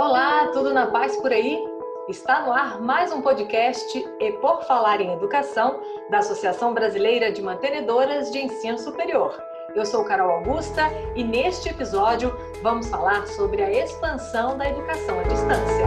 Olá, 0.00 0.46
tudo 0.46 0.72
na 0.72 0.86
paz 0.86 1.14
por 1.16 1.30
aí? 1.30 1.62
Está 2.08 2.46
no 2.46 2.52
ar 2.54 2.80
mais 2.80 3.12
um 3.12 3.20
podcast 3.20 3.98
E 4.18 4.32
Por 4.32 4.62
Falar 4.62 4.98
em 4.98 5.12
Educação 5.12 5.78
da 6.08 6.20
Associação 6.20 6.72
Brasileira 6.72 7.30
de 7.30 7.42
Mantenedoras 7.42 8.30
de 8.30 8.38
Ensino 8.38 8.78
Superior. 8.78 9.38
Eu 9.74 9.84
sou 9.84 10.02
Carol 10.02 10.30
Augusta 10.30 10.88
e 11.14 11.22
neste 11.22 11.68
episódio 11.68 12.34
vamos 12.62 12.88
falar 12.88 13.26
sobre 13.26 13.62
a 13.62 13.70
expansão 13.70 14.56
da 14.56 14.70
educação 14.70 15.20
à 15.20 15.22
distância. 15.24 15.86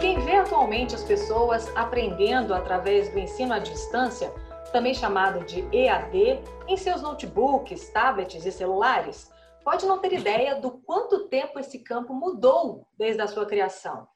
Quem 0.00 0.20
vê 0.20 0.36
atualmente 0.36 0.94
as 0.94 1.04
pessoas 1.04 1.70
aprendendo 1.76 2.54
através 2.54 3.10
do 3.10 3.18
ensino 3.18 3.52
à 3.52 3.58
distância, 3.58 4.32
também 4.72 4.94
chamado 4.94 5.44
de 5.44 5.66
EAD, 5.70 6.40
em 6.66 6.78
seus 6.78 7.02
notebooks, 7.02 7.90
tablets 7.90 8.46
e 8.46 8.50
celulares, 8.50 9.30
pode 9.64 9.86
não 9.86 9.98
ter 9.98 10.12
ideia 10.12 10.56
do 10.56 10.72
quanto 10.82 11.28
tempo 11.28 11.58
esse 11.58 11.78
campo 11.78 12.12
mudou 12.12 12.86
desde 12.96 13.22
a 13.22 13.26
sua 13.26 13.46
criação. 13.46 14.06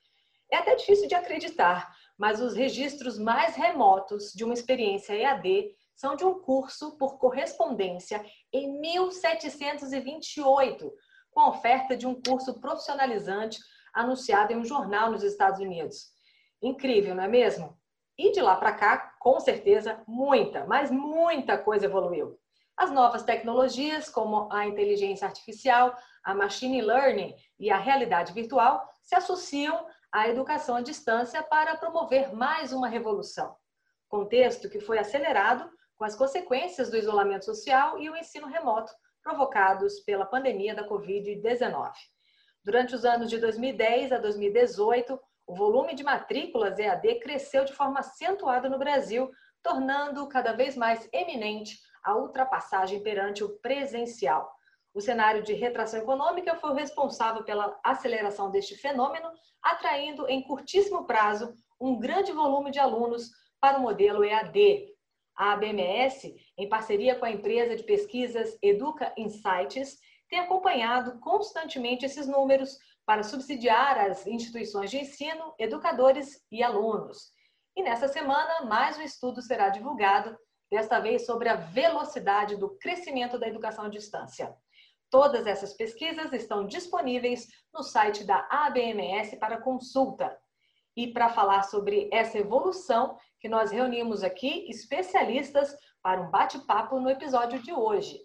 É 0.53 0.57
até 0.57 0.75
difícil 0.75 1.09
de 1.09 1.15
acreditar, 1.15 1.95
mas 2.17 2.41
os 2.41 2.55
registros 2.55 3.19
mais 3.19 3.57
remotos 3.57 4.33
de 4.33 4.45
uma 4.45 4.55
experiência 4.55 5.15
EAD 5.15 5.73
são 5.95 6.15
de 6.15 6.25
um 6.25 6.41
curso 6.41 6.97
por 6.99 7.19
correspondência 7.19 8.25
em 8.53 8.79
1728, 8.81 10.93
com 11.31 11.41
a 11.41 11.49
oferta 11.49 11.97
de 11.97 12.07
um 12.07 12.21
curso 12.21 12.61
profissionalizante 12.61 13.59
anunciado 13.95 14.53
em 14.53 14.57
um 14.57 14.65
jornal 14.65 15.11
nos 15.11 15.23
Estados 15.23 15.59
Unidos. 15.59 16.11
Incrível, 16.63 17.15
não 17.15 17.25
é 17.25 17.29
mesmo? 17.29 17.77
E 18.19 18.33
de 18.33 18.41
lá 18.41 18.57
para 18.57 18.73
cá, 18.73 19.15
com 19.19 19.39
certeza, 19.41 20.03
muita, 20.07 20.65
mas 20.67 20.91
muita 20.91 21.59
coisa 21.59 21.87
evoluiu. 21.87 22.39
As 22.77 22.91
novas 22.91 23.23
tecnologias, 23.23 24.11
como 24.11 24.53
a 24.53 24.67
inteligência 24.67 25.27
artificial, 25.27 25.97
a 26.23 26.35
machine 26.35 26.83
learning 26.83 27.35
e 27.59 27.71
a 27.71 27.79
realidade 27.79 28.35
virtual, 28.35 28.87
se 29.03 29.15
associam 29.15 29.87
à 30.13 30.29
educação 30.29 30.77
à 30.77 30.83
distância 30.83 31.43
para 31.43 31.77
promover 31.77 32.35
mais 32.35 32.73
uma 32.73 32.87
revolução. 32.87 33.57
Contexto 34.09 34.69
que 34.69 34.79
foi 34.79 34.99
acelerado 34.99 35.71
com 35.97 36.05
as 36.05 36.15
consequências 36.15 36.91
do 36.91 36.99
isolamento 36.99 37.47
social 37.47 37.99
e 37.99 38.11
o 38.11 38.17
ensino 38.17 38.47
remoto 38.47 38.93
provocados 39.23 40.01
pela 40.01 40.27
pandemia 40.27 40.75
da 40.75 40.87
Covid-19. 40.87 41.93
Durante 42.63 42.95
os 42.95 43.05
anos 43.05 43.31
de 43.31 43.39
2010 43.39 44.13
a 44.13 44.19
2018, 44.19 45.19
o 45.47 45.55
volume 45.55 45.95
de 45.95 46.05
matrículas 46.05 46.79
EAD 46.79 47.21
cresceu 47.21 47.65
de 47.65 47.73
forma 47.73 48.01
acentuada 48.01 48.69
no 48.69 48.79
Brasil, 48.79 49.31
tornando 49.63 50.29
cada 50.29 50.53
vez 50.53 50.77
mais 50.77 51.09
eminente 51.13 51.79
a 52.07 52.17
ultrapassagem 52.17 53.03
perante 53.03 53.43
o 53.43 53.59
presencial. 53.59 54.55
O 54.95 55.01
cenário 55.01 55.43
de 55.43 55.53
retração 55.53 56.01
econômica 56.01 56.55
foi 56.55 56.71
o 56.71 56.75
responsável 56.75 57.43
pela 57.43 57.79
aceleração 57.85 58.49
deste 58.51 58.77
fenômeno, 58.77 59.29
atraindo 59.61 60.27
em 60.29 60.41
curtíssimo 60.43 61.05
prazo 61.05 61.53
um 61.81 61.99
grande 61.99 62.33
volume 62.33 62.71
de 62.71 62.79
alunos 62.79 63.31
para 63.61 63.79
o 63.79 63.83
modelo 63.83 64.25
EAD. 64.25 64.87
A 65.37 65.53
ABMS, 65.53 66.35
em 66.57 66.69
parceria 66.69 67.17
com 67.17 67.27
a 67.27 67.31
empresa 67.31 67.77
de 67.77 67.83
pesquisas 67.83 68.57
Educa 68.63 69.13
Insights, 69.19 69.99
tem 70.31 70.39
acompanhado 70.39 71.19
constantemente 71.19 72.07
esses 72.07 72.27
números 72.27 72.79
para 73.05 73.25
subsidiar 73.25 73.99
as 73.99 74.27
instituições 74.27 74.91
de 74.91 74.99
ensino, 74.99 75.55
educadores 75.59 76.41
e 76.51 76.63
alunos. 76.63 77.33
E 77.77 77.83
nessa 77.83 78.09
semana, 78.09 78.65
mais 78.65 78.97
um 78.97 79.03
estudo 79.03 79.43
será 79.43 79.69
divulgado 79.69 80.37
desta 80.71 80.99
vez 80.99 81.27
sobre 81.27 81.49
a 81.49 81.57
velocidade 81.57 82.57
do 82.57 82.71
crescimento 82.79 83.39
da 83.39 83.49
educação 83.49 83.85
à 83.85 83.89
distância. 83.89 84.55
Todas 85.11 85.47
essas 85.47 85.73
pesquisas 85.73 86.33
estão 86.33 86.67
disponíveis 86.67 87.49
no 87.73 87.83
site 87.83 88.25
da 88.25 88.47
ABMS 88.51 89.37
para 89.37 89.61
consulta. 89.61 90.37
E 90.97 91.13
para 91.13 91.29
falar 91.29 91.63
sobre 91.63 92.09
essa 92.13 92.39
evolução, 92.39 93.19
que 93.39 93.49
nós 93.49 93.71
reunimos 93.71 94.25
aqui 94.25 94.69
especialistas 94.69 95.77
para 96.03 96.21
um 96.21 96.31
bate-papo 96.31 96.99
no 96.99 97.11
episódio 97.11 97.61
de 97.61 97.73
hoje. 97.73 98.21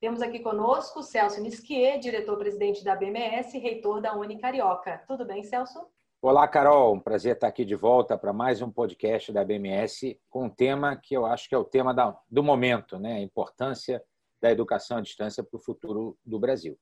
Temos 0.00 0.20
aqui 0.20 0.40
conosco 0.40 1.02
Celso 1.02 1.40
Nisquier, 1.40 1.98
diretor-presidente 1.98 2.82
da 2.82 2.92
ABMS 2.92 3.56
reitor 3.58 4.00
da 4.00 4.14
Uni 4.14 4.38
Carioca. 4.38 5.04
Tudo 5.06 5.24
bem, 5.24 5.42
Celso? 5.42 5.86
Olá, 6.22 6.48
Carol. 6.48 6.94
Um 6.94 7.00
prazer 7.00 7.34
estar 7.34 7.46
aqui 7.46 7.64
de 7.64 7.74
volta 7.74 8.16
para 8.16 8.32
mais 8.32 8.62
um 8.62 8.72
podcast 8.72 9.30
da 9.30 9.44
BMS 9.44 10.18
com 10.30 10.46
um 10.46 10.50
tema 10.50 10.96
que 10.96 11.14
eu 11.14 11.26
acho 11.26 11.46
que 11.46 11.54
é 11.54 11.58
o 11.58 11.64
tema 11.64 11.92
da, 11.92 12.18
do 12.28 12.42
momento, 12.42 12.98
né? 12.98 13.16
a 13.16 13.20
importância 13.20 14.02
da 14.40 14.50
educação 14.50 14.96
à 14.96 15.00
distância 15.02 15.44
para 15.44 15.56
o 15.56 15.60
futuro 15.60 16.18
do 16.24 16.40
Brasil. 16.40 16.76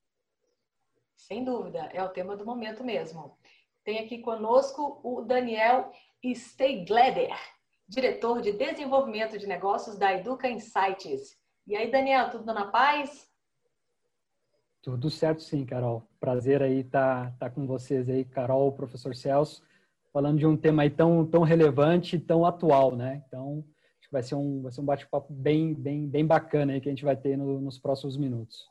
Sem 1.17 1.43
dúvida, 1.43 1.79
é 1.93 2.01
o 2.01 2.09
tema 2.09 2.35
do 2.37 2.45
momento 2.45 2.83
mesmo. 2.83 3.37
Tem 3.83 3.99
aqui 3.99 4.19
conosco 4.19 5.01
o 5.03 5.21
Daniel 5.21 5.91
Steiglader, 6.33 7.35
diretor 7.87 8.41
de 8.41 8.53
desenvolvimento 8.53 9.37
de 9.37 9.45
negócios 9.45 9.97
da 9.97 10.13
Educa 10.13 10.47
Insights. 10.47 11.37
E 11.67 11.75
aí, 11.75 11.91
Daniel, 11.91 12.31
tudo 12.31 12.51
na 12.53 12.67
paz? 12.67 13.29
Tudo 14.85 15.09
certo 15.09 15.41
sim, 15.41 15.65
Carol. 15.65 16.03
Prazer 16.19 16.61
aí 16.61 16.81
estar 16.81 17.31
tá, 17.31 17.35
tá 17.39 17.49
com 17.49 17.65
vocês 17.65 18.07
aí, 18.07 18.23
Carol, 18.23 18.71
professor 18.71 19.15
Celso, 19.15 19.63
falando 20.13 20.37
de 20.37 20.45
um 20.45 20.55
tema 20.55 20.83
aí 20.83 20.91
tão, 20.91 21.25
tão 21.25 21.41
relevante 21.41 22.19
tão 22.19 22.45
atual, 22.45 22.95
né? 22.95 23.23
Então, 23.27 23.65
acho 23.99 24.07
que 24.07 24.11
vai 24.11 24.21
ser 24.21 24.35
um, 24.35 24.61
vai 24.61 24.71
ser 24.71 24.81
um 24.81 24.85
bate-papo 24.85 25.33
bem, 25.33 25.73
bem, 25.73 26.07
bem 26.07 26.23
bacana 26.23 26.71
aí 26.71 26.79
que 26.79 26.87
a 26.87 26.91
gente 26.91 27.03
vai 27.03 27.15
ter 27.15 27.35
no, 27.35 27.59
nos 27.59 27.79
próximos 27.79 28.15
minutos. 28.15 28.69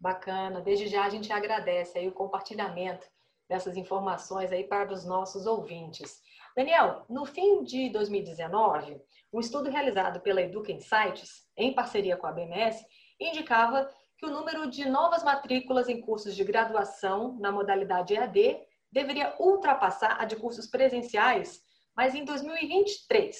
Bacana. 0.00 0.62
Desde 0.62 0.86
já 0.86 1.04
a 1.04 1.10
gente 1.10 1.30
agradece 1.30 1.98
aí 1.98 2.08
o 2.08 2.12
compartilhamento 2.12 3.06
dessas 3.46 3.76
informações 3.76 4.50
aí 4.50 4.64
para 4.64 4.90
os 4.90 5.04
nossos 5.04 5.44
ouvintes. 5.44 6.22
Daniel, 6.56 7.04
no 7.06 7.26
fim 7.26 7.62
de 7.64 7.90
2019, 7.90 8.98
um 9.30 9.40
estudo 9.40 9.68
realizado 9.68 10.20
pela 10.20 10.40
Educa 10.40 10.72
Insights, 10.72 11.46
em 11.54 11.74
parceria 11.74 12.16
com 12.16 12.26
a 12.26 12.32
BMS, 12.32 12.82
indicava 13.20 13.86
que 14.22 14.26
o 14.26 14.30
número 14.30 14.70
de 14.70 14.88
novas 14.88 15.24
matrículas 15.24 15.88
em 15.88 16.00
cursos 16.00 16.36
de 16.36 16.44
graduação 16.44 17.36
na 17.40 17.50
modalidade 17.50 18.14
EAD 18.14 18.56
deveria 18.92 19.34
ultrapassar 19.40 20.16
a 20.20 20.24
de 20.24 20.36
cursos 20.36 20.68
presenciais, 20.68 21.60
mas 21.96 22.14
em 22.14 22.24
2023. 22.24 23.36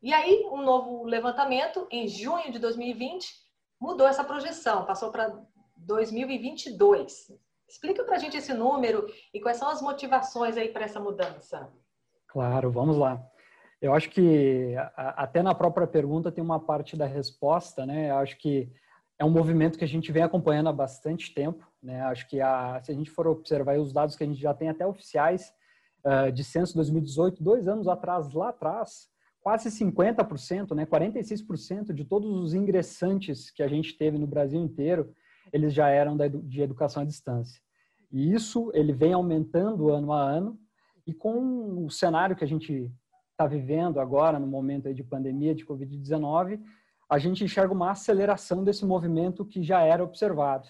E 0.00 0.14
aí, 0.14 0.46
um 0.52 0.62
novo 0.62 1.02
levantamento, 1.02 1.88
em 1.90 2.06
junho 2.06 2.52
de 2.52 2.60
2020, 2.60 3.32
mudou 3.80 4.06
essa 4.06 4.22
projeção, 4.22 4.84
passou 4.84 5.10
para 5.10 5.36
2022. 5.76 7.32
Explica 7.68 8.04
para 8.04 8.14
a 8.14 8.18
gente 8.20 8.36
esse 8.36 8.54
número 8.54 9.12
e 9.34 9.40
quais 9.40 9.56
são 9.56 9.68
as 9.68 9.82
motivações 9.82 10.56
aí 10.56 10.68
para 10.68 10.84
essa 10.84 11.00
mudança. 11.00 11.68
Claro, 12.28 12.70
vamos 12.70 12.96
lá. 12.96 13.20
Eu 13.80 13.92
acho 13.92 14.08
que 14.08 14.76
até 14.96 15.42
na 15.42 15.52
própria 15.52 15.88
pergunta 15.88 16.30
tem 16.30 16.44
uma 16.44 16.60
parte 16.60 16.96
da 16.96 17.06
resposta, 17.06 17.84
né? 17.84 18.10
Eu 18.10 18.18
acho 18.18 18.38
que 18.38 18.70
é 19.22 19.24
um 19.24 19.30
movimento 19.30 19.78
que 19.78 19.84
a 19.84 19.88
gente 19.88 20.10
vem 20.10 20.24
acompanhando 20.24 20.68
há 20.68 20.72
bastante 20.72 21.32
tempo. 21.32 21.64
Né? 21.80 22.00
Acho 22.02 22.28
que 22.28 22.40
a, 22.40 22.80
se 22.82 22.90
a 22.90 22.94
gente 22.94 23.08
for 23.08 23.28
observar 23.28 23.78
os 23.78 23.92
dados 23.92 24.16
que 24.16 24.24
a 24.24 24.26
gente 24.26 24.40
já 24.40 24.52
tem 24.52 24.68
até 24.68 24.84
oficiais 24.84 25.52
uh, 26.04 26.32
de 26.32 26.42
censo 26.42 26.74
2018, 26.74 27.40
dois 27.40 27.68
anos 27.68 27.86
atrás, 27.86 28.32
lá 28.32 28.48
atrás, 28.48 29.08
quase 29.40 29.68
50%, 29.68 30.74
né, 30.74 30.84
46% 30.86 31.92
de 31.92 32.04
todos 32.04 32.36
os 32.36 32.52
ingressantes 32.52 33.48
que 33.52 33.62
a 33.62 33.68
gente 33.68 33.96
teve 33.96 34.18
no 34.18 34.26
Brasil 34.26 34.60
inteiro, 34.60 35.14
eles 35.52 35.72
já 35.72 35.88
eram 35.88 36.16
da, 36.16 36.26
de 36.26 36.60
educação 36.60 37.04
à 37.04 37.06
distância. 37.06 37.62
E 38.10 38.32
isso 38.32 38.72
ele 38.74 38.92
vem 38.92 39.12
aumentando 39.12 39.88
ano 39.90 40.12
a 40.12 40.20
ano 40.20 40.58
e 41.06 41.14
com 41.14 41.86
o 41.86 41.90
cenário 41.90 42.34
que 42.34 42.42
a 42.42 42.48
gente 42.48 42.90
está 43.30 43.46
vivendo 43.46 44.00
agora 44.00 44.40
no 44.40 44.48
momento 44.48 44.92
de 44.92 45.04
pandemia 45.04 45.54
de 45.54 45.64
Covid-19, 45.64 46.60
a 47.12 47.18
gente 47.18 47.44
enxerga 47.44 47.74
uma 47.74 47.90
aceleração 47.90 48.64
desse 48.64 48.86
movimento 48.86 49.44
que 49.44 49.62
já 49.62 49.82
era 49.82 50.02
observado. 50.02 50.66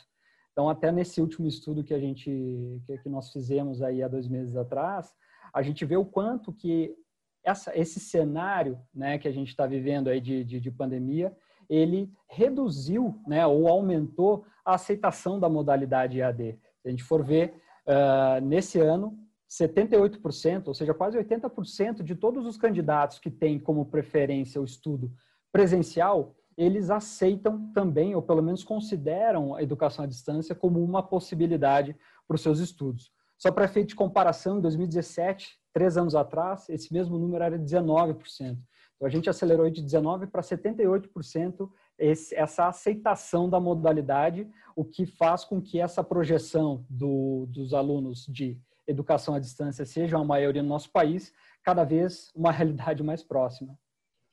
Então, 0.50 0.69
até 0.69 0.91
nesse 0.91 1.21
último 1.21 1.47
estudo 1.47 1.84
que 1.84 1.94
a 1.94 2.00
gente 2.00 2.83
que, 2.84 3.09
nós 3.09 3.30
fizemos 3.30 3.80
aí 3.80 4.03
há 4.03 4.09
dois 4.09 4.27
meses 4.27 4.56
atrás, 4.56 5.15
a 5.54 5.62
gente 5.62 5.84
vê 5.84 5.97
o 5.97 6.04
quanto 6.04 6.53
que 6.53 6.97
essa, 7.44 7.71
esse 7.78 8.00
cenário, 8.00 8.77
né, 8.92 9.18
que 9.18 9.28
a 9.28 9.30
gente 9.30 9.50
está 9.50 9.68
vivendo 9.68 10.09
aí 10.09 10.21
de, 10.21 10.42
de, 10.42 10.59
de, 10.59 10.71
pandemia, 10.72 11.33
ele 11.71 12.12
reduziu, 12.28 13.22
né, 13.24 13.47
ou 13.47 13.68
aumentou 13.68 14.44
a 14.65 14.74
aceitação 14.74 15.39
da 15.39 15.48
modalidade 15.48 16.18
EAD. 16.18 16.59
Se 16.80 16.89
a 16.89 16.91
gente 16.91 17.04
for 17.04 17.22
ver 17.22 17.54
uh, 17.86 18.44
nesse 18.44 18.80
ano, 18.80 19.16
78%, 19.48 20.66
ou 20.66 20.74
seja, 20.74 20.92
quase 20.92 21.16
80% 21.16 22.03
de 22.03 22.16
todos 22.16 22.44
os 22.47 22.56
candidatos 22.56 23.21
que 23.21 23.30
têm 23.30 23.60
como 23.60 23.86
preferência 23.86 24.60
o 24.60 24.65
estudo 24.65 25.12
presencial, 25.53 26.34
eles 26.57 26.91
aceitam 26.91 27.71
também, 27.72 28.15
ou 28.15 28.22
pelo 28.22 28.43
menos 28.43 28.65
consideram 28.65 29.54
a 29.54 29.63
educação 29.63 30.04
à 30.04 30.09
distância 30.09 30.54
como 30.54 30.83
uma 30.83 31.03
possibilidade 31.03 31.97
para 32.27 32.34
os 32.34 32.41
seus 32.41 32.59
estudos. 32.59 33.13
Só 33.39 33.51
para 33.51 33.65
efeito 33.65 33.89
de 33.89 33.97
comparação, 33.97 34.59
em 34.59 34.60
2017, 34.60 35.59
três 35.72 35.97
anos 35.97 36.15
atrás, 36.15 36.69
esse 36.69 36.93
mesmo 36.93 37.19
número 37.19 37.43
era 37.43 37.59
19%. 37.59 38.16
Então, 38.41 39.09
a 39.09 39.09
gente 39.09 39.28
acelerou 39.28 39.69
de 39.69 39.83
19% 39.83 40.31
para 40.31 40.43
78% 40.43 41.69
esse, 41.99 42.34
essa 42.34 42.69
aceitação 42.69 43.49
da 43.49 43.59
modalidade, 43.59 44.49
o 44.77 44.84
que 44.84 45.07
faz 45.07 45.45
com 45.45 45.60
que 45.60 45.81
essa 45.81 46.04
projeção 46.04 46.87
do, 46.89 47.47
dos 47.49 47.75
alunos 47.75 48.27
de 48.27 48.60
educação 48.87 49.34
à 49.34 49.39
distância 49.39 49.84
seja 49.84 50.16
a 50.16 50.25
maioria 50.25 50.63
no 50.63 50.69
nosso 50.69 50.91
país, 50.91 51.33
cada 51.63 51.84
vez 51.84 52.31
uma 52.34 52.51
realidade 52.53 53.03
mais 53.03 53.22
próxima. 53.22 53.77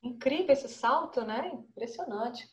Incrível 0.03 0.53
esse 0.53 0.69
salto, 0.69 1.21
né? 1.23 1.51
Impressionante. 1.53 2.47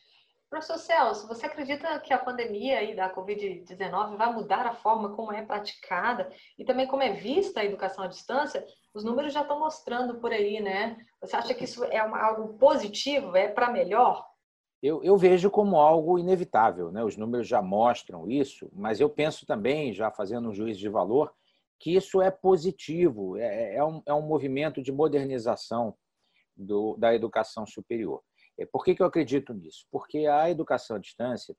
Professor 0.49 0.77
Celso, 0.77 1.27
você 1.27 1.45
acredita 1.45 1.99
que 1.99 2.13
a 2.13 2.17
pandemia 2.17 2.79
aí 2.79 2.95
da 2.95 3.13
Covid-19 3.13 4.15
vai 4.15 4.31
mudar 4.31 4.65
a 4.65 4.73
forma 4.73 5.13
como 5.13 5.33
é 5.33 5.45
praticada 5.45 6.31
e 6.57 6.63
também 6.63 6.87
como 6.87 7.03
é 7.03 7.11
vista 7.11 7.59
a 7.59 7.65
educação 7.65 8.05
à 8.05 8.07
distância? 8.07 8.65
Os 8.93 9.03
números 9.03 9.33
já 9.33 9.41
estão 9.41 9.59
mostrando 9.59 10.19
por 10.19 10.31
aí, 10.31 10.61
né? 10.61 10.97
Você 11.21 11.35
acha 11.35 11.53
que 11.53 11.65
isso 11.65 11.83
é 11.85 12.01
uma, 12.01 12.19
algo 12.19 12.57
positivo, 12.57 13.35
é 13.35 13.49
para 13.49 13.69
melhor? 13.69 14.25
Eu, 14.81 15.03
eu, 15.03 15.17
vejo 15.17 15.49
como 15.49 15.75
algo 15.75 16.17
inevitável, 16.17 16.91
né? 16.91 17.03
Os 17.03 17.17
números 17.17 17.47
já 17.47 17.61
mostram 17.61 18.29
isso, 18.29 18.69
mas 18.73 19.01
eu 19.01 19.09
penso 19.09 19.45
também, 19.45 19.91
já 19.91 20.09
fazendo 20.11 20.47
um 20.47 20.53
juízo 20.53 20.79
de 20.79 20.87
valor, 20.87 21.33
que 21.77 21.93
isso 21.93 22.21
é 22.21 22.31
positivo, 22.31 23.35
é, 23.37 23.75
é, 23.75 23.83
um, 23.83 24.01
é 24.05 24.13
um 24.13 24.21
movimento 24.21 24.81
de 24.81 24.91
modernização 24.91 25.93
do, 26.57 26.95
da 26.97 27.13
educação 27.13 27.65
superior. 27.65 28.21
É, 28.57 28.65
por 28.65 28.83
que, 28.83 28.95
que 28.95 29.01
eu 29.01 29.05
acredito 29.05 29.53
nisso? 29.53 29.85
Porque 29.91 30.25
a 30.25 30.49
educação 30.49 30.97
à 30.97 30.99
distância, 30.99 31.55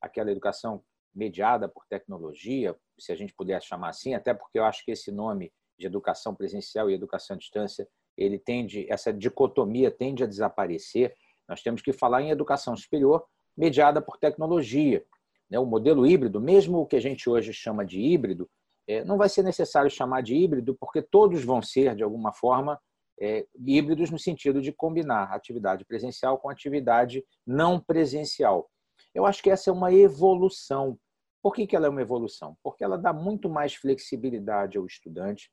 aquela 0.00 0.30
educação 0.30 0.84
mediada 1.14 1.68
por 1.68 1.86
tecnologia, 1.86 2.76
se 2.98 3.12
a 3.12 3.16
gente 3.16 3.34
puder 3.34 3.62
chamar 3.62 3.90
assim, 3.90 4.14
até 4.14 4.32
porque 4.34 4.58
eu 4.58 4.64
acho 4.64 4.84
que 4.84 4.90
esse 4.90 5.10
nome 5.10 5.52
de 5.78 5.86
educação 5.86 6.34
presencial 6.34 6.90
e 6.90 6.94
educação 6.94 7.34
à 7.34 7.38
distância, 7.38 7.88
ele 8.16 8.38
tende, 8.38 8.86
essa 8.90 9.12
dicotomia 9.12 9.90
tende 9.90 10.22
a 10.22 10.26
desaparecer. 10.26 11.14
Nós 11.48 11.62
temos 11.62 11.82
que 11.82 11.92
falar 11.92 12.22
em 12.22 12.30
educação 12.30 12.76
superior 12.76 13.24
mediada 13.56 14.00
por 14.00 14.18
tecnologia. 14.18 15.04
Né? 15.50 15.58
O 15.58 15.66
modelo 15.66 16.06
híbrido, 16.06 16.40
mesmo 16.40 16.78
o 16.78 16.86
que 16.86 16.96
a 16.96 17.00
gente 17.00 17.28
hoje 17.28 17.52
chama 17.52 17.84
de 17.84 18.00
híbrido, 18.00 18.48
é, 18.86 19.04
não 19.04 19.16
vai 19.16 19.28
ser 19.28 19.42
necessário 19.42 19.90
chamar 19.90 20.22
de 20.22 20.34
híbrido, 20.34 20.74
porque 20.74 21.00
todos 21.00 21.44
vão 21.44 21.62
ser, 21.62 21.94
de 21.94 22.02
alguma 22.02 22.32
forma, 22.32 22.80
é, 23.22 23.46
híbridos 23.64 24.10
no 24.10 24.18
sentido 24.18 24.60
de 24.60 24.72
combinar 24.72 25.32
atividade 25.32 25.84
presencial 25.84 26.36
com 26.38 26.50
atividade 26.50 27.24
não 27.46 27.78
presencial. 27.78 28.68
Eu 29.14 29.24
acho 29.24 29.40
que 29.40 29.48
essa 29.48 29.70
é 29.70 29.72
uma 29.72 29.92
evolução. 29.92 30.98
Por 31.40 31.54
que, 31.54 31.64
que 31.64 31.76
ela 31.76 31.86
é 31.86 31.88
uma 31.88 32.02
evolução? 32.02 32.56
Porque 32.64 32.82
ela 32.82 32.98
dá 32.98 33.12
muito 33.12 33.48
mais 33.48 33.76
flexibilidade 33.76 34.76
ao 34.76 34.86
estudante, 34.86 35.52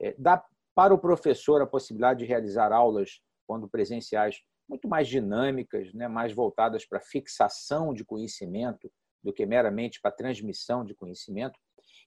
é, 0.00 0.14
dá 0.18 0.42
para 0.74 0.94
o 0.94 0.98
professor 0.98 1.60
a 1.60 1.66
possibilidade 1.66 2.20
de 2.20 2.24
realizar 2.24 2.72
aulas, 2.72 3.20
quando 3.46 3.68
presenciais, 3.68 4.40
muito 4.66 4.88
mais 4.88 5.06
dinâmicas, 5.06 5.92
né, 5.92 6.08
mais 6.08 6.32
voltadas 6.32 6.86
para 6.86 7.00
fixação 7.00 7.92
de 7.92 8.02
conhecimento 8.02 8.90
do 9.22 9.30
que 9.30 9.44
meramente 9.44 10.00
para 10.00 10.10
transmissão 10.10 10.84
de 10.84 10.94
conhecimento, 10.94 11.58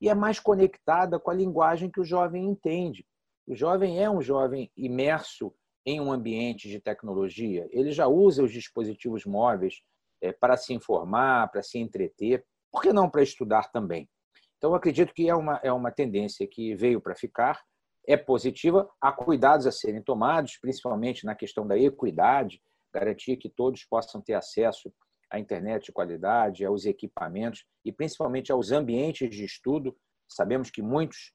e 0.02 0.10
é 0.10 0.16
mais 0.16 0.40
conectada 0.40 1.20
com 1.20 1.30
a 1.30 1.36
linguagem 1.36 1.90
que 1.90 2.00
o 2.00 2.06
jovem 2.06 2.46
entende. 2.46 3.06
O 3.48 3.56
jovem 3.56 4.04
é 4.04 4.10
um 4.10 4.22
jovem 4.22 4.70
imerso 4.76 5.54
em 5.86 6.02
um 6.02 6.12
ambiente 6.12 6.68
de 6.68 6.82
tecnologia. 6.82 7.66
Ele 7.72 7.94
já 7.94 8.06
usa 8.06 8.44
os 8.44 8.52
dispositivos 8.52 9.26
móveis 9.26 9.82
é, 10.22 10.34
para 10.34 10.58
se 10.58 10.74
informar, 10.74 11.50
para 11.50 11.64
se 11.64 11.80
entreter, 11.80 12.46
por 12.70 12.82
que 12.82 12.92
não 12.92 13.10
para 13.10 13.24
estudar 13.24 13.72
também? 13.72 14.10
Então, 14.58 14.76
acredito 14.76 15.14
que 15.14 15.30
é 15.30 15.34
uma, 15.34 15.62
é 15.64 15.72
uma 15.72 15.92
tendência 15.92 16.46
que 16.46 16.76
veio 16.76 17.00
para 17.00 17.16
ficar, 17.16 17.64
é 18.06 18.18
positiva, 18.18 18.90
há 19.00 19.14
cuidados 19.14 19.66
a 19.66 19.72
serem 19.72 20.02
tomados, 20.02 20.58
principalmente 20.58 21.26
na 21.26 21.34
questão 21.34 21.66
da 21.66 21.78
equidade, 21.78 22.62
garantir 22.94 23.38
que 23.38 23.50
todos 23.50 23.86
possam 23.86 24.22
ter 24.22 24.34
acesso 24.34 24.92
à 25.30 25.40
internet 25.40 25.86
de 25.86 25.92
qualidade, 25.94 26.66
aos 26.66 26.86
equipamentos 26.86 27.66
e 27.86 27.94
principalmente 27.94 28.52
aos 28.52 28.72
ambientes 28.72 29.30
de 29.30 29.46
estudo. 29.46 29.96
Sabemos 30.28 30.70
que 30.70 30.82
muitos 30.82 31.32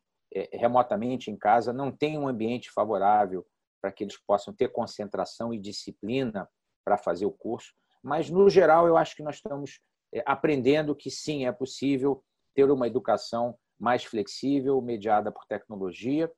remotamente 0.53 1.31
em 1.31 1.37
casa 1.37 1.73
não 1.73 1.91
tem 1.91 2.19
um 2.19 2.27
ambiente 2.27 2.71
favorável 2.71 3.47
para 3.81 3.93
que 3.93 4.05
eles 4.05 4.17
possam 4.17 4.55
ter 4.55 4.69
concentração 4.69 5.53
e 5.53 5.59
disciplina 5.59 6.49
para 6.85 6.97
fazer 6.97 7.27
o 7.27 7.33
curso. 7.33 7.75
Mas, 8.03 8.31
no 8.31 8.49
geral, 8.49 8.87
eu 8.87 8.97
acho 8.97 9.17
que 9.17 9.23
nós 9.23 9.37
estamos 9.37 9.81
é, 10.15 10.23
aprendendo 10.27 10.95
que 10.95 11.11
sim, 11.11 11.47
é 11.47 11.53
possível 11.53 12.25
ter 12.55 12.71
uma 12.71 12.87
educação 12.87 13.57
mais 13.79 14.05
flexível, 14.05 14.81
mediada 14.81 15.33
por 15.33 15.45
tecnologia 15.47 16.31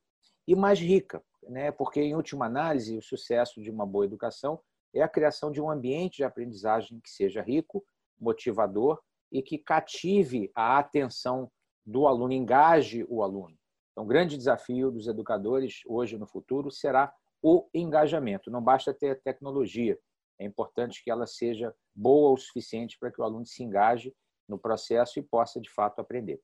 e 0.46 0.54
mais 0.54 0.78
rica, 0.78 1.22
né? 1.42 1.70
porque, 1.70 2.00
em 2.00 2.14
última 2.14 2.46
análise, 2.46 2.96
o 2.96 3.02
sucesso 3.02 3.60
de 3.60 3.70
uma 3.70 3.86
boa 3.86 4.04
educação 4.04 4.60
é 4.94 5.02
a 5.02 5.08
criação 5.08 5.50
de 5.50 5.60
um 5.60 5.70
ambiente 5.70 6.18
de 6.18 6.24
aprendizagem 6.24 7.00
que 7.00 7.10
seja 7.10 7.42
rico, 7.42 7.84
motivador 8.18 9.00
e 9.30 9.42
que 9.42 9.58
cative 9.58 10.50
a 10.54 10.78
atenção 10.78 11.50
do 11.84 12.06
aluno, 12.06 12.32
engaje 12.32 13.04
o 13.08 13.22
aluno. 13.22 13.56
Então, 13.94 14.04
o 14.04 14.08
grande 14.08 14.36
desafio 14.36 14.90
dos 14.90 15.06
educadores 15.06 15.82
hoje 15.86 16.18
no 16.18 16.26
futuro 16.26 16.68
será 16.68 17.14
o 17.40 17.68
engajamento. 17.72 18.50
Não 18.50 18.60
basta 18.60 18.92
ter 18.92 19.22
tecnologia, 19.22 19.96
é 20.38 20.44
importante 20.44 21.02
que 21.02 21.10
ela 21.10 21.26
seja 21.26 21.74
boa 21.94 22.32
o 22.32 22.36
suficiente 22.36 22.98
para 22.98 23.10
que 23.10 23.20
o 23.20 23.24
aluno 23.24 23.46
se 23.46 23.62
engaje 23.62 24.12
no 24.48 24.58
processo 24.58 25.18
e 25.18 25.22
possa, 25.22 25.60
de 25.60 25.70
fato, 25.70 26.00
aprender. 26.00 26.40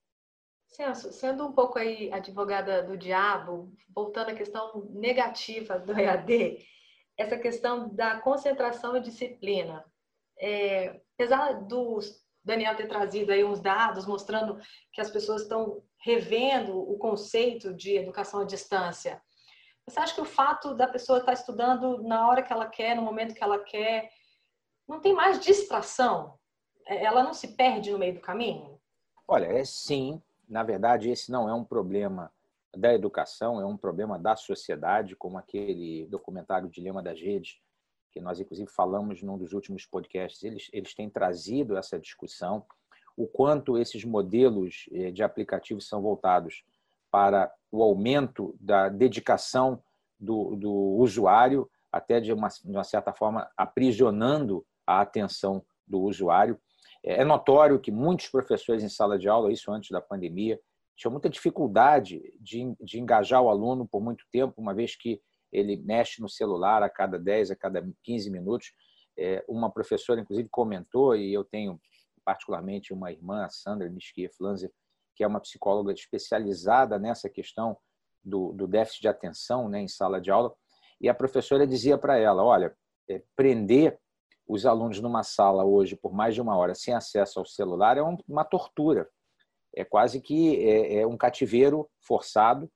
Celso, 0.67 1.12
sendo 1.12 1.44
um 1.44 1.52
pouco 1.52 1.79
aí 1.79 2.12
advogada 2.12 2.82
do 2.85 2.97
diabo, 2.97 3.73
voltando 3.93 4.31
à 4.31 4.35
questão 4.35 4.88
negativa 4.91 5.79
do 5.79 5.93
EAD, 5.99 6.64
essa 7.17 7.37
questão 7.37 7.93
da 7.93 8.20
concentração 8.20 8.97
e 8.97 9.00
disciplina. 9.00 9.85
É, 10.38 11.00
apesar 11.14 11.64
do 11.64 11.99
Daniel 12.50 12.76
ter 12.76 12.88
trazido 12.88 13.31
aí 13.31 13.44
uns 13.44 13.61
dados 13.61 14.06
mostrando 14.06 14.58
que 14.93 15.00
as 15.00 15.11
pessoas 15.11 15.43
estão 15.43 15.82
revendo 15.99 16.76
o 16.76 16.99
conceito 16.99 17.73
de 17.73 17.97
educação 17.97 18.41
à 18.41 18.44
distância. 18.44 19.23
Você 19.87 20.00
acha 20.00 20.14
que 20.14 20.20
o 20.20 20.25
fato 20.26 20.75
da 20.75 20.88
pessoa 20.88 21.20
estar 21.20 21.32
estudando 21.32 22.02
na 22.02 22.29
hora 22.29 22.43
que 22.43 22.52
ela 22.52 22.67
quer, 22.67 22.97
no 22.97 23.02
momento 23.02 23.35
que 23.35 23.43
ela 23.43 23.58
quer, 23.58 24.11
não 24.88 25.00
tem 25.00 25.14
mais 25.14 25.38
distração? 25.41 26.38
É, 26.87 27.05
ela 27.05 27.23
não 27.23 27.32
se 27.32 27.49
perde 27.56 27.93
no 27.93 27.99
meio 27.99 28.14
do 28.14 28.20
caminho? 28.20 28.81
Olha, 29.29 29.47
é 29.47 29.64
sim. 29.64 30.20
Na 30.49 30.64
verdade, 30.64 31.08
esse 31.08 31.31
não 31.31 31.49
é 31.49 31.55
um 31.55 31.64
problema 31.64 32.32
da 32.76 32.93
educação, 32.93 33.61
é 33.61 33.64
um 33.64 33.76
problema 33.76 34.19
da 34.19 34.35
sociedade, 34.35 35.14
como 35.14 35.38
aquele 35.38 36.06
documentário 36.06 36.69
Dilema 36.69 37.02
das 37.02 37.20
Redes, 37.20 37.61
que 38.11 38.21
nós 38.21 38.41
inclusive 38.41 38.71
falamos 38.71 39.23
num 39.23 39.39
dos 39.39 39.53
últimos 39.53 39.87
podcasts. 39.87 40.43
Eles, 40.43 40.69
eles 40.73 40.95
têm 40.95 41.09
trazido 41.09 41.77
essa 41.77 41.99
discussão 41.99 42.65
o 43.17 43.27
quanto 43.27 43.77
esses 43.77 44.05
modelos 44.05 44.89
eh, 44.93 45.11
de 45.11 45.23
aplicativos 45.23 45.87
são 45.87 46.00
voltados 46.00 46.64
para 47.11 47.52
o 47.71 47.83
aumento 47.83 48.57
da 48.59 48.88
dedicação 48.88 49.83
do, 50.19 50.57
do 50.57 50.73
usuário, 50.73 51.69
até 51.93 52.21
de 52.21 52.33
uma, 52.33 52.49
de 52.49 52.71
uma, 52.71 52.85
certa 52.85 53.12
forma 53.12 53.50
aprisionando 53.57 54.64
a 54.87 55.00
atenção 55.00 55.62
do 55.87 56.00
usuário. 56.00 56.59
É, 57.05 57.21
é 57.21 57.25
notório 57.25 57.81
que 57.81 57.90
muitos 57.90 58.29
professores 58.29 58.83
em 58.83 58.88
sala 58.88 59.19
de 59.19 59.29
aula, 59.29 59.52
isso 59.52 59.71
antes 59.71 59.90
da 59.90 60.00
pandemia, 60.00 60.59
tinham 60.97 61.12
muita 61.12 61.29
dificuldade 61.29 62.23
de, 62.38 62.75
de 62.81 63.00
engajar 63.00 63.43
o 63.43 63.49
aluno 63.49 63.87
por 63.87 64.00
muito 64.00 64.25
tempo, 64.31 64.61
uma 64.61 64.75
vez 64.75 64.97
que 64.97 65.21
ele 65.52 65.76
mexe 65.76 66.21
no 66.21 66.28
celular 66.28 66.83
a 66.83 66.90
cada 66.90 67.19
10, 67.19 67.50
a 67.50 67.57
cada 67.57 67.87
15 68.04 68.30
minutos. 68.30 68.73
É, 69.19 69.45
uma 69.49 69.71
professora, 69.71 70.21
inclusive, 70.21 70.49
comentou, 70.50 71.16
e 71.16 71.33
eu 71.33 71.45
tenho 71.45 71.80
particularmente 72.25 72.92
uma 72.92 73.11
irmã, 73.11 73.45
a 73.45 73.50
Sandra 73.50 73.88
Niskia 73.88 74.30
Flanzer, 74.37 74.71
que 75.16 75.25
é 75.25 75.26
uma 75.26 75.40
psicóloga 75.40 75.92
especializada 75.92 76.99
nessa 76.99 77.28
questão 77.28 77.76
do, 78.25 78.52
do 78.52 78.66
déficit 78.66 79.02
de 79.02 79.09
atenção 79.09 79.69
né, 79.69 79.80
em 79.80 79.88
sala 79.88 80.21
de 80.21 80.30
aula. 80.30 80.54
E 81.00 81.09
a 81.09 81.14
professora 81.14 81.66
dizia 81.66 81.99
para 81.99 82.19
ela: 82.19 82.45
olha, 82.45 82.76
é, 83.09 83.23
prender 83.35 83.99
os 84.47 84.66
alunos 84.66 85.00
numa 85.00 85.23
sala 85.23 85.64
hoje 85.64 85.97
por 85.97 86.12
mais 86.12 86.35
de 86.35 86.40
uma 86.40 86.57
hora 86.57 86.75
sem 86.75 86.92
acesso 86.92 87.38
ao 87.38 87.47
celular 87.47 87.97
é 87.97 88.02
uma 88.28 88.45
tortura. 88.45 89.09
É 89.75 89.85
quase 89.85 90.21
que 90.21 90.57
é, 90.64 91.00
é 91.00 91.07
um 91.07 91.16
cativeiro 91.16 91.88
forçado, 92.00 92.71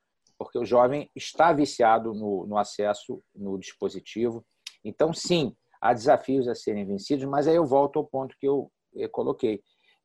porque 0.44 0.58
o 0.58 0.64
jovem 0.64 1.10
está 1.14 1.52
viciado 1.52 2.14
no, 2.14 2.46
no 2.46 2.56
acesso 2.56 3.22
no 3.34 3.58
dispositivo. 3.58 4.44
Então, 4.84 5.12
sim, 5.12 5.56
há 5.80 5.92
desafios 5.92 6.46
a 6.46 6.54
serem 6.54 6.86
vencidos, 6.86 7.24
mas 7.24 7.48
aí 7.48 7.56
eu 7.56 7.66
volto 7.66 7.98
ao 7.98 8.06
ponto 8.06 8.36
que 8.38 8.46
eu 8.46 8.70
coloquei. 9.10 9.60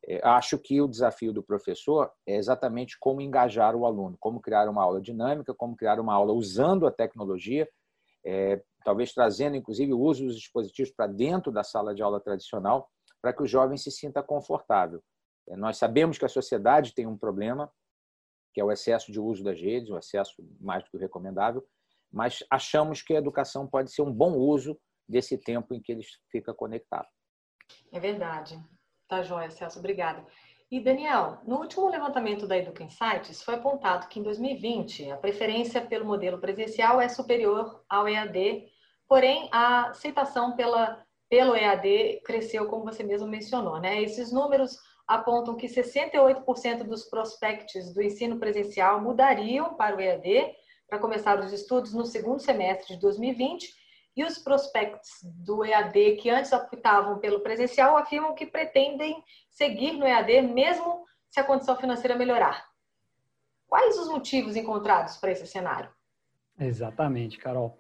É, 0.08 0.20
acho 0.24 0.58
que 0.58 0.82
o 0.82 0.88
desafio 0.88 1.34
do 1.34 1.44
professor 1.44 2.12
é 2.26 2.36
exatamente 2.38 2.98
como 3.00 3.22
engajar 3.22 3.76
o 3.76 3.86
aluno, 3.86 4.18
como 4.20 4.40
criar 4.42 4.70
uma 4.70 4.82
aula 4.82 5.02
dinâmica, 5.02 5.54
como 5.54 5.76
criar 5.76 6.00
uma 6.00 6.14
aula 6.14 6.34
usando 6.34 6.88
a 6.88 6.92
tecnologia, 6.92 7.68
é, 8.26 8.62
talvez 8.84 9.14
trazendo 9.14 9.56
inclusive 9.56 9.94
o 9.94 10.00
uso 10.00 10.26
dos 10.26 10.36
dispositivos 10.36 10.92
para 10.92 11.08
dentro 11.08 11.52
da 11.52 11.64
sala 11.64 11.94
de 11.94 12.02
aula 12.02 12.20
tradicional, 12.20 12.90
para 13.22 13.34
que 13.34 13.44
o 13.44 13.48
jovem 13.48 13.78
se 13.78 13.92
sinta 13.92 14.24
confortável. 14.24 15.02
É, 15.50 15.58
nós 15.58 15.78
sabemos 15.78 16.18
que 16.18 16.26
a 16.26 16.30
sociedade 16.30 16.94
tem 16.94 17.06
um 17.06 17.18
problema, 17.18 17.70
que 18.54 18.62
é 18.62 18.64
o 18.64 18.72
excesso 18.72 19.12
de 19.12 19.20
uso 19.20 19.44
das 19.44 19.60
redes, 19.60 19.90
o 19.90 19.98
excesso 19.98 20.34
mais 20.60 20.84
do 20.84 20.90
que 20.90 20.98
recomendável, 20.98 21.64
mas 22.12 22.44
achamos 22.50 23.02
que 23.02 23.14
a 23.14 23.20
educação 23.20 23.68
pode 23.68 23.92
ser 23.92 24.02
um 24.02 24.12
bom 24.12 24.34
uso 24.36 24.80
desse 25.08 25.38
tempo 25.38 25.74
em 25.74 25.82
que 25.82 25.92
ele 25.92 26.04
fica 26.32 26.54
conectado. 26.54 27.08
É 27.92 28.00
verdade. 28.00 28.60
Tá 29.08 29.22
joia, 29.24 29.50
Celso. 29.50 29.80
Obrigada. 29.80 30.26
E, 30.72 30.80
Daniel, 30.80 31.40
no 31.48 31.58
último 31.58 31.90
levantamento 31.90 32.46
da 32.46 32.56
Educa 32.56 32.84
Insights, 32.84 33.42
foi 33.42 33.56
apontado 33.56 34.08
que 34.08 34.20
em 34.20 34.24
2020 34.24 35.10
a 35.12 35.18
preferência 35.18 35.82
pelo 35.82 36.06
modelo 36.06 36.38
presencial 36.38 37.02
é 37.02 37.10
superior 37.10 37.84
ao 37.90 38.08
EAD, 38.08 38.68
porém 39.08 39.50
a 39.52 39.90
aceitação 39.90 40.56
pela, 40.56 41.04
pelo 41.28 41.56
EAD 41.56 42.22
cresceu, 42.24 42.68
como 42.68 42.84
você 42.84 43.02
mesmo 43.02 43.28
mencionou. 43.28 43.80
Né? 43.80 44.04
Esses 44.04 44.32
números 44.32 44.78
apontam 45.10 45.56
que 45.56 45.66
68% 45.66 46.84
dos 46.84 47.06
prospectos 47.06 47.92
do 47.92 48.02
ensino 48.02 48.38
presencial 48.38 49.02
mudariam 49.02 49.74
para 49.74 49.96
o 49.96 50.00
EAD 50.00 50.56
para 50.88 51.00
começar 51.00 51.40
os 51.40 51.52
estudos 51.52 51.96
no 51.96 52.06
segundo 52.06 52.40
semestre 52.40 52.94
de 52.94 53.02
2020 53.02 53.74
e 54.16 54.24
os 54.24 54.38
prospectos 54.38 55.10
do 55.24 55.66
EAD 55.66 56.18
que 56.18 56.30
antes 56.30 56.52
optavam 56.52 57.18
pelo 57.18 57.40
presencial 57.40 57.98
afirmam 57.98 58.36
que 58.36 58.46
pretendem 58.46 59.24
seguir 59.50 59.94
no 59.94 60.06
EAD 60.06 60.44
mesmo 60.44 61.04
se 61.28 61.40
a 61.40 61.44
condição 61.44 61.76
financeira 61.76 62.16
melhorar. 62.16 62.70
Quais 63.68 63.98
os 63.98 64.10
motivos 64.10 64.56
encontrados 64.56 65.18
para 65.18 65.32
esse 65.32 65.48
cenário? 65.48 65.90
Exatamente, 66.60 67.40
Carol. 67.40 67.80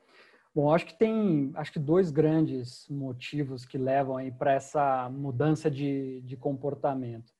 Bom, 0.53 0.74
acho 0.74 0.86
que 0.88 0.98
tem 0.98 1.51
acho 1.56 1.72
que 1.72 1.79
dois 1.79 2.10
grandes 2.10 2.88
motivos 2.89 3.65
que 3.65 3.77
levam 3.77 4.18
aí 4.18 4.32
para 4.32 4.53
essa 4.53 5.10
mudança 5.10 5.70
de, 5.70 6.22
de 6.22 6.36
comportamento. 6.36 7.32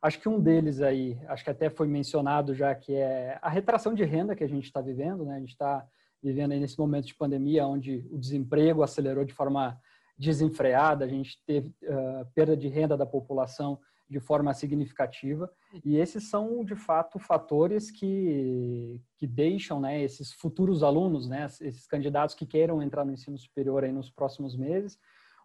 Acho 0.00 0.20
que 0.20 0.28
um 0.28 0.38
deles 0.38 0.80
aí, 0.80 1.18
acho 1.26 1.42
que 1.42 1.50
até 1.50 1.70
foi 1.70 1.88
mencionado 1.88 2.54
já, 2.54 2.74
que 2.74 2.94
é 2.94 3.38
a 3.42 3.48
retração 3.48 3.94
de 3.94 4.04
renda 4.04 4.36
que 4.36 4.44
a 4.44 4.48
gente 4.48 4.64
está 4.64 4.80
vivendo, 4.80 5.24
né? 5.24 5.36
A 5.36 5.40
gente 5.40 5.50
está 5.52 5.84
vivendo 6.22 6.52
aí 6.52 6.60
nesse 6.60 6.78
momento 6.78 7.06
de 7.06 7.14
pandemia, 7.14 7.66
onde 7.66 8.06
o 8.10 8.18
desemprego 8.18 8.82
acelerou 8.82 9.24
de 9.24 9.32
forma 9.32 9.80
desenfreada, 10.16 11.04
a 11.04 11.08
gente 11.08 11.40
teve 11.46 11.68
uh, 11.84 12.26
perda 12.34 12.56
de 12.56 12.68
renda 12.68 12.96
da 12.96 13.06
população 13.06 13.78
de 14.08 14.20
forma 14.20 14.54
significativa, 14.54 15.50
e 15.84 15.96
esses 15.96 16.30
são, 16.30 16.64
de 16.64 16.74
fato, 16.74 17.18
fatores 17.18 17.90
que, 17.90 19.00
que 19.16 19.26
deixam 19.26 19.80
né, 19.80 20.02
esses 20.02 20.32
futuros 20.32 20.82
alunos, 20.82 21.28
né, 21.28 21.44
esses 21.60 21.86
candidatos 21.86 22.34
que 22.34 22.46
queiram 22.46 22.82
entrar 22.82 23.04
no 23.04 23.12
ensino 23.12 23.36
superior 23.36 23.84
aí 23.84 23.92
nos 23.92 24.10
próximos 24.10 24.56
meses, 24.56 24.98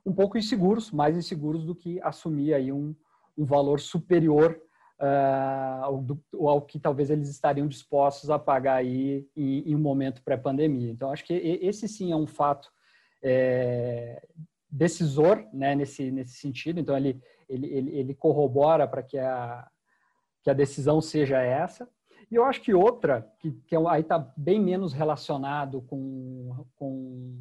um 0.06 0.14
pouco 0.14 0.38
inseguros, 0.38 0.92
mais 0.92 1.18
inseguros 1.18 1.66
do 1.66 1.76
que 1.76 2.00
assumir 2.02 2.54
aí 2.54 2.72
um, 2.72 2.96
um 3.38 3.46
valor 3.46 3.80
superior 3.80 4.60
uh, 5.00 5.84
ao, 5.84 6.06
ao, 6.50 6.62
que 6.62 6.80
talvez 6.80 7.10
eles 7.10 7.30
estariam 7.30 7.68
dispostos 7.68 8.30
a 8.30 8.40
pagar 8.40 8.76
aí 8.76 9.28
em, 9.36 9.70
em 9.70 9.76
um 9.76 9.80
momento 9.80 10.22
pré-pandemia. 10.24 10.92
Então, 10.92 11.12
acho 11.12 11.26
que 11.26 11.34
esse 11.34 11.88
sim 11.88 12.12
é 12.12 12.16
um 12.16 12.28
fato 12.28 12.70
é, 13.22 14.22
decisor 14.70 15.46
né, 15.54 15.76
nesse, 15.76 16.12
nesse 16.12 16.34
sentido. 16.34 16.80
Então, 16.80 16.98
ele, 16.98 17.22
ele, 17.50 17.68
ele, 17.68 17.98
ele 17.98 18.14
corrobora 18.14 18.88
para 18.88 19.04
que 19.04 19.18
a, 19.18 19.68
que 20.42 20.50
a 20.50 20.54
decisão 20.54 21.02
seja 21.02 21.42
essa. 21.42 21.88
E 22.30 22.36
eu 22.36 22.44
acho 22.44 22.62
que 22.62 22.74
outra, 22.74 23.28
que, 23.40 23.52
que 23.68 23.76
é 23.76 23.80
aí 23.90 24.02
está 24.02 24.18
bem 24.36 24.60
menos 24.60 24.94
relacionado 24.94 25.82
com, 25.84 26.66
com, 26.76 27.38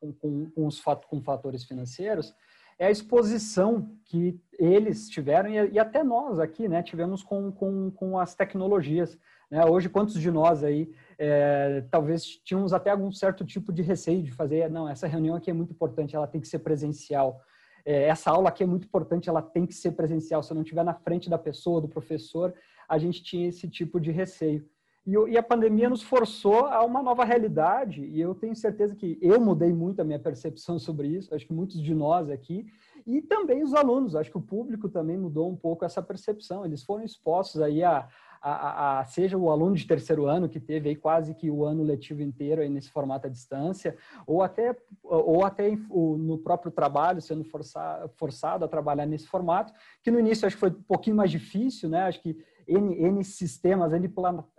com, 0.00 0.50
com, 0.50 0.66
os, 0.66 0.80
com 0.80 1.20
fatores 1.22 1.64
financeiros, 1.64 2.34
é 2.78 2.86
a 2.86 2.90
exposição 2.90 3.94
que 4.06 4.40
eles 4.58 5.08
tiveram 5.08 5.50
e, 5.50 5.72
e 5.72 5.78
até 5.78 6.02
nós 6.02 6.38
aqui, 6.38 6.68
né, 6.68 6.82
tivemos 6.82 7.22
com, 7.22 7.52
com, 7.52 7.90
com 7.90 8.18
as 8.18 8.34
tecnologias. 8.34 9.18
Né? 9.50 9.64
Hoje, 9.64 9.88
quantos 9.88 10.14
de 10.14 10.30
nós 10.30 10.64
aí 10.64 10.90
é, 11.18 11.84
talvez 11.90 12.24
tínhamos 12.24 12.72
até 12.72 12.90
algum 12.90 13.12
certo 13.12 13.44
tipo 13.44 13.72
de 13.72 13.82
receio 13.82 14.22
de 14.22 14.32
fazer, 14.32 14.70
não, 14.70 14.88
essa 14.88 15.06
reunião 15.06 15.36
aqui 15.36 15.50
é 15.50 15.54
muito 15.54 15.72
importante, 15.72 16.16
ela 16.16 16.26
tem 16.26 16.40
que 16.40 16.48
ser 16.48 16.60
presencial. 16.60 17.40
É, 17.84 18.04
essa 18.04 18.30
aula 18.30 18.48
aqui 18.48 18.62
é 18.62 18.66
muito 18.66 18.84
importante, 18.84 19.28
ela 19.28 19.42
tem 19.42 19.66
que 19.66 19.74
ser 19.74 19.92
presencial. 19.92 20.42
Se 20.42 20.52
eu 20.52 20.54
não 20.54 20.62
estiver 20.62 20.84
na 20.84 20.94
frente 20.94 21.28
da 21.28 21.38
pessoa, 21.38 21.80
do 21.80 21.88
professor, 21.88 22.54
a 22.88 22.98
gente 22.98 23.22
tinha 23.22 23.48
esse 23.48 23.68
tipo 23.68 24.00
de 24.00 24.10
receio. 24.10 24.64
E, 25.06 25.12
e, 25.12 25.36
a 25.36 25.42
pandemia 25.42 25.90
nos 25.90 26.02
forçou 26.02 26.66
a 26.66 26.84
uma 26.84 27.02
nova 27.02 27.24
realidade, 27.24 28.04
e 28.04 28.20
eu 28.20 28.34
tenho 28.34 28.54
certeza 28.54 28.94
que 28.94 29.18
eu 29.20 29.40
mudei 29.40 29.72
muito 29.72 30.00
a 30.00 30.04
minha 30.04 30.18
percepção 30.18 30.78
sobre 30.78 31.08
isso, 31.08 31.34
acho 31.34 31.46
que 31.46 31.52
muitos 31.52 31.82
de 31.82 31.92
nós 31.92 32.30
aqui, 32.30 32.66
e 33.04 33.20
também 33.20 33.64
os 33.64 33.74
alunos, 33.74 34.14
acho 34.14 34.30
que 34.30 34.38
o 34.38 34.42
público 34.42 34.88
também 34.88 35.18
mudou 35.18 35.50
um 35.50 35.56
pouco 35.56 35.84
essa 35.84 36.00
percepção, 36.00 36.64
eles 36.64 36.84
foram 36.84 37.02
expostos 37.02 37.60
aí 37.60 37.82
a, 37.82 38.06
a, 38.42 38.98
a, 38.98 39.04
seja 39.04 39.38
o 39.38 39.50
aluno 39.50 39.76
de 39.76 39.86
terceiro 39.86 40.26
ano 40.26 40.48
que 40.48 40.58
teve 40.58 40.88
aí 40.88 40.96
quase 40.96 41.32
que 41.32 41.48
o 41.48 41.64
ano 41.64 41.84
letivo 41.84 42.22
inteiro 42.22 42.60
aí 42.60 42.68
nesse 42.68 42.90
formato 42.90 43.28
à 43.28 43.30
distância, 43.30 43.96
ou 44.26 44.42
até, 44.42 44.76
ou 45.04 45.44
até 45.44 45.70
no 45.70 46.36
próprio 46.38 46.72
trabalho 46.72 47.20
sendo 47.20 47.44
forçado, 47.44 48.64
a 48.64 48.68
trabalhar 48.68 49.06
nesse 49.06 49.28
formato, 49.28 49.72
que 50.02 50.10
no 50.10 50.18
início 50.18 50.44
acho 50.46 50.56
que 50.56 50.60
foi 50.60 50.70
um 50.70 50.82
pouquinho 50.82 51.14
mais 51.14 51.30
difícil, 51.30 51.88
né? 51.88 52.02
Acho 52.02 52.20
que 52.20 52.36
N, 52.66 52.94
N 53.00 53.24
sistemas, 53.24 53.92
N 53.92 54.12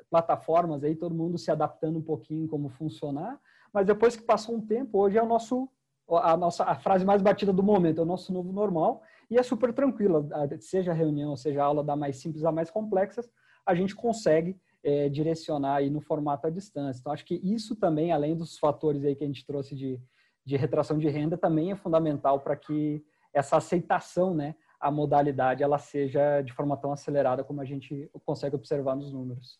plataformas 0.09 0.83
aí, 0.83 0.95
todo 0.95 1.13
mundo 1.13 1.37
se 1.37 1.51
adaptando 1.51 1.99
um 1.99 2.01
pouquinho 2.01 2.47
como 2.47 2.69
funcionar, 2.69 3.37
mas 3.73 3.85
depois 3.85 4.15
que 4.15 4.23
passou 4.23 4.55
um 4.55 4.61
tempo, 4.61 4.99
hoje 4.99 5.17
é 5.17 5.23
o 5.23 5.27
nosso 5.27 5.67
a 6.09 6.35
nossa 6.35 6.65
a 6.65 6.75
frase 6.75 7.05
mais 7.05 7.21
batida 7.21 7.51
do 7.53 7.63
momento, 7.63 7.99
é 7.99 8.01
o 8.01 8.05
nosso 8.05 8.31
novo 8.31 8.51
normal, 8.51 9.01
e 9.29 9.37
é 9.37 9.43
super 9.43 9.73
tranquila, 9.73 10.25
seja 10.59 10.93
reunião, 10.93 11.35
seja 11.35 11.63
aula 11.63 11.83
da 11.83 11.95
mais 11.95 12.17
simples 12.17 12.43
a 12.43 12.51
mais 12.51 12.69
complexas, 12.69 13.29
a 13.65 13.75
gente 13.75 13.95
consegue 13.95 14.57
é, 14.83 15.07
direcionar 15.09 15.75
aí 15.75 15.89
no 15.89 16.01
formato 16.01 16.47
à 16.47 16.49
distância. 16.49 16.99
Então, 16.99 17.13
acho 17.13 17.25
que 17.25 17.39
isso 17.43 17.75
também, 17.75 18.11
além 18.11 18.35
dos 18.35 18.57
fatores 18.57 19.05
aí 19.05 19.15
que 19.15 19.23
a 19.23 19.27
gente 19.27 19.45
trouxe 19.45 19.75
de, 19.75 19.99
de 20.45 20.57
retração 20.57 20.97
de 20.97 21.07
renda, 21.07 21.37
também 21.37 21.71
é 21.71 21.75
fundamental 21.75 22.39
para 22.41 22.55
que 22.55 23.03
essa 23.33 23.57
aceitação, 23.57 24.33
né, 24.33 24.55
a 24.79 24.91
modalidade, 24.91 25.63
ela 25.63 25.79
seja 25.79 26.41
de 26.41 26.53
forma 26.53 26.75
tão 26.77 26.91
acelerada 26.91 27.43
como 27.43 27.61
a 27.61 27.65
gente 27.65 28.11
consegue 28.25 28.55
observar 28.55 28.95
nos 28.95 29.11
números. 29.11 29.59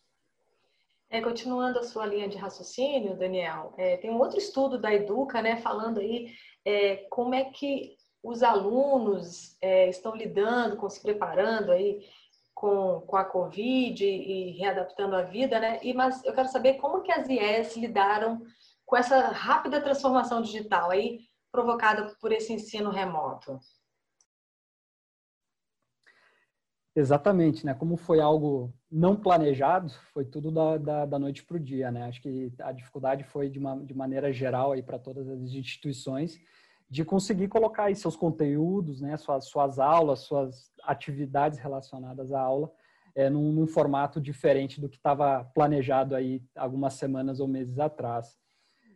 É, 1.10 1.20
continuando 1.20 1.78
a 1.78 1.82
sua 1.82 2.06
linha 2.06 2.28
de 2.28 2.36
raciocínio, 2.36 3.16
Daniel, 3.16 3.72
é, 3.78 3.96
tem 3.96 4.10
um 4.10 4.18
outro 4.18 4.38
estudo 4.38 4.78
da 4.78 4.92
Educa, 4.92 5.40
né, 5.40 5.56
falando 5.56 6.00
aí 6.00 6.32
é, 6.64 6.96
como 7.08 7.34
é 7.34 7.44
que 7.44 7.96
os 8.22 8.42
alunos 8.42 9.56
é, 9.60 9.88
estão 9.88 10.14
lidando, 10.14 10.76
com 10.76 10.88
se 10.88 11.02
preparando 11.02 11.70
aí 11.70 12.04
com, 12.54 13.00
com 13.00 13.16
a 13.16 13.24
Covid 13.24 14.04
e, 14.04 14.52
readaptando 14.52 15.16
a 15.16 15.22
vida, 15.22 15.58
né? 15.58 15.80
E, 15.82 15.92
mas 15.92 16.24
eu 16.24 16.32
quero 16.32 16.48
saber 16.48 16.74
como 16.74 17.02
que 17.02 17.12
as 17.12 17.28
IES 17.28 17.76
lidaram 17.76 18.42
com 18.86 18.96
essa 18.96 19.28
rápida 19.28 19.80
transformação 19.80 20.40
digital 20.40 20.90
aí 20.90 21.20
provocada 21.50 22.14
por 22.20 22.32
esse 22.32 22.52
ensino 22.52 22.90
remoto. 22.90 23.58
Exatamente, 26.96 27.66
né? 27.66 27.74
Como 27.74 27.96
foi 27.96 28.20
algo 28.20 28.72
não 28.88 29.16
planejado, 29.16 29.92
foi 30.12 30.24
tudo 30.24 30.52
da, 30.52 30.78
da, 30.78 31.06
da 31.06 31.18
noite 31.18 31.44
para 31.44 31.56
o 31.56 31.60
dia, 31.60 31.90
né? 31.90 32.04
Acho 32.04 32.22
que 32.22 32.52
a 32.60 32.70
dificuldade 32.70 33.24
foi 33.24 33.50
de, 33.50 33.58
uma, 33.58 33.76
de 33.84 33.92
maneira 33.92 34.32
geral 34.32 34.70
aí 34.70 34.82
para 34.82 34.98
todas 34.98 35.28
as 35.28 35.40
instituições 35.40 36.38
de 36.94 37.04
conseguir 37.04 37.48
colocar 37.48 37.86
aí 37.86 37.96
seus 37.96 38.14
conteúdos, 38.14 39.00
né? 39.00 39.16
Suas, 39.16 39.48
suas 39.48 39.80
aulas, 39.80 40.20
suas 40.20 40.70
atividades 40.84 41.58
relacionadas 41.58 42.30
à 42.30 42.40
aula 42.40 42.70
é, 43.16 43.28
num, 43.28 43.50
num 43.50 43.66
formato 43.66 44.20
diferente 44.20 44.80
do 44.80 44.88
que 44.88 44.96
estava 44.96 45.42
planejado 45.56 46.14
aí 46.14 46.40
algumas 46.54 46.94
semanas 46.94 47.40
ou 47.40 47.48
meses 47.48 47.80
atrás. 47.80 48.36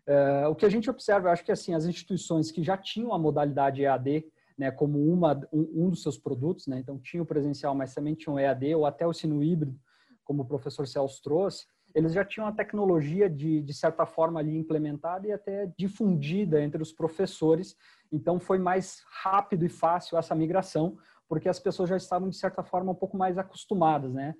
É, 0.06 0.46
o 0.46 0.54
que 0.54 0.64
a 0.64 0.68
gente 0.68 0.88
observa, 0.88 1.26
eu 1.26 1.32
acho 1.32 1.44
que 1.44 1.50
assim 1.50 1.74
as 1.74 1.86
instituições 1.86 2.52
que 2.52 2.62
já 2.62 2.76
tinham 2.76 3.12
a 3.12 3.18
modalidade 3.18 3.82
EAD 3.82 4.24
né, 4.56 4.70
como 4.70 5.04
uma, 5.12 5.34
um, 5.52 5.86
um, 5.86 5.90
dos 5.90 6.00
seus 6.00 6.16
produtos, 6.16 6.68
né, 6.68 6.78
então 6.78 7.00
tinha 7.00 7.24
o 7.24 7.26
presencial, 7.26 7.74
mas 7.74 7.94
também 7.94 8.14
tinha 8.14 8.32
o 8.32 8.38
EAD 8.38 8.76
ou 8.76 8.86
até 8.86 9.04
o 9.04 9.10
ensino 9.10 9.42
híbrido, 9.42 9.76
como 10.22 10.44
o 10.44 10.46
professor 10.46 10.86
Celso 10.86 11.20
trouxe, 11.20 11.66
eles 11.94 12.12
já 12.12 12.24
tinham 12.24 12.46
a 12.46 12.52
tecnologia 12.52 13.28
de, 13.28 13.62
de 13.62 13.74
certa 13.74 14.06
forma 14.06 14.40
ali 14.40 14.56
implementada 14.56 15.26
e 15.26 15.32
até 15.32 15.70
difundida 15.76 16.62
entre 16.62 16.82
os 16.82 16.92
professores, 16.92 17.76
então 18.12 18.38
foi 18.38 18.58
mais 18.58 19.02
rápido 19.22 19.64
e 19.64 19.68
fácil 19.68 20.18
essa 20.18 20.34
migração, 20.34 20.96
porque 21.28 21.48
as 21.48 21.58
pessoas 21.58 21.88
já 21.88 21.96
estavam 21.96 22.28
de 22.28 22.36
certa 22.36 22.62
forma 22.62 22.92
um 22.92 22.94
pouco 22.94 23.16
mais 23.16 23.38
acostumadas, 23.38 24.12
né, 24.12 24.34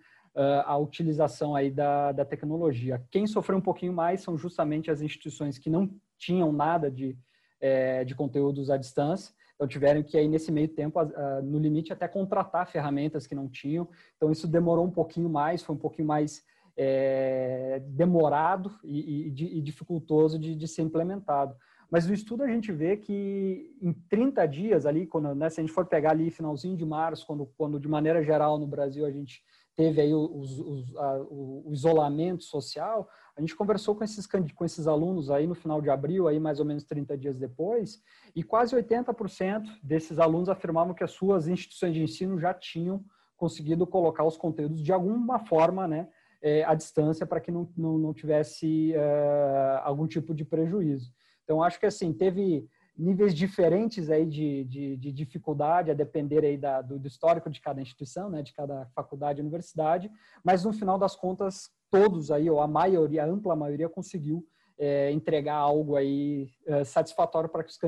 à 0.64 0.76
utilização 0.76 1.54
aí 1.56 1.70
da, 1.70 2.12
da 2.12 2.24
tecnologia. 2.24 3.04
Quem 3.10 3.26
sofreu 3.26 3.58
um 3.58 3.62
pouquinho 3.62 3.92
mais 3.92 4.20
são 4.20 4.36
justamente 4.36 4.90
as 4.90 5.00
instituições 5.00 5.58
que 5.58 5.68
não 5.68 5.90
tinham 6.16 6.52
nada 6.52 6.90
de, 6.90 7.18
é, 7.60 8.04
de 8.04 8.14
conteúdos 8.14 8.70
à 8.70 8.76
distância 8.76 9.34
então 9.58 9.66
tiveram 9.66 10.04
que 10.04 10.16
aí 10.16 10.28
nesse 10.28 10.52
meio 10.52 10.68
tempo, 10.68 11.00
no 11.42 11.58
limite 11.58 11.92
até 11.92 12.06
contratar 12.06 12.68
ferramentas 12.68 13.26
que 13.26 13.34
não 13.34 13.48
tinham. 13.48 13.88
Então 14.16 14.30
isso 14.30 14.46
demorou 14.46 14.84
um 14.84 14.90
pouquinho 14.90 15.28
mais, 15.28 15.64
foi 15.64 15.74
um 15.74 15.78
pouquinho 15.78 16.06
mais 16.06 16.44
é, 16.80 17.82
demorado 17.88 18.72
e, 18.84 19.32
e, 19.36 19.58
e 19.58 19.60
dificultoso 19.60 20.38
de, 20.38 20.54
de, 20.54 20.68
ser 20.68 20.82
implementado. 20.82 21.56
Mas 21.90 22.06
no 22.06 22.14
estudo 22.14 22.44
a 22.44 22.46
gente 22.46 22.70
vê 22.70 22.96
que 22.96 23.76
em 23.82 23.92
30 23.92 24.46
dias 24.46 24.86
ali, 24.86 25.04
quando, 25.04 25.34
né, 25.34 25.50
se 25.50 25.60
a 25.60 25.64
gente 25.64 25.72
for 25.72 25.86
pegar 25.86 26.12
ali 26.12 26.30
finalzinho 26.30 26.76
de 26.76 26.86
março, 26.86 27.26
quando, 27.26 27.46
quando 27.56 27.80
de 27.80 27.88
maneira 27.88 28.22
geral 28.22 28.58
no 28.58 28.66
Brasil 28.66 29.04
a 29.04 29.10
gente 29.10 29.42
teve 29.74 30.00
aí 30.00 30.14
os, 30.14 30.60
os, 30.60 30.96
a, 30.96 31.18
o 31.28 31.68
isolamento 31.72 32.44
social, 32.44 33.08
a 33.36 33.40
gente 33.40 33.56
conversou 33.56 33.96
com 33.96 34.04
esses, 34.04 34.26
com 34.26 34.64
esses 34.64 34.86
alunos 34.86 35.30
aí 35.30 35.48
no 35.48 35.54
final 35.56 35.80
de 35.80 35.90
abril, 35.90 36.28
aí 36.28 36.38
mais 36.38 36.60
ou 36.60 36.66
menos 36.66 36.84
30 36.84 37.16
dias 37.18 37.38
depois, 37.40 38.00
e 38.36 38.44
quase 38.44 38.76
80% 38.76 39.64
desses 39.82 40.20
alunos 40.20 40.48
afirmavam 40.48 40.94
que 40.94 41.02
as 41.02 41.10
suas 41.10 41.48
instituições 41.48 41.94
de 41.94 42.02
ensino 42.02 42.38
já 42.38 42.54
tinham 42.54 43.04
conseguido 43.36 43.86
colocar 43.86 44.24
os 44.24 44.36
conteúdos 44.36 44.82
de 44.82 44.92
alguma 44.92 45.38
forma, 45.38 45.88
né, 45.88 46.08
é, 46.42 46.64
à 46.64 46.74
distância 46.74 47.26
para 47.26 47.40
que 47.40 47.50
não, 47.50 47.68
não, 47.76 47.98
não 47.98 48.14
tivesse 48.14 48.94
é, 48.94 49.80
algum 49.82 50.06
tipo 50.06 50.34
de 50.34 50.44
prejuízo. 50.44 51.12
Então, 51.44 51.62
acho 51.62 51.80
que 51.80 51.86
assim, 51.86 52.12
teve 52.12 52.68
níveis 52.96 53.32
diferentes 53.32 54.10
aí 54.10 54.26
de, 54.26 54.64
de, 54.64 54.96
de 54.96 55.12
dificuldade, 55.12 55.90
a 55.90 55.94
depender 55.94 56.44
aí 56.44 56.58
da, 56.58 56.82
do, 56.82 56.98
do, 56.98 57.06
histórico 57.06 57.48
de 57.48 57.60
cada 57.60 57.80
instituição, 57.80 58.28
né, 58.28 58.42
de 58.42 58.52
cada 58.52 58.86
faculdade 58.86 59.38
e 59.38 59.42
universidade, 59.42 60.10
mas 60.44 60.64
no 60.64 60.72
final 60.72 60.98
das 60.98 61.14
contas, 61.14 61.70
todos 61.90 62.32
aí, 62.32 62.50
ou 62.50 62.60
a 62.60 62.66
maioria, 62.66 63.22
a 63.22 63.26
ampla 63.26 63.54
maioria, 63.54 63.88
conseguiu 63.88 64.44
é, 64.76 65.12
entregar 65.12 65.54
algo 65.54 65.96
aí 65.96 66.50
é, 66.66 66.84
satisfatório 66.84 67.48
para 67.48 67.62
que 67.62 67.70
os 67.70 67.78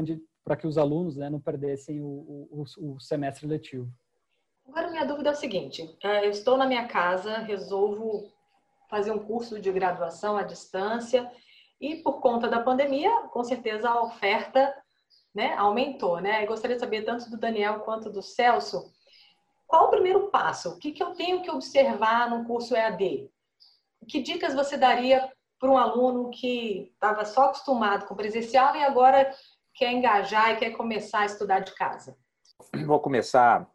para 0.42 0.56
que 0.56 0.66
os 0.66 0.78
alunos 0.78 1.16
né, 1.16 1.28
não 1.28 1.38
perdessem 1.38 2.00
o, 2.00 2.06
o, 2.06 2.64
o, 2.78 2.98
semestre 2.98 3.46
letivo. 3.46 3.92
Agora, 4.66 4.90
minha 4.90 5.04
dúvida 5.04 5.28
é 5.28 5.32
o 5.32 5.36
seguinte: 5.36 5.96
é, 6.02 6.24
eu 6.24 6.30
estou 6.30 6.56
na 6.56 6.66
minha 6.66 6.88
casa, 6.88 7.38
resolvo 7.38 8.32
fazer 8.90 9.12
um 9.12 9.20
curso 9.20 9.60
de 9.60 9.70
graduação 9.70 10.36
à 10.36 10.42
distância 10.42 11.30
e 11.80 11.96
por 12.02 12.20
conta 12.20 12.48
da 12.48 12.60
pandemia, 12.60 13.10
com 13.28 13.42
certeza 13.42 13.88
a 13.88 14.02
oferta 14.02 14.74
né, 15.34 15.54
aumentou. 15.54 16.20
Né? 16.20 16.42
Eu 16.42 16.48
gostaria 16.48 16.76
de 16.76 16.80
saber 16.80 17.02
tanto 17.02 17.30
do 17.30 17.38
Daniel 17.38 17.80
quanto 17.80 18.10
do 18.10 18.20
Celso, 18.20 18.92
qual 19.66 19.86
o 19.86 19.90
primeiro 19.90 20.28
passo? 20.30 20.70
O 20.70 20.78
que, 20.78 20.90
que 20.90 21.02
eu 21.02 21.12
tenho 21.12 21.42
que 21.42 21.50
observar 21.50 22.28
no 22.28 22.44
curso 22.44 22.74
EAD? 22.74 23.30
Que 24.08 24.20
dicas 24.20 24.52
você 24.52 24.76
daria 24.76 25.32
para 25.60 25.70
um 25.70 25.78
aluno 25.78 26.30
que 26.30 26.90
estava 26.92 27.24
só 27.24 27.44
acostumado 27.44 28.06
com 28.06 28.16
presencial 28.16 28.74
e 28.74 28.82
agora 28.82 29.32
quer 29.72 29.92
engajar 29.92 30.50
e 30.50 30.56
quer 30.56 30.70
começar 30.72 31.20
a 31.20 31.26
estudar 31.26 31.60
de 31.60 31.72
casa? 31.74 32.16
Vou 32.84 32.98
começar 32.98 33.70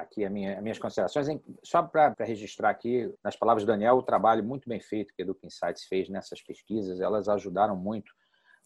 aqui 0.00 0.24
a 0.24 0.30
minha, 0.30 0.56
as 0.56 0.62
minhas 0.62 0.78
considerações. 0.78 1.26
Só 1.62 1.82
para 1.82 2.14
registrar 2.20 2.70
aqui, 2.70 3.12
nas 3.22 3.36
palavras 3.36 3.64
do 3.64 3.68
Daniel, 3.68 3.96
o 3.96 4.02
trabalho 4.02 4.44
muito 4.44 4.68
bem 4.68 4.80
feito 4.80 5.12
que 5.14 5.22
a 5.22 5.24
Educa 5.24 5.46
Insights 5.46 5.84
fez 5.84 6.08
nessas 6.08 6.42
pesquisas, 6.42 7.00
elas 7.00 7.28
ajudaram 7.28 7.76
muito 7.76 8.12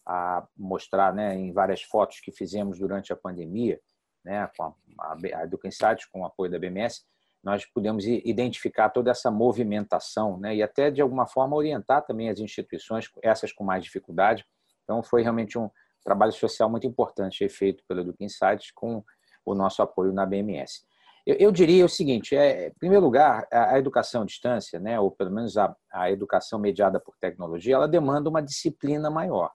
a 0.05 0.45
mostrar 0.57 1.13
né, 1.13 1.35
em 1.35 1.51
várias 1.53 1.81
fotos 1.81 2.19
que 2.19 2.31
fizemos 2.31 2.77
durante 2.77 3.13
a 3.13 3.15
pandemia, 3.15 3.79
né, 4.23 4.49
com 4.57 4.73
a, 4.99 5.17
a 5.35 5.43
Educa 5.43 5.67
Insights, 5.67 6.05
com 6.05 6.21
o 6.21 6.25
apoio 6.25 6.51
da 6.51 6.59
BMS, 6.59 7.03
nós 7.43 7.65
pudemos 7.65 8.05
identificar 8.07 8.89
toda 8.89 9.11
essa 9.11 9.29
movimentação 9.29 10.39
né, 10.39 10.55
e 10.55 10.63
até, 10.63 10.89
de 10.89 11.01
alguma 11.01 11.27
forma, 11.27 11.57
orientar 11.57 12.05
também 12.05 12.29
as 12.29 12.39
instituições, 12.39 13.11
essas 13.21 13.51
com 13.51 13.65
mais 13.65 13.83
dificuldade. 13.83 14.45
Então, 14.83 15.03
foi 15.03 15.21
realmente 15.21 15.57
um 15.57 15.69
trabalho 16.03 16.31
social 16.31 16.69
muito 16.69 16.87
importante 16.87 17.47
feito 17.49 17.83
pela 17.85 17.99
Educa 17.99 18.23
Insights 18.23 18.71
com 18.71 19.03
o 19.45 19.53
nosso 19.53 19.81
apoio 19.81 20.13
na 20.13 20.25
BMS. 20.25 20.85
Eu, 21.25 21.35
eu 21.35 21.51
diria 21.51 21.85
o 21.85 21.89
seguinte: 21.89 22.35
é, 22.35 22.67
em 22.67 22.73
primeiro 22.73 23.03
lugar, 23.03 23.47
a, 23.51 23.73
a 23.73 23.79
educação 23.79 24.23
à 24.23 24.25
distância, 24.25 24.79
né, 24.79 24.99
ou 24.99 25.11
pelo 25.11 25.31
menos 25.31 25.57
a, 25.57 25.75
a 25.91 26.11
educação 26.11 26.59
mediada 26.59 26.99
por 26.99 27.15
tecnologia, 27.19 27.75
ela 27.75 27.87
demanda 27.87 28.29
uma 28.29 28.41
disciplina 28.41 29.09
maior. 29.09 29.51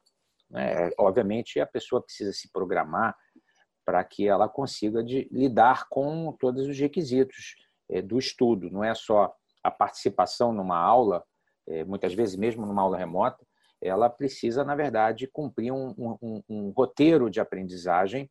Né? 0.51 0.91
Obviamente, 0.99 1.61
a 1.61 1.67
pessoa 1.67 2.03
precisa 2.03 2.33
se 2.33 2.51
programar 2.51 3.15
para 3.85 4.03
que 4.05 4.29
ela 4.29 4.49
consiga 4.49 5.03
de, 5.03 5.29
lidar 5.33 5.87
com 5.89 6.37
todos 6.39 6.67
os 6.67 6.79
requisitos 6.79 7.57
é, 7.91 8.03
do 8.03 8.19
estudo. 8.19 8.71
Não 8.71 8.85
é 8.85 8.95
só 8.95 9.35
a 9.63 9.71
participação 9.71 10.53
numa 10.53 10.79
aula, 10.79 11.25
é, 11.67 11.85
muitas 11.85 12.15
vezes 12.15 12.37
mesmo 12.37 12.67
numa 12.67 12.83
aula 12.83 12.97
remota, 12.97 13.47
ela 13.81 14.11
precisa, 14.11 14.65
na 14.65 14.75
verdade, 14.75 15.29
cumprir 15.29 15.73
um, 15.73 15.95
um, 16.21 16.43
um 16.49 16.71
roteiro 16.71 17.31
de 17.31 17.41
aprendizagem 17.41 18.29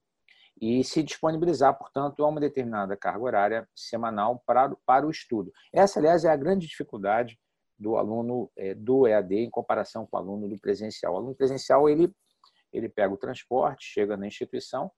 e 0.60 0.84
se 0.84 1.04
disponibilizar, 1.04 1.78
portanto, 1.78 2.24
a 2.24 2.28
uma 2.28 2.40
determinada 2.40 2.96
carga 2.98 3.24
horária 3.24 3.70
semanal 3.76 4.42
para, 4.46 4.76
para 4.86 5.06
o 5.06 5.12
estudo. 5.12 5.52
Essa, 5.72 6.00
aliás, 6.00 6.26
é 6.26 6.30
a 6.30 6.36
grande 6.36 6.68
dificuldade 6.68 7.38
do 7.78 7.96
aluno 7.96 8.52
é, 8.58 8.74
do 8.74 9.08
EAD 9.08 9.36
em 9.36 9.50
comparação 9.50 10.06
com 10.08 10.18
o 10.18 10.20
aluno 10.20 10.50
do 10.50 10.60
presencial. 10.60 11.14
O 11.14 11.18
aluno 11.18 11.36
presencial, 11.36 11.88
ele, 11.88 12.12
ele 12.74 12.90
pega 12.90 13.14
o 13.14 13.18
transporte, 13.18 13.86
chega 13.86 14.18
na 14.18 14.26
instituição, 14.26 14.92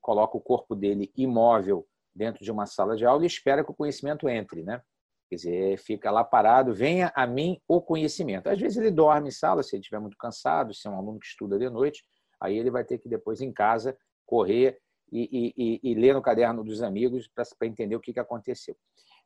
coloca 0.00 0.36
o 0.36 0.40
corpo 0.40 0.76
dele 0.76 1.12
imóvel 1.16 1.86
dentro 2.14 2.44
de 2.44 2.50
uma 2.50 2.66
sala 2.66 2.96
de 2.96 3.04
aula 3.04 3.24
e 3.24 3.26
espera 3.26 3.64
que 3.64 3.70
o 3.70 3.74
conhecimento 3.74 4.28
entre, 4.28 4.62
né? 4.62 4.80
Quer 5.28 5.36
dizer, 5.36 5.78
fica 5.78 6.10
lá 6.10 6.24
parado, 6.24 6.74
venha 6.74 7.12
a 7.14 7.24
mim 7.26 7.60
o 7.68 7.80
conhecimento. 7.80 8.48
Às 8.48 8.60
vezes 8.60 8.78
ele 8.78 8.90
dorme 8.90 9.28
em 9.28 9.32
sala, 9.32 9.62
se 9.62 9.76
ele 9.76 9.80
estiver 9.80 10.00
muito 10.00 10.16
cansado, 10.16 10.74
se 10.74 10.86
é 10.88 10.90
um 10.90 10.96
aluno 10.96 11.20
que 11.20 11.26
estuda 11.26 11.56
de 11.58 11.70
noite, 11.70 12.04
aí 12.40 12.58
ele 12.58 12.70
vai 12.70 12.84
ter 12.84 12.98
que 12.98 13.08
depois 13.08 13.40
em 13.40 13.52
casa 13.52 13.96
correr 14.26 14.78
e, 15.12 15.54
e, 15.56 15.80
e 15.82 15.94
ler 15.94 16.14
no 16.14 16.22
caderno 16.22 16.62
dos 16.62 16.82
amigos 16.82 17.28
para 17.28 17.66
entender 17.66 17.96
o 17.96 18.00
que, 18.00 18.12
que 18.12 18.20
aconteceu. 18.20 18.76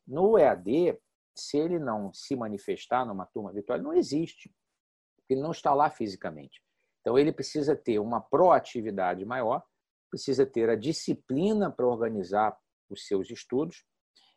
No 0.06 0.38
EAD, 0.38 0.98
se 1.34 1.58
ele 1.58 1.78
não 1.78 2.12
se 2.12 2.36
manifestar 2.36 3.04
numa 3.04 3.26
turma 3.26 3.52
virtual, 3.52 3.78
ele 3.78 3.84
não 3.84 3.94
existe, 3.94 4.52
ele 5.28 5.40
não 5.40 5.50
está 5.50 5.74
lá 5.74 5.90
fisicamente. 5.90 6.62
Então, 7.00 7.18
ele 7.18 7.32
precisa 7.32 7.76
ter 7.76 7.98
uma 7.98 8.20
proatividade 8.20 9.24
maior, 9.24 9.62
precisa 10.10 10.46
ter 10.46 10.70
a 10.70 10.76
disciplina 10.76 11.70
para 11.70 11.86
organizar 11.86 12.56
os 12.88 13.06
seus 13.06 13.30
estudos. 13.30 13.84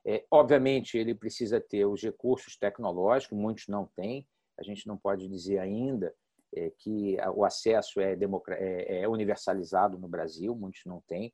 É, 0.06 0.26
obviamente, 0.32 0.98
ele 0.98 1.14
precisa 1.14 1.62
ter 1.62 1.86
os 1.86 2.02
recursos 2.02 2.58
tecnológicos, 2.58 3.38
muitos 3.38 3.68
não 3.68 3.86
têm. 3.96 4.28
A 4.60 4.64
gente 4.64 4.88
não 4.88 4.98
pode 4.98 5.28
dizer 5.28 5.60
ainda 5.60 6.14
que 6.80 7.18
o 7.36 7.44
acesso 7.44 8.00
é, 8.00 8.14
é, 8.14 9.02
é, 9.02 9.08
universalizado 9.08 9.98
no 9.98 10.08
Brasil, 10.08 10.56
muitos 10.56 10.82
não 10.86 11.02
têm, 11.02 11.34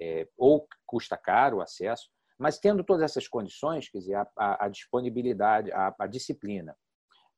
é, 0.00 0.28
ou 0.36 0.66
custa 0.86 1.16
caro 1.16 1.58
o 1.58 1.60
acesso, 1.60 2.08
mas 2.38 2.58
tendo 2.58 2.82
todas 2.82 3.02
essas 3.02 3.28
condições, 3.28 3.88
quer 3.88 3.98
dizer, 3.98 4.14
a, 4.14 4.26
a, 4.36 4.66
a 4.66 4.68
disponibilidade, 4.68 5.70
a, 5.72 5.94
a 5.98 6.06
disciplina, 6.06 6.76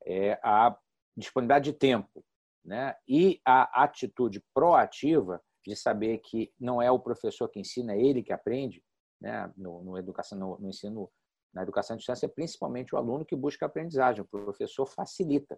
é, 0.05 0.39
a 0.43 0.77
disponibilidade 1.15 1.71
de 1.71 1.77
tempo 1.77 2.23
né, 2.63 2.95
e 3.07 3.39
a 3.45 3.83
atitude 3.83 4.43
proativa 4.53 5.41
de 5.65 5.75
saber 5.75 6.19
que 6.19 6.51
não 6.59 6.81
é 6.81 6.89
o 6.91 6.99
professor 6.99 7.49
que 7.49 7.59
ensina, 7.59 7.93
é 7.93 8.01
ele 8.01 8.23
que 8.23 8.33
aprende, 8.33 8.83
né, 9.19 9.51
no, 9.57 9.83
no 9.83 9.97
educação, 9.97 10.37
no, 10.37 10.59
no 10.59 10.69
ensino 10.69 11.09
na 11.55 11.63
educação 11.63 11.93
à 11.93 11.97
distância, 11.97 12.25
é 12.25 12.29
principalmente 12.29 12.93
o 12.93 12.97
aluno 12.97 13.25
que 13.25 13.35
busca 13.35 13.65
aprendizagem. 13.65 14.21
O 14.21 14.25
professor 14.27 14.85
facilita. 14.85 15.57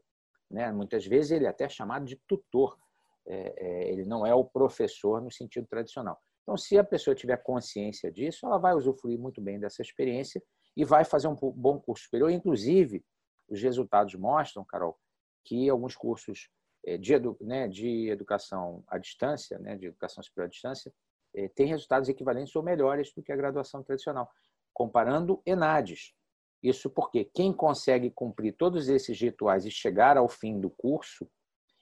Né? 0.50 0.72
Muitas 0.72 1.06
vezes 1.06 1.32
ele 1.32 1.46
é 1.46 1.50
até 1.50 1.68
chamado 1.68 2.06
de 2.06 2.16
tutor. 2.28 2.78
É, 3.26 3.54
é, 3.58 3.92
ele 3.92 4.06
não 4.06 4.26
é 4.26 4.34
o 4.34 4.46
professor 4.46 5.22
no 5.22 5.32
sentido 5.32 5.68
tradicional. 5.68 6.18
Então, 6.44 6.56
se 6.56 6.78
a 6.78 6.84
pessoa 6.84 7.14
tiver 7.14 7.36
consciência 7.44 8.10
disso, 8.10 8.46
ela 8.46 8.58
vai 8.58 8.74
usufruir 8.74 9.20
muito 9.20 9.42
bem 9.42 9.60
dessa 9.60 9.82
experiência 9.82 10.42
e 10.78 10.86
vai 10.86 11.04
fazer 11.04 11.28
um 11.28 11.36
bom 11.36 11.78
curso 11.78 12.06
superior. 12.06 12.32
Inclusive, 12.32 13.04
os 13.50 13.62
resultados 13.62 14.16
mostram, 14.16 14.64
Carol, 14.64 14.98
que 15.44 15.70
alguns 15.70 15.96
cursos 15.96 16.50
é, 16.86 16.98
de, 16.98 17.14
edu, 17.14 17.38
né, 17.42 17.68
de 17.68 18.10
educação 18.10 18.82
à 18.88 18.98
distância, 18.98 19.60
né, 19.60 19.76
de 19.76 19.88
educação 19.88 20.24
superior 20.24 20.48
à 20.48 20.50
distância, 20.50 20.94
é, 21.36 21.50
têm 21.50 21.68
resultados 21.68 22.08
equivalentes 22.08 22.56
ou 22.56 22.64
melhores 22.64 23.14
do 23.14 23.22
que 23.22 23.32
a 23.32 23.36
graduação 23.36 23.84
tradicional, 23.84 24.32
comparando 24.74 25.42
ENADES. 25.46 26.14
Isso 26.62 26.90
porque 26.90 27.24
quem 27.24 27.54
consegue 27.54 28.10
cumprir 28.10 28.54
todos 28.54 28.90
esses 28.90 29.20
rituais 29.20 29.66
e 29.66 29.72
chegar 29.72 30.18
ao 30.18 30.28
fim 30.28 30.60
do 30.60 30.70
curso, 30.70 31.30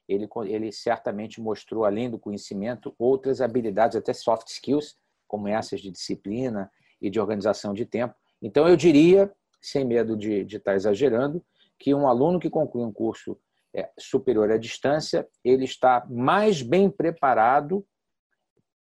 ele, 0.07 0.27
ele 0.45 0.71
certamente 0.71 1.41
mostrou, 1.41 1.85
além 1.85 2.09
do 2.09 2.19
conhecimento, 2.19 2.93
outras 2.99 3.41
habilidades, 3.41 3.95
até 3.95 4.13
soft 4.13 4.47
skills, 4.47 4.97
como 5.27 5.47
essas 5.47 5.81
de 5.81 5.89
disciplina 5.89 6.71
e 7.01 7.09
de 7.09 7.19
organização 7.19 7.73
de 7.73 7.85
tempo. 7.85 8.13
Então, 8.41 8.67
eu 8.67 8.75
diria, 8.75 9.33
sem 9.61 9.83
medo 9.83 10.15
de, 10.15 10.43
de 10.43 10.57
estar 10.57 10.75
exagerando, 10.75 11.43
que 11.79 11.93
um 11.93 12.07
aluno 12.07 12.39
que 12.39 12.49
conclui 12.49 12.83
um 12.83 12.91
curso 12.91 13.37
é, 13.73 13.89
superior 13.99 14.51
à 14.51 14.57
distância, 14.57 15.27
ele 15.43 15.65
está 15.65 16.05
mais 16.09 16.61
bem 16.61 16.89
preparado 16.89 17.85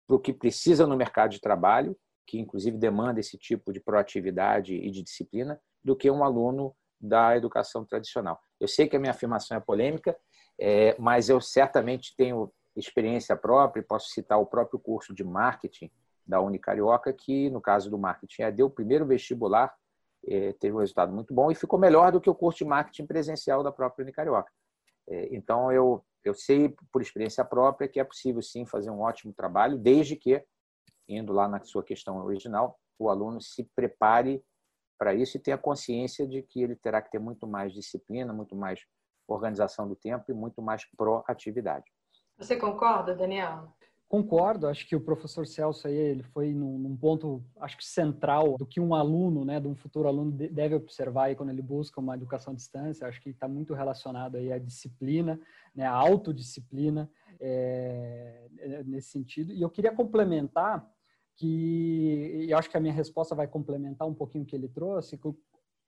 para 0.06 0.16
o 0.16 0.20
que 0.20 0.32
precisa 0.32 0.86
no 0.86 0.96
mercado 0.96 1.30
de 1.30 1.40
trabalho, 1.40 1.96
que 2.26 2.38
inclusive 2.38 2.76
demanda 2.76 3.20
esse 3.20 3.36
tipo 3.36 3.72
de 3.72 3.80
proatividade 3.80 4.74
e 4.74 4.90
de 4.90 5.02
disciplina, 5.02 5.60
do 5.84 5.94
que 5.94 6.10
um 6.10 6.24
aluno 6.24 6.74
da 7.00 7.36
educação 7.36 7.84
tradicional. 7.84 8.40
Eu 8.58 8.66
sei 8.66 8.88
que 8.88 8.96
a 8.96 8.98
minha 8.98 9.10
afirmação 9.10 9.56
é 9.56 9.60
polêmica, 9.60 10.16
é, 10.58 10.96
mas 10.98 11.28
eu 11.28 11.40
certamente 11.40 12.14
tenho 12.16 12.50
experiência 12.76 13.36
própria 13.36 13.82
posso 13.82 14.08
citar 14.08 14.38
o 14.38 14.46
próprio 14.46 14.78
curso 14.78 15.14
de 15.14 15.22
marketing 15.22 15.90
da 16.26 16.40
Unicarioca, 16.40 17.12
que 17.12 17.50
no 17.50 17.60
caso 17.60 17.90
do 17.90 17.98
marketing 17.98 18.50
deu 18.52 18.66
o 18.66 18.70
primeiro 18.70 19.06
vestibular, 19.06 19.74
é, 20.26 20.52
teve 20.54 20.74
um 20.74 20.80
resultado 20.80 21.12
muito 21.12 21.34
bom 21.34 21.50
e 21.50 21.54
ficou 21.54 21.78
melhor 21.78 22.10
do 22.10 22.20
que 22.20 22.30
o 22.30 22.34
curso 22.34 22.58
de 22.58 22.64
marketing 22.64 23.06
presencial 23.06 23.62
da 23.62 23.70
própria 23.70 24.02
Unicarioca. 24.02 24.50
É, 25.06 25.34
então, 25.34 25.70
eu, 25.70 26.02
eu 26.24 26.34
sei 26.34 26.74
por 26.90 27.02
experiência 27.02 27.44
própria 27.44 27.86
que 27.86 28.00
é 28.00 28.04
possível 28.04 28.40
sim 28.40 28.64
fazer 28.64 28.90
um 28.90 29.00
ótimo 29.00 29.34
trabalho, 29.34 29.76
desde 29.76 30.16
que, 30.16 30.42
indo 31.06 31.32
lá 31.32 31.46
na 31.46 31.62
sua 31.62 31.82
questão 31.82 32.24
original, 32.24 32.78
o 32.98 33.10
aluno 33.10 33.40
se 33.40 33.64
prepare 33.76 34.42
para 34.98 35.14
isso 35.14 35.36
e 35.36 35.40
tenha 35.40 35.58
consciência 35.58 36.26
de 36.26 36.42
que 36.42 36.62
ele 36.62 36.76
terá 36.76 37.02
que 37.02 37.10
ter 37.10 37.18
muito 37.18 37.46
mais 37.46 37.72
disciplina, 37.72 38.32
muito 38.32 38.54
mais 38.54 38.80
organização 39.26 39.88
do 39.88 39.96
tempo 39.96 40.24
e 40.28 40.34
muito 40.34 40.60
mais 40.60 40.84
proatividade. 40.96 41.86
Você 42.36 42.56
concorda, 42.56 43.14
Daniel? 43.14 43.72
Concordo, 44.08 44.68
acho 44.68 44.86
que 44.86 44.94
o 44.94 45.00
professor 45.00 45.46
Celso 45.46 45.88
aí 45.88 45.96
ele 45.96 46.22
foi 46.22 46.52
num, 46.52 46.78
num, 46.78 46.96
ponto, 46.96 47.42
acho 47.58 47.76
que 47.76 47.84
central 47.84 48.56
do 48.56 48.66
que 48.66 48.78
um 48.78 48.94
aluno, 48.94 49.44
né, 49.44 49.58
de 49.58 49.66
um 49.66 49.74
futuro 49.74 50.06
aluno 50.06 50.30
deve 50.30 50.74
observar 50.74 51.24
aí 51.24 51.34
quando 51.34 51.50
ele 51.50 51.62
busca 51.62 52.00
uma 52.00 52.14
educação 52.14 52.52
à 52.52 52.56
distância. 52.56 53.08
Acho 53.08 53.20
que 53.20 53.30
está 53.30 53.48
muito 53.48 53.74
relacionado 53.74 54.36
aí 54.36 54.52
à 54.52 54.58
disciplina, 54.58 55.40
né, 55.74 55.86
à 55.86 55.92
autodisciplina 55.92 57.10
é, 57.40 58.46
nesse 58.84 59.08
sentido. 59.08 59.52
E 59.52 59.62
eu 59.62 59.70
queria 59.70 59.92
complementar 59.92 60.88
que, 61.36 62.46
e 62.48 62.54
acho 62.54 62.70
que 62.70 62.76
a 62.76 62.80
minha 62.80 62.92
resposta 62.92 63.34
vai 63.34 63.46
complementar 63.46 64.06
um 64.06 64.14
pouquinho 64.14 64.44
o 64.44 64.46
que 64.46 64.56
ele 64.56 64.68
trouxe. 64.68 65.18
Que, 65.18 65.34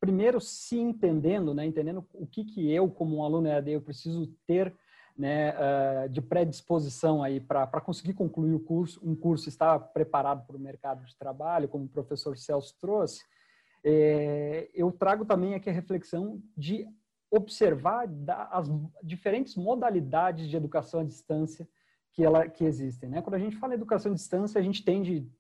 primeiro, 0.01 0.41
se 0.41 0.79
entendendo, 0.79 1.55
né, 1.55 1.65
entendendo 1.65 2.07
o 2.15 2.27
que 2.27 2.45
que 2.45 2.71
eu 2.71 2.91
como 2.91 3.17
um 3.17 3.25
aluno 3.25 3.49
EAD 3.49 3.73
eu 3.73 3.81
preciso 3.81 4.27
ter 4.47 4.75
né, 5.17 5.55
uh, 5.55 6.09
de 6.09 6.21
predisposição 6.21 7.23
aí 7.23 7.41
para 7.41 7.81
conseguir 7.81 8.13
concluir 8.13 8.53
o 8.53 8.61
curso, 8.61 9.01
um 9.03 9.15
curso 9.15 9.49
estar 9.49 9.79
preparado 9.79 10.47
para 10.47 10.57
o 10.57 10.61
mercado 10.61 11.05
de 11.05 11.17
trabalho, 11.17 11.69
como 11.69 11.85
o 11.85 11.89
professor 11.89 12.37
Celso 12.37 12.75
trouxe, 12.79 13.25
é, 13.89 14.69
eu 14.75 14.91
trago 14.91 15.25
também 15.25 15.55
aqui 15.55 15.71
a 15.71 15.73
reflexão 15.73 16.43
de 16.57 16.87
observar 17.31 18.09
as 18.51 18.69
diferentes 19.03 19.55
modalidades 19.55 20.49
de 20.49 20.57
educação 20.57 21.01
à 21.01 21.05
distância 21.05 21.69
que, 22.17 22.25
ela, 22.25 22.49
que 22.49 22.65
existem. 22.65 23.11
Né? 23.11 23.21
Quando 23.21 23.35
a 23.35 23.39
gente 23.39 23.57
fala 23.57 23.75
em 23.75 23.77
educação 23.77 24.11
à 24.11 24.15
distância, 24.15 24.59
a 24.59 24.65
gente 24.65 24.83
tende 24.83 25.31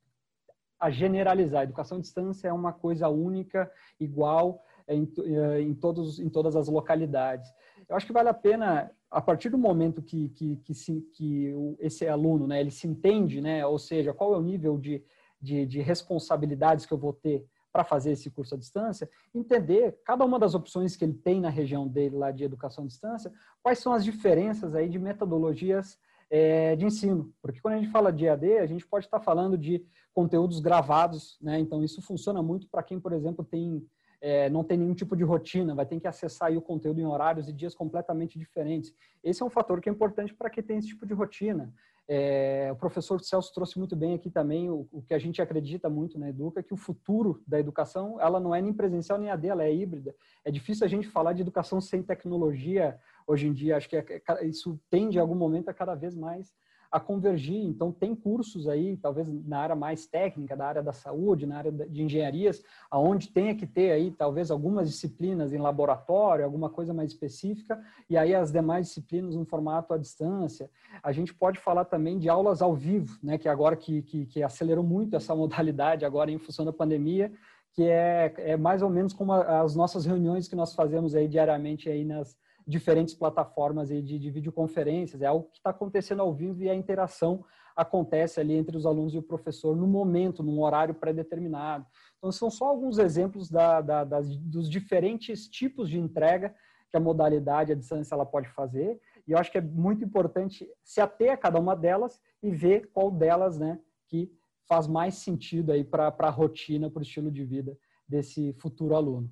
a 0.78 0.90
generalizar. 0.90 1.62
A 1.62 1.64
educação 1.64 1.96
à 1.96 2.00
distância 2.02 2.48
é 2.48 2.52
uma 2.52 2.70
coisa 2.70 3.08
única, 3.08 3.72
igual 3.98 4.62
em, 4.86 5.10
em, 5.58 5.74
todos, 5.74 6.20
em 6.20 6.28
todas 6.28 6.54
as 6.54 6.68
localidades. 6.68 7.50
Eu 7.88 7.96
acho 7.96 8.06
que 8.06 8.12
vale 8.12 8.28
a 8.28 8.34
pena 8.34 8.90
a 9.10 9.22
partir 9.22 9.48
do 9.48 9.56
momento 9.56 10.02
que, 10.02 10.28
que, 10.28 10.56
que, 10.56 10.74
se, 10.74 11.00
que 11.14 11.54
esse 11.80 12.06
aluno 12.06 12.46
né, 12.46 12.60
ele 12.60 12.70
se 12.70 12.86
entende, 12.86 13.40
né, 13.40 13.64
ou 13.64 13.78
seja, 13.78 14.12
qual 14.12 14.34
é 14.34 14.36
o 14.36 14.42
nível 14.42 14.76
de, 14.76 15.02
de, 15.40 15.64
de 15.64 15.80
responsabilidades 15.80 16.84
que 16.84 16.92
eu 16.92 16.98
vou 16.98 17.14
ter 17.14 17.46
para 17.72 17.84
fazer 17.84 18.12
esse 18.12 18.30
curso 18.30 18.54
à 18.54 18.58
distância, 18.58 19.08
entender 19.34 19.98
cada 20.04 20.24
uma 20.24 20.38
das 20.38 20.54
opções 20.54 20.94
que 20.94 21.04
ele 21.04 21.14
tem 21.14 21.40
na 21.40 21.48
região 21.48 21.88
dele 21.88 22.16
lá 22.16 22.30
de 22.30 22.44
educação 22.44 22.84
à 22.84 22.86
distância, 22.86 23.32
quais 23.62 23.78
são 23.78 23.92
as 23.94 24.04
diferenças 24.04 24.74
aí 24.74 24.88
de 24.88 24.98
metodologias 24.98 25.98
é, 26.30 26.76
de 26.76 26.84
ensino. 26.84 27.32
Porque 27.40 27.60
quando 27.60 27.74
a 27.74 27.78
gente 27.78 27.90
fala 27.90 28.12
de 28.12 28.26
EAD, 28.26 28.58
a 28.58 28.66
gente 28.66 28.86
pode 28.86 29.06
estar 29.06 29.20
falando 29.20 29.56
de 29.56 29.84
conteúdos 30.12 30.60
gravados, 30.60 31.38
né? 31.40 31.58
Então 31.58 31.84
isso 31.84 32.02
funciona 32.02 32.42
muito 32.42 32.68
para 32.68 32.82
quem, 32.82 32.98
por 32.98 33.12
exemplo, 33.12 33.44
tem 33.44 33.86
é, 34.20 34.48
não 34.48 34.64
tem 34.64 34.78
nenhum 34.78 34.94
tipo 34.94 35.14
de 35.14 35.22
rotina, 35.22 35.74
vai 35.74 35.84
ter 35.84 36.00
que 36.00 36.08
acessar 36.08 36.50
o 36.56 36.62
conteúdo 36.62 37.00
em 37.00 37.06
horários 37.06 37.48
e 37.48 37.52
dias 37.52 37.74
completamente 37.74 38.38
diferentes. 38.38 38.92
Esse 39.22 39.42
é 39.42 39.46
um 39.46 39.50
fator 39.50 39.80
que 39.80 39.88
é 39.88 39.92
importante 39.92 40.34
para 40.34 40.50
quem 40.50 40.64
tem 40.64 40.78
esse 40.78 40.88
tipo 40.88 41.06
de 41.06 41.14
rotina. 41.14 41.72
É, 42.08 42.68
o 42.72 42.76
professor 42.76 43.20
Celso 43.20 43.52
trouxe 43.52 43.78
muito 43.78 43.96
bem 43.96 44.14
aqui 44.14 44.30
também 44.30 44.70
o, 44.70 44.88
o, 44.92 45.02
que 45.02 45.12
a 45.12 45.18
gente 45.18 45.42
acredita 45.42 45.90
muito 45.90 46.18
na 46.18 46.28
Educa, 46.28 46.62
que 46.62 46.72
o 46.72 46.76
futuro 46.76 47.42
da 47.46 47.58
educação, 47.58 48.20
ela 48.20 48.38
não 48.38 48.54
é 48.54 48.62
nem 48.62 48.72
presencial 48.72 49.18
nem 49.18 49.30
AD, 49.30 49.48
ela 49.48 49.64
é 49.64 49.74
híbrida. 49.74 50.14
É 50.44 50.50
difícil 50.50 50.84
a 50.84 50.88
gente 50.88 51.08
falar 51.08 51.32
de 51.32 51.42
educação 51.42 51.80
sem 51.80 52.02
tecnologia 52.02 52.96
hoje 53.26 53.48
em 53.48 53.52
dia. 53.52 53.76
Acho 53.76 53.88
que 53.88 53.96
é, 53.96 54.22
isso 54.44 54.80
tende, 54.88 55.18
em 55.18 55.20
algum 55.20 55.34
momento, 55.34 55.68
a 55.68 55.74
cada 55.74 55.94
vez 55.94 56.14
mais 56.14 56.54
a 56.96 57.00
convergir. 57.00 57.62
Então, 57.62 57.92
tem 57.92 58.14
cursos 58.14 58.66
aí, 58.66 58.96
talvez 58.96 59.30
na 59.44 59.58
área 59.58 59.76
mais 59.76 60.06
técnica, 60.06 60.56
da 60.56 60.66
área 60.66 60.82
da 60.82 60.94
saúde, 60.94 61.46
na 61.46 61.58
área 61.58 61.70
de 61.70 62.02
engenharias, 62.02 62.62
aonde 62.90 63.28
tenha 63.28 63.54
que 63.54 63.66
ter 63.66 63.90
aí, 63.90 64.10
talvez, 64.10 64.50
algumas 64.50 64.88
disciplinas 64.88 65.52
em 65.52 65.58
laboratório, 65.58 66.42
alguma 66.42 66.70
coisa 66.70 66.94
mais 66.94 67.12
específica, 67.12 67.78
e 68.08 68.16
aí 68.16 68.34
as 68.34 68.50
demais 68.50 68.86
disciplinas 68.86 69.36
no 69.36 69.44
formato 69.44 69.92
à 69.92 69.98
distância. 69.98 70.70
A 71.02 71.12
gente 71.12 71.34
pode 71.34 71.58
falar 71.58 71.84
também 71.84 72.18
de 72.18 72.30
aulas 72.30 72.62
ao 72.62 72.74
vivo, 72.74 73.18
né, 73.22 73.36
que 73.36 73.48
agora 73.48 73.76
que, 73.76 74.00
que, 74.00 74.24
que 74.24 74.42
acelerou 74.42 74.82
muito 74.82 75.16
essa 75.16 75.34
modalidade 75.36 76.06
agora 76.06 76.30
em 76.30 76.38
função 76.38 76.64
da 76.64 76.72
pandemia, 76.72 77.30
que 77.74 77.82
é, 77.82 78.32
é 78.38 78.56
mais 78.56 78.80
ou 78.80 78.88
menos 78.88 79.12
como 79.12 79.34
as 79.34 79.76
nossas 79.76 80.06
reuniões 80.06 80.48
que 80.48 80.56
nós 80.56 80.74
fazemos 80.74 81.14
aí 81.14 81.28
diariamente 81.28 81.90
aí 81.90 82.06
nas, 82.06 82.34
diferentes 82.66 83.14
plataformas 83.14 83.88
de, 83.88 84.02
de 84.02 84.30
videoconferências, 84.30 85.22
é 85.22 85.26
algo 85.26 85.48
que 85.50 85.58
está 85.58 85.70
acontecendo 85.70 86.20
ao 86.20 86.34
vivo 86.34 86.62
e 86.62 86.68
a 86.68 86.74
interação 86.74 87.44
acontece 87.76 88.40
ali 88.40 88.54
entre 88.54 88.76
os 88.76 88.86
alunos 88.86 89.14
e 89.14 89.18
o 89.18 89.22
professor 89.22 89.76
no 89.76 89.86
momento, 89.86 90.42
num 90.42 90.60
horário 90.62 90.94
pré-determinado. 90.94 91.86
Então, 92.16 92.32
são 92.32 92.50
só 92.50 92.66
alguns 92.66 92.98
exemplos 92.98 93.50
da, 93.50 93.82
da, 93.82 94.02
das, 94.02 94.34
dos 94.38 94.68
diferentes 94.68 95.46
tipos 95.46 95.88
de 95.88 95.98
entrega 95.98 96.54
que 96.90 96.96
a 96.96 97.00
modalidade, 97.00 97.72
a 97.72 97.74
distância, 97.74 98.14
ela 98.14 98.24
pode 98.24 98.48
fazer. 98.48 98.98
E 99.28 99.32
eu 99.32 99.38
acho 99.38 99.52
que 99.52 99.58
é 99.58 99.60
muito 99.60 100.02
importante 100.02 100.66
se 100.82 101.00
ater 101.00 101.32
a 101.32 101.36
cada 101.36 101.60
uma 101.60 101.76
delas 101.76 102.20
e 102.42 102.50
ver 102.50 102.90
qual 102.92 103.10
delas 103.10 103.58
né, 103.58 103.78
que 104.08 104.32
faz 104.66 104.86
mais 104.86 105.16
sentido 105.16 105.70
aí 105.70 105.84
para 105.84 106.14
a 106.18 106.30
rotina, 106.30 106.90
para 106.90 107.00
o 107.00 107.02
estilo 107.02 107.30
de 107.30 107.44
vida 107.44 107.76
desse 108.08 108.54
futuro 108.54 108.96
aluno. 108.96 109.30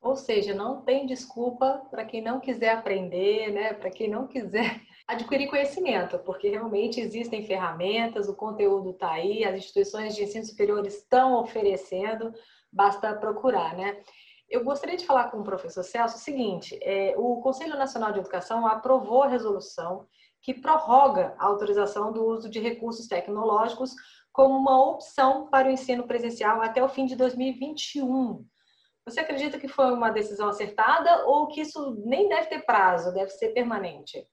Ou 0.00 0.14
seja, 0.14 0.54
não 0.54 0.82
tem 0.82 1.06
desculpa 1.06 1.82
para 1.90 2.04
quem 2.04 2.22
não 2.22 2.38
quiser 2.38 2.70
aprender, 2.70 3.50
né? 3.52 3.74
para 3.74 3.90
quem 3.90 4.08
não 4.08 4.26
quiser 4.26 4.80
adquirir 5.06 5.48
conhecimento, 5.48 6.18
porque 6.20 6.48
realmente 6.48 7.00
existem 7.00 7.44
ferramentas, 7.44 8.28
o 8.28 8.36
conteúdo 8.36 8.90
está 8.90 9.12
aí, 9.12 9.44
as 9.44 9.56
instituições 9.56 10.14
de 10.14 10.22
ensino 10.22 10.44
superior 10.44 10.86
estão 10.86 11.34
oferecendo, 11.40 12.32
basta 12.72 13.14
procurar, 13.14 13.76
né? 13.76 14.00
Eu 14.48 14.64
gostaria 14.64 14.96
de 14.96 15.04
falar 15.04 15.30
com 15.30 15.40
o 15.40 15.44
professor 15.44 15.82
Celso 15.82 16.16
o 16.16 16.20
seguinte: 16.20 16.78
é, 16.82 17.14
o 17.18 17.40
Conselho 17.42 17.76
Nacional 17.76 18.12
de 18.12 18.18
Educação 18.18 18.66
aprovou 18.66 19.22
a 19.22 19.28
resolução 19.28 20.06
que 20.40 20.54
prorroga 20.54 21.34
a 21.38 21.46
autorização 21.46 22.12
do 22.12 22.24
uso 22.24 22.48
de 22.48 22.58
recursos 22.58 23.06
tecnológicos 23.06 23.94
como 24.32 24.56
uma 24.56 24.90
opção 24.90 25.48
para 25.48 25.68
o 25.68 25.70
ensino 25.70 26.06
presencial 26.06 26.62
até 26.62 26.82
o 26.82 26.88
fim 26.88 27.04
de 27.04 27.16
2021. 27.16 28.46
Você 29.08 29.20
acredita 29.20 29.58
que 29.58 29.68
foi 29.68 29.90
uma 29.90 30.10
decisão 30.10 30.48
acertada 30.48 31.24
ou 31.24 31.46
que 31.46 31.62
isso 31.62 31.96
nem 32.04 32.28
deve 32.28 32.48
ter 32.48 32.60
prazo, 32.66 33.12
deve 33.14 33.30
ser 33.30 33.48
permanente? 33.48 34.28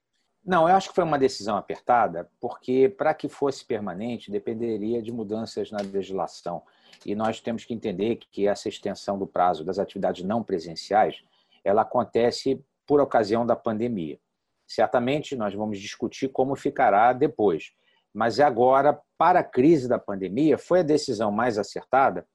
Não, 0.45 0.67
eu 0.67 0.75
acho 0.75 0.89
que 0.89 0.95
foi 0.95 1.03
uma 1.05 1.17
decisão 1.17 1.55
apertada, 1.55 2.29
porque 2.41 2.89
para 2.89 3.13
que 3.13 3.29
fosse 3.29 3.65
permanente 3.65 4.29
dependeria 4.29 5.01
de 5.01 5.13
mudanças 5.13 5.71
na 5.71 5.79
legislação. 5.79 6.61
E 7.05 7.15
nós 7.15 7.39
temos 7.39 7.63
que 7.63 7.73
entender 7.73 8.17
que 8.17 8.47
essa 8.47 8.67
extensão 8.67 9.17
do 9.17 9.25
prazo 9.25 9.63
das 9.63 9.79
atividades 9.79 10.25
não 10.25 10.43
presenciais, 10.43 11.23
ela 11.63 11.83
acontece 11.83 12.61
por 12.85 12.99
ocasião 12.99 13.45
da 13.45 13.55
pandemia. 13.55 14.19
Certamente 14.67 15.38
nós 15.38 15.53
vamos 15.53 15.79
discutir 15.79 16.27
como 16.27 16.55
ficará 16.55 17.13
depois, 17.13 17.71
mas 18.13 18.39
agora, 18.39 18.99
para 19.17 19.39
a 19.39 19.43
crise 19.43 19.88
da 19.88 19.97
pandemia, 19.97 20.57
foi 20.57 20.81
a 20.81 20.83
decisão 20.83 21.31
mais 21.31 21.57
acertada 21.57 22.27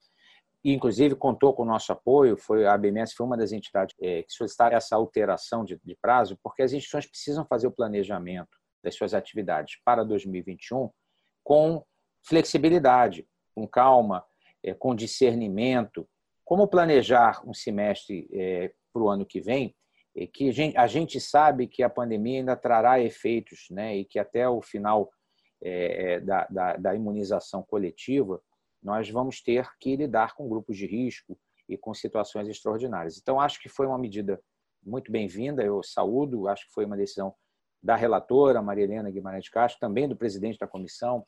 e, 0.63 0.73
inclusive, 0.73 1.15
contou 1.15 1.55
com 1.55 1.63
o 1.63 1.67
nosso 1.67 1.91
apoio. 1.93 2.37
Foi 2.37 2.67
a 2.67 2.75
ABMS 2.75 3.15
foi 3.15 3.27
uma 3.27 3.37
das 3.37 3.53
entidades 3.53 3.95
é, 4.01 4.23
que 4.23 4.33
solicitaram 4.33 4.77
essa 4.77 4.95
alteração 4.95 5.65
de, 5.65 5.81
de 5.83 5.97
prazo, 6.01 6.39
porque 6.43 6.63
as 6.63 6.73
instituições 6.73 7.07
precisam 7.07 7.47
fazer 7.47 7.67
o 7.67 7.73
planejamento 7.73 8.59
das 8.83 8.95
suas 8.95 9.15
atividades 9.15 9.79
para 9.85 10.05
2021 10.05 10.91
com 11.43 11.85
flexibilidade, 12.23 13.27
com 13.55 13.67
calma, 13.67 14.25
é, 14.63 14.75
com 14.75 14.95
discernimento. 14.95 16.07
Como 16.45 16.69
planejar 16.69 17.43
um 17.47 17.55
semestre 17.55 18.29
é, 18.33 18.73
para 18.93 19.03
o 19.03 19.09
ano 19.09 19.25
que 19.25 19.41
vem? 19.41 19.75
É 20.15 20.27
que 20.27 20.49
a 20.49 20.53
gente, 20.53 20.77
a 20.77 20.87
gente, 20.87 21.21
sabe 21.21 21.69
que 21.69 21.83
a 21.83 21.89
pandemia 21.89 22.41
ainda 22.41 22.57
trará 22.57 23.01
efeitos, 23.01 23.67
né? 23.71 23.97
E 23.97 24.05
que 24.05 24.19
até 24.19 24.49
o 24.49 24.61
final 24.61 25.09
é, 25.63 26.15
é 26.15 26.21
da, 26.21 26.47
da, 26.51 26.77
da 26.77 26.95
imunização 26.95 27.63
coletiva 27.63 28.43
nós 28.83 29.11
vamos 29.11 29.41
ter 29.43 29.69
que 29.79 29.97
lidar 29.97 30.35
com 30.35 30.49
grupos 30.49 30.77
de 30.77 30.87
risco 30.87 31.39
e 31.69 31.77
com 31.77 31.95
situações 31.95 32.49
extraordinárias. 32.49 33.19
Então, 33.19 33.41
acho 33.41 33.61
que 33.61 33.69
foi 33.69 33.87
uma 33.87 33.99
medida 33.99 34.41
muito 34.83 35.13
bem-vinda, 35.13 35.63
eu 35.63 35.83
saúdo, 35.83 36.49
acho 36.49 36.67
que 36.67 36.73
foi 36.73 36.85
uma 36.85 36.97
decisão 36.97 37.35
da 37.83 37.97
relatora, 37.97 38.63
Maria 38.63 38.85
Helena 38.85 39.11
Guimarães 39.11 39.49
Castro, 39.49 39.81
também 39.81 40.09
do 40.09 40.17
presidente 40.17 40.59
da 40.59 40.67
comissão, 40.67 41.25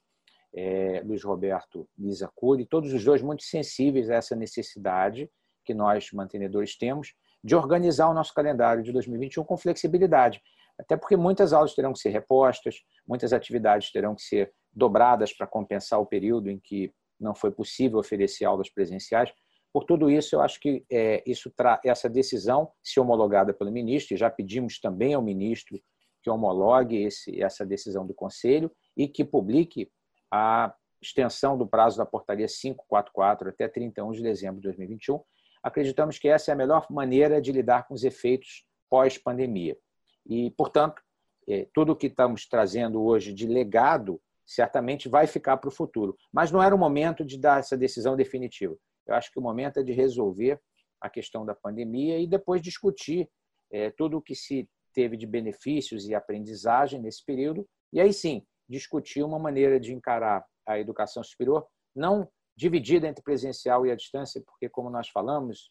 é, 0.55 1.03
Luiz 1.05 1.23
Roberto 1.23 1.89
Lisa 1.97 2.31
Cury, 2.35 2.67
todos 2.67 2.93
os 2.93 3.05
dois 3.05 3.23
muito 3.23 3.43
sensíveis 3.43 4.11
a 4.11 4.17
essa 4.17 4.37
necessidade 4.37 5.31
que 5.65 5.73
nós, 5.73 6.11
mantenedores, 6.13 6.77
temos 6.77 7.15
de 7.43 7.55
organizar 7.55 8.09
o 8.09 8.15
nosso 8.15 8.35
calendário 8.35 8.83
de 8.83 8.93
2021 8.93 9.45
com 9.45 9.57
flexibilidade. 9.57 10.41
Até 10.79 10.97
porque 10.97 11.17
muitas 11.17 11.53
aulas 11.53 11.75
terão 11.75 11.93
que 11.93 11.99
ser 11.99 12.11
repostas, 12.11 12.83
muitas 13.07 13.33
atividades 13.33 13.91
terão 13.91 14.15
que 14.15 14.23
ser 14.23 14.53
dobradas 14.73 15.33
para 15.33 15.47
compensar 15.47 16.01
o 16.01 16.07
período 16.07 16.51
em 16.51 16.59
que 16.59 16.93
não 17.23 17.35
foi 17.35 17.51
possível 17.51 17.99
oferecer 17.99 18.45
aulas 18.45 18.71
presenciais. 18.71 19.33
Por 19.73 19.85
tudo 19.85 20.11
isso, 20.11 20.35
eu 20.35 20.41
acho 20.43 20.61
que 20.61 20.85
é, 20.91 21.23
isso 21.27 21.53
essa 21.85 22.09
decisão, 22.09 22.71
se 22.83 23.01
homologada 23.01 23.55
pelo 23.55 23.73
ministro, 23.73 24.15
e 24.15 24.19
já 24.19 24.31
pedimos 24.31 24.79
também 24.79 25.15
ao 25.15 25.23
ministro 25.23 25.81
que 26.23 26.31
homologue 26.31 27.03
esse, 27.03 27.43
essa 27.43 27.67
decisão 27.67 28.07
do 28.07 28.15
Conselho 28.15 28.71
e 28.97 29.09
que 29.09 29.25
publique 29.25 29.91
a 30.31 30.75
extensão 31.01 31.59
do 31.59 31.67
prazo 31.67 31.99
da 31.99 32.07
portaria 32.07 32.47
544 32.47 33.49
até 33.49 33.67
31 33.67 34.13
de 34.13 34.23
dezembro 34.23 34.57
de 34.57 34.69
2021, 34.69 35.21
acreditamos 35.63 36.19
que 36.19 36.29
essa 36.29 36.51
é 36.51 36.55
a 36.55 36.57
melhor 36.57 36.87
maneira 36.91 37.41
de 37.41 37.51
lidar 37.51 37.89
com 37.89 37.95
os 37.95 38.05
efeitos 38.05 38.65
pós-pandemia. 38.89 39.77
E, 40.25 40.51
portanto, 40.53 41.03
é, 41.49 41.67
tudo 41.75 41.93
o 41.93 41.97
que 41.97 42.07
estamos 42.07 42.47
trazendo 42.47 43.03
hoje 43.03 43.33
de 43.33 43.47
legado 43.47 44.21
certamente 44.47 45.09
vai 45.09 45.27
ficar 45.27 45.57
para 45.57 45.69
o 45.69 45.73
futuro. 45.73 46.17
Mas 46.33 46.51
não 46.51 46.63
era 46.63 46.75
o 46.75 46.79
momento 46.79 47.25
de 47.25 47.39
dar 47.39 47.61
essa 47.61 47.77
decisão 47.77 48.17
definitiva. 48.17 48.77
Eu 49.07 49.15
acho 49.15 49.31
que 49.33 49.39
o 49.39 49.43
momento 49.43 49.79
é 49.79 49.83
de 49.83 49.93
resolver 49.93 50.61
a 51.01 51.11
questão 51.11 51.45
da 51.45 51.55
pandemia 51.55 52.19
e 52.19 52.27
depois 52.27 52.63
discutir 52.63 53.29
é, 53.71 53.91
tudo 53.91 54.19
o 54.19 54.23
que 54.23 54.35
se 54.35 54.69
teve 54.95 55.17
de 55.17 55.27
benefícios 55.27 56.07
e 56.09 56.15
aprendizagem 56.15 57.01
nesse 57.01 57.25
período, 57.25 57.67
e 57.93 58.01
aí 58.01 58.13
sim 58.13 58.47
discutir 58.69 59.23
uma 59.23 59.39
maneira 59.39 59.81
de 59.81 59.93
encarar 59.93 60.45
a 60.67 60.79
educação 60.79 61.23
superior, 61.23 61.67
não 61.95 62.29
dividida 62.57 63.09
entre 63.09 63.23
presencial 63.23 63.87
e 63.87 63.91
a 63.91 63.97
distância, 63.97 64.43
porque, 64.45 64.69
como 64.69 64.91
nós 64.91 65.09
falamos, 65.09 65.71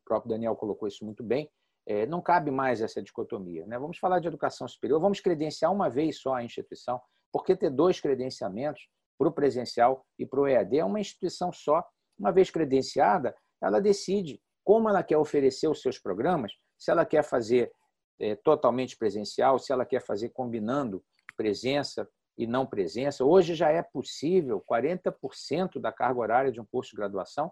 o 0.00 0.04
próprio 0.04 0.30
Daniel 0.30 0.56
colocou 0.56 0.88
isso 0.88 1.04
muito 1.04 1.22
bem, 1.22 1.50
é, 1.86 2.06
não 2.06 2.20
cabe 2.20 2.50
mais 2.50 2.80
essa 2.80 3.02
dicotomia. 3.02 3.66
Né? 3.66 3.78
Vamos 3.78 3.98
falar 3.98 4.18
de 4.18 4.28
educação 4.28 4.66
superior, 4.66 5.00
vamos 5.00 5.20
credenciar 5.20 5.72
uma 5.72 5.88
vez 5.88 6.20
só 6.20 6.34
a 6.34 6.44
instituição, 6.44 7.00
porque 7.32 7.56
ter 7.56 7.70
dois 7.70 8.00
credenciamentos 8.00 8.88
para 9.18 9.28
o 9.28 9.32
presencial 9.32 10.04
e 10.18 10.24
para 10.24 10.40
o 10.40 10.46
EAD 10.46 10.78
é 10.78 10.84
uma 10.84 11.00
instituição 11.00 11.52
só. 11.52 11.84
Uma 12.18 12.32
vez 12.32 12.50
credenciada, 12.50 13.34
ela 13.60 13.80
decide 13.80 14.40
como 14.64 14.88
ela 14.88 15.02
quer 15.02 15.16
oferecer 15.16 15.68
os 15.68 15.80
seus 15.80 15.98
programas, 15.98 16.52
se 16.76 16.90
ela 16.90 17.04
quer 17.04 17.22
fazer 17.22 17.72
é, 18.20 18.36
totalmente 18.36 18.96
presencial, 18.96 19.58
se 19.58 19.72
ela 19.72 19.84
quer 19.84 20.00
fazer 20.00 20.30
combinando 20.30 21.02
presença 21.36 22.08
e 22.36 22.46
não 22.46 22.66
presença. 22.66 23.24
Hoje 23.24 23.54
já 23.54 23.70
é 23.70 23.82
possível 23.82 24.62
40% 24.70 25.80
da 25.80 25.92
carga 25.92 26.20
horária 26.20 26.52
de 26.52 26.60
um 26.60 26.66
curso 26.66 26.90
de 26.90 26.96
graduação 26.96 27.50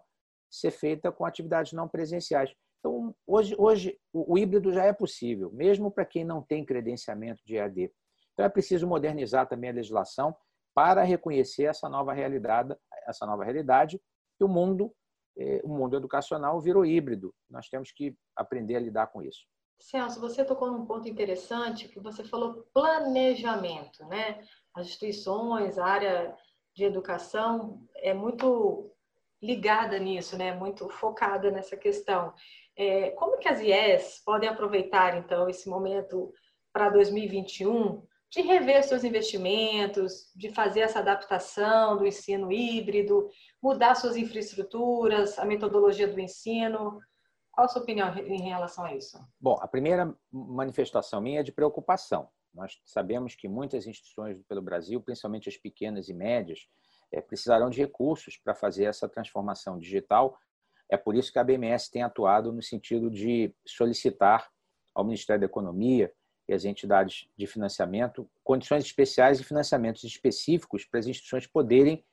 ser 0.49 0.71
feita 0.71 1.11
com 1.11 1.25
atividades 1.25 1.73
não 1.73 1.87
presenciais. 1.87 2.53
Então, 2.79 3.13
hoje, 3.25 3.55
hoje 3.57 3.99
o, 4.13 4.33
o 4.33 4.37
híbrido 4.37 4.71
já 4.71 4.85
é 4.85 4.93
possível, 4.93 5.51
mesmo 5.51 5.91
para 5.91 6.05
quem 6.05 6.23
não 6.23 6.41
tem 6.41 6.63
credenciamento 6.63 7.41
de 7.45 7.55
EAD. 7.55 7.91
Então, 8.37 8.45
é 8.45 8.49
preciso 8.49 8.85
modernizar 8.85 9.47
também 9.47 9.71
a 9.71 9.73
legislação 9.73 10.35
para 10.71 11.01
reconhecer 11.01 11.63
essa 11.63 11.89
nova 11.89 12.13
realidade, 12.13 12.77
essa 13.07 13.25
nova 13.25 13.43
realidade 13.43 13.99
que 14.37 14.43
o 14.43 14.47
mundo, 14.47 14.93
eh, 15.35 15.59
o 15.63 15.69
mundo 15.69 15.97
educacional 15.97 16.61
virou 16.61 16.85
híbrido. 16.85 17.33
Nós 17.49 17.67
temos 17.67 17.91
que 17.91 18.15
aprender 18.35 18.75
a 18.75 18.79
lidar 18.79 19.07
com 19.07 19.23
isso. 19.23 19.47
Celso, 19.79 20.21
você 20.21 20.45
tocou 20.45 20.69
num 20.69 20.85
ponto 20.85 21.09
interessante 21.09 21.87
que 21.87 21.99
você 21.99 22.23
falou 22.23 22.67
planejamento, 22.71 24.05
né? 24.05 24.39
As 24.75 24.85
instituições, 24.85 25.79
a 25.79 25.85
área 25.85 26.37
de 26.75 26.83
educação 26.83 27.81
é 27.95 28.13
muito 28.13 28.91
ligada 29.41 29.97
nisso, 29.97 30.37
né? 30.37 30.53
Muito 30.53 30.87
focada 30.89 31.49
nessa 31.49 31.75
questão. 31.75 32.31
É, 32.75 33.09
como 33.11 33.39
que 33.39 33.49
as 33.49 33.59
IES 33.61 34.21
podem 34.23 34.47
aproveitar 34.47 35.17
então 35.17 35.49
esse 35.49 35.67
momento 35.67 36.31
para 36.71 36.91
2021 36.91 38.05
de 38.37 38.43
rever 38.43 38.83
seus 38.83 39.03
investimentos, 39.03 40.31
de 40.35 40.51
fazer 40.51 40.81
essa 40.81 40.99
adaptação 40.99 41.97
do 41.97 42.05
ensino 42.05 42.51
híbrido, 42.51 43.27
mudar 43.61 43.95
suas 43.95 44.15
infraestruturas, 44.15 45.39
a 45.39 45.45
metodologia 45.45 46.07
do 46.07 46.19
ensino? 46.19 46.99
Qual 47.51 47.65
a 47.65 47.67
sua 47.67 47.81
opinião 47.81 48.15
em 48.15 48.43
relação 48.43 48.85
a 48.85 48.93
isso? 48.93 49.17
Bom, 49.39 49.57
a 49.59 49.67
primeira 49.67 50.15
manifestação 50.31 51.19
minha 51.19 51.39
é 51.39 51.43
de 51.43 51.51
preocupação. 51.51 52.29
Nós 52.53 52.79
sabemos 52.85 53.33
que 53.33 53.47
muitas 53.47 53.87
instituições 53.87 54.39
pelo 54.47 54.61
Brasil, 54.61 55.01
principalmente 55.01 55.49
as 55.49 55.57
pequenas 55.57 56.07
e 56.07 56.13
médias, 56.13 56.67
é, 57.11 57.19
precisarão 57.19 57.71
de 57.71 57.79
recursos 57.79 58.37
para 58.37 58.53
fazer 58.53 58.83
essa 58.83 59.09
transformação 59.09 59.79
digital. 59.79 60.37
É 60.91 60.95
por 60.95 61.15
isso 61.15 61.33
que 61.33 61.39
a 61.39 61.43
BMS 61.43 61.89
tem 61.89 62.03
atuado 62.03 62.53
no 62.53 62.61
sentido 62.61 63.09
de 63.09 63.51
solicitar 63.65 64.47
ao 64.93 65.03
Ministério 65.03 65.39
da 65.39 65.47
Economia 65.47 66.13
e 66.47 66.53
às 66.53 66.65
entidades 66.65 67.27
de 67.37 67.45
financiamento 67.45 68.29
condições 68.43 68.83
especiais 68.85 69.39
e 69.39 69.43
financiamentos 69.43 70.03
específicos 70.03 70.85
para 70.85 70.99
as 70.99 71.07
instituições 71.07 71.45
poderem 71.45 72.03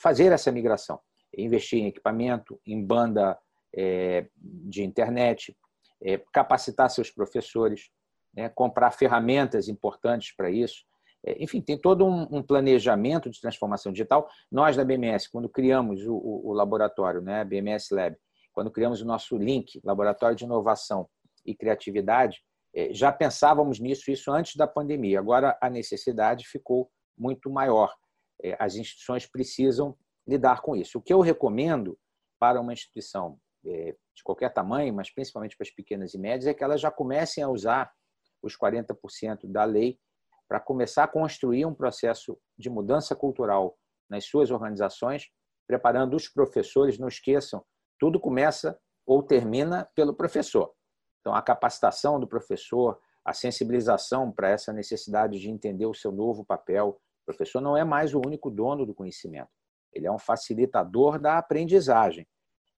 fazer 0.00 0.32
essa 0.32 0.50
migração, 0.52 1.00
investir 1.36 1.78
em 1.80 1.86
equipamento, 1.86 2.60
em 2.66 2.82
banda 2.84 3.38
é, 3.74 4.26
de 4.36 4.82
internet, 4.82 5.56
é, 6.02 6.18
capacitar 6.32 6.90
seus 6.90 7.10
professores, 7.10 7.90
né, 8.32 8.48
comprar 8.48 8.90
ferramentas 8.90 9.68
importantes 9.68 10.34
para 10.36 10.50
isso. 10.50 10.84
É, 11.24 11.42
enfim, 11.42 11.60
tem 11.60 11.78
todo 11.78 12.06
um, 12.06 12.42
planejamento 12.42 13.30
de 13.30 13.40
transformação 13.40 13.90
digital. 13.90 14.28
Nós, 14.50 14.76
da 14.76 14.84
BMS, 14.84 15.30
quando 15.30 15.48
criamos 15.48 16.06
o, 16.06 16.14
o, 16.14 16.52
laboratório, 16.52 17.20
né, 17.20 17.44
BMS 17.44 17.94
Lab, 17.94 18.16
quando 18.52 18.70
criamos 18.70 19.00
o 19.00 19.06
nosso 19.06 19.36
link, 19.36 19.80
Laboratório 19.82 20.36
de 20.36 20.44
Inovação 20.44 21.08
e 21.44 21.54
Criatividade, 21.54 22.42
já 22.92 23.12
pensávamos 23.12 23.78
nisso 23.78 24.10
isso 24.10 24.32
antes 24.32 24.56
da 24.56 24.66
pandemia. 24.66 25.18
Agora 25.18 25.56
a 25.60 25.70
necessidade 25.70 26.46
ficou 26.46 26.90
muito 27.16 27.50
maior. 27.50 27.94
As 28.58 28.74
instituições 28.74 29.26
precisam 29.26 29.96
lidar 30.26 30.60
com 30.60 30.74
isso. 30.74 30.98
O 30.98 31.02
que 31.02 31.12
eu 31.12 31.20
recomendo 31.20 31.98
para 32.38 32.60
uma 32.60 32.72
instituição 32.72 33.38
é, 33.66 33.96
de 34.14 34.22
qualquer 34.22 34.52
tamanho, 34.52 34.92
mas 34.92 35.12
principalmente 35.12 35.56
para 35.56 35.64
as 35.64 35.74
pequenas 35.74 36.14
e 36.14 36.18
médias, 36.18 36.46
é 36.46 36.54
que 36.54 36.62
elas 36.62 36.80
já 36.80 36.90
comecem 36.90 37.42
a 37.42 37.48
usar 37.48 37.90
os 38.42 38.56
40% 38.56 39.50
da 39.50 39.64
lei 39.64 39.98
para 40.48 40.60
começar 40.60 41.04
a 41.04 41.08
construir 41.08 41.64
um 41.64 41.74
processo 41.74 42.38
de 42.58 42.68
mudança 42.68 43.16
cultural 43.16 43.76
nas 44.08 44.26
suas 44.26 44.50
organizações, 44.50 45.30
preparando 45.66 46.14
os 46.14 46.28
professores. 46.28 46.98
Não 46.98 47.08
esqueçam, 47.08 47.64
tudo 47.98 48.20
começa 48.20 48.78
ou 49.06 49.22
termina 49.22 49.88
pelo 49.94 50.14
professor. 50.14 50.74
Então, 51.24 51.34
a 51.34 51.40
capacitação 51.40 52.20
do 52.20 52.28
professor, 52.28 53.00
a 53.24 53.32
sensibilização 53.32 54.30
para 54.30 54.50
essa 54.50 54.74
necessidade 54.74 55.40
de 55.40 55.48
entender 55.48 55.86
o 55.86 55.94
seu 55.94 56.12
novo 56.12 56.44
papel. 56.44 57.00
O 57.22 57.24
professor 57.24 57.62
não 57.62 57.74
é 57.74 57.82
mais 57.82 58.14
o 58.14 58.18
único 58.18 58.50
dono 58.50 58.84
do 58.84 58.94
conhecimento, 58.94 59.48
ele 59.90 60.06
é 60.06 60.12
um 60.12 60.18
facilitador 60.18 61.18
da 61.18 61.38
aprendizagem. 61.38 62.28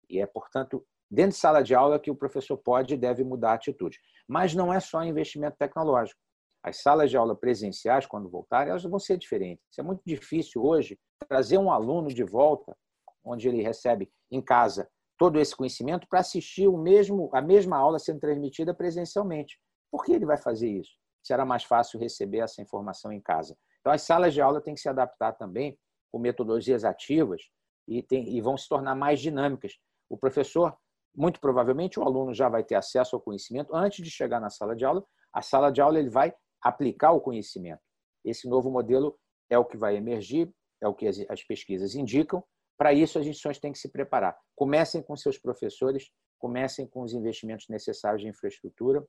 E 0.08 0.21
é, 0.21 0.27
portanto, 0.27 0.86
dentro 1.10 1.31
de 1.31 1.38
sala 1.38 1.63
de 1.63 1.73
aula 1.73 1.99
que 1.99 2.12
o 2.12 2.15
professor 2.15 2.55
pode 2.55 2.93
e 2.93 2.97
deve 2.97 3.23
mudar 3.23 3.53
a 3.53 3.55
atitude. 3.55 3.99
Mas 4.27 4.53
não 4.53 4.71
é 4.71 4.79
só 4.79 5.03
investimento 5.03 5.58
tecnológico. 5.58 6.21
As 6.62 6.84
salas 6.84 7.10
de 7.10 7.17
aula 7.17 7.36
presenciais, 7.36 8.05
quando 8.05 8.29
voltarem, 8.29 8.69
elas 8.69 8.84
vão 8.84 8.99
ser 8.99 9.17
diferentes. 9.17 9.65
É 9.79 9.81
muito 9.81 10.03
difícil 10.05 10.63
hoje 10.63 10.99
trazer 11.27 11.58
um 11.58 11.71
aluno 11.71 12.10
de 12.10 12.23
volta, 12.23 12.77
onde 13.23 13.47
ele 13.47 13.63
recebe 13.63 14.12
em 14.29 14.39
casa 14.39 14.88
todo 15.17 15.39
esse 15.39 15.56
conhecimento, 15.56 16.08
para 16.08 16.19
assistir 16.19 16.67
o 16.67 16.78
mesmo, 16.78 17.30
a 17.34 17.41
mesma 17.41 17.78
aula 17.78 17.99
sendo 17.99 18.19
transmitida 18.19 18.73
presencialmente. 18.73 19.58
Por 19.91 20.04
que 20.04 20.12
ele 20.12 20.25
vai 20.25 20.38
fazer 20.38 20.69
isso? 20.69 20.91
Se 21.23 21.34
era 21.34 21.45
mais 21.45 21.63
fácil 21.63 21.99
receber 21.99 22.39
essa 22.39 22.62
informação 22.62 23.12
em 23.12 23.21
casa. 23.21 23.58
Então, 23.80 23.93
as 23.93 24.01
salas 24.01 24.34
de 24.34 24.41
aula 24.41 24.62
têm 24.62 24.73
que 24.73 24.82
se 24.82 24.89
adaptar 24.89 25.34
também 25.34 25.78
com 26.12 26.19
metodologias 26.19 26.84
ativas 26.84 27.41
e, 27.88 28.01
tem, 28.01 28.36
e 28.36 28.41
vão 28.41 28.58
se 28.58 28.67
tornar 28.67 28.95
mais 28.95 29.19
dinâmicas, 29.19 29.73
o 30.10 30.17
professor, 30.17 30.75
muito 31.15 31.39
provavelmente, 31.39 31.99
o 31.99 32.04
aluno 32.04 32.34
já 32.34 32.49
vai 32.49 32.63
ter 32.63 32.75
acesso 32.75 33.15
ao 33.15 33.21
conhecimento 33.21 33.75
antes 33.75 34.04
de 34.04 34.12
chegar 34.12 34.39
na 34.39 34.49
sala 34.49 34.75
de 34.75 34.86
aula. 34.86 35.04
A 35.34 35.41
sala 35.41 35.71
de 35.71 35.82
aula 35.82 35.99
ele 35.99 36.10
vai 36.10 36.34
aplicar 36.62 37.12
o 37.12 37.21
conhecimento. 37.21 37.82
Esse 38.23 38.49
novo 38.49 38.69
modelo 38.69 39.17
é 39.49 39.58
o 39.58 39.65
que 39.65 39.78
vai 39.78 39.95
emergir, 39.95 40.51
é 40.82 40.88
o 40.88 40.93
que 40.93 41.08
as 41.08 41.43
pesquisas 41.43 41.95
indicam. 41.95 42.43
Para 42.77 42.93
isso, 42.93 43.17
as 43.17 43.25
instituições 43.25 43.59
têm 43.59 43.71
que 43.71 43.79
se 43.79 43.89
preparar. 43.89 44.38
Comecem 44.55 45.01
com 45.01 45.15
seus 45.15 45.38
professores, 45.38 46.09
comecem 46.39 46.85
com 46.88 47.01
os 47.01 47.13
investimentos 47.13 47.67
necessários 47.69 48.21
de 48.21 48.27
infraestrutura 48.27 49.05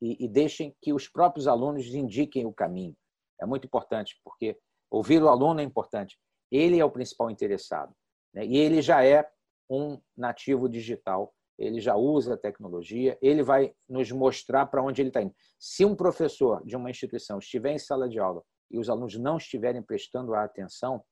e, 0.00 0.24
e 0.24 0.28
deixem 0.28 0.74
que 0.80 0.92
os 0.92 1.08
próprios 1.08 1.48
alunos 1.48 1.86
indiquem 1.86 2.46
o 2.46 2.52
caminho. 2.52 2.96
É 3.40 3.46
muito 3.46 3.66
importante, 3.66 4.18
porque 4.24 4.58
ouvir 4.90 5.22
o 5.22 5.28
aluno 5.28 5.60
é 5.60 5.64
importante. 5.64 6.18
Ele 6.50 6.78
é 6.78 6.84
o 6.84 6.90
principal 6.90 7.30
interessado. 7.30 7.94
Né? 8.32 8.46
E 8.46 8.56
ele 8.56 8.80
já 8.80 9.04
é 9.04 9.28
um 9.68 10.00
nativo 10.16 10.68
digital, 10.68 11.34
ele 11.58 11.80
já 11.80 11.96
usa 11.96 12.34
a 12.34 12.38
tecnologia, 12.38 13.18
ele 13.20 13.42
vai 13.42 13.74
nos 13.88 14.12
mostrar 14.12 14.66
para 14.66 14.82
onde 14.82 15.02
ele 15.02 15.08
está 15.08 15.22
indo. 15.22 15.34
Se 15.58 15.84
um 15.84 15.96
professor 15.96 16.64
de 16.64 16.76
uma 16.76 16.90
instituição 16.90 17.38
estiver 17.38 17.72
em 17.72 17.78
sala 17.78 18.08
de 18.08 18.18
aula 18.18 18.42
e 18.70 18.78
os 18.78 18.88
alunos 18.88 19.16
não 19.16 19.38
estiverem 19.38 19.82
prestando 19.82 20.34
a 20.34 20.44
atenção, 20.44 21.02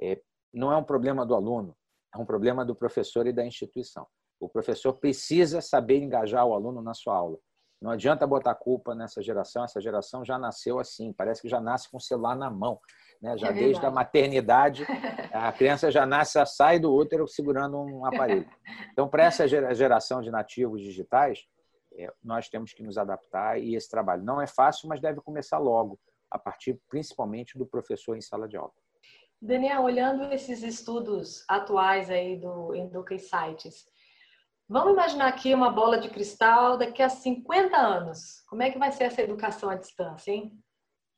é, 0.00 0.20
não 0.52 0.72
é 0.72 0.76
um 0.76 0.84
problema 0.84 1.24
do 1.24 1.34
aluno, 1.34 1.76
é 2.14 2.18
um 2.18 2.24
problema 2.24 2.64
do 2.64 2.74
professor 2.74 3.26
e 3.26 3.32
da 3.32 3.44
instituição. 3.44 4.06
O 4.38 4.48
professor 4.48 4.94
precisa 4.94 5.60
saber 5.60 5.98
engajar 5.98 6.46
o 6.46 6.54
aluno 6.54 6.80
na 6.80 6.94
sua 6.94 7.14
aula. 7.14 7.38
Não 7.80 7.90
adianta 7.90 8.26
botar 8.26 8.54
culpa 8.54 8.94
nessa 8.94 9.22
geração, 9.22 9.64
essa 9.64 9.80
geração 9.80 10.22
já 10.22 10.38
nasceu 10.38 10.78
assim, 10.78 11.12
parece 11.14 11.40
que 11.40 11.48
já 11.48 11.60
nasce 11.60 11.90
com 11.90 11.96
o 11.96 12.00
celular 12.00 12.36
na 12.36 12.50
mão. 12.50 12.78
Né? 13.22 13.36
Já 13.38 13.48
é 13.48 13.52
desde 13.52 13.84
a 13.84 13.90
maternidade, 13.90 14.84
a 15.32 15.50
criança 15.52 15.90
já 15.90 16.04
nasce, 16.04 16.44
sai 16.46 16.78
do 16.78 16.92
útero 16.92 17.26
segurando 17.26 17.78
um 17.78 18.04
aparelho. 18.04 18.48
Então, 18.92 19.08
para 19.08 19.24
essa 19.24 19.48
geração 19.48 20.20
de 20.20 20.30
nativos 20.30 20.82
digitais, 20.82 21.46
é, 21.94 22.12
nós 22.22 22.48
temos 22.48 22.72
que 22.72 22.82
nos 22.82 22.98
adaptar 22.98 23.58
e 23.58 23.74
esse 23.74 23.88
trabalho 23.88 24.22
não 24.22 24.40
é 24.40 24.46
fácil, 24.46 24.88
mas 24.88 25.00
deve 25.00 25.20
começar 25.22 25.58
logo, 25.58 25.98
a 26.30 26.38
partir 26.38 26.78
principalmente 26.88 27.58
do 27.58 27.66
professor 27.66 28.16
em 28.16 28.20
sala 28.20 28.46
de 28.46 28.56
aula. 28.56 28.72
Daniel, 29.40 29.82
olhando 29.82 30.32
esses 30.32 30.62
estudos 30.62 31.44
atuais 31.48 32.10
aí 32.10 32.38
do 32.38 32.74
Educa 32.74 33.16
Sites, 33.18 33.88
Vamos 34.72 34.92
imaginar 34.92 35.26
aqui 35.26 35.52
uma 35.52 35.68
bola 35.68 35.98
de 35.98 36.08
cristal 36.08 36.78
daqui 36.78 37.02
a 37.02 37.08
50 37.08 37.76
anos. 37.76 38.40
Como 38.48 38.62
é 38.62 38.70
que 38.70 38.78
vai 38.78 38.92
ser 38.92 39.02
essa 39.02 39.20
educação 39.20 39.68
à 39.68 39.74
distância, 39.74 40.30
hein? 40.30 40.56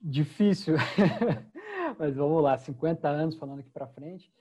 Difícil. 0.00 0.76
Mas 1.98 2.16
vamos 2.16 2.42
lá, 2.42 2.56
50 2.56 3.06
anos 3.06 3.36
falando 3.36 3.60
aqui 3.60 3.68
para 3.68 3.86
frente. 3.86 4.32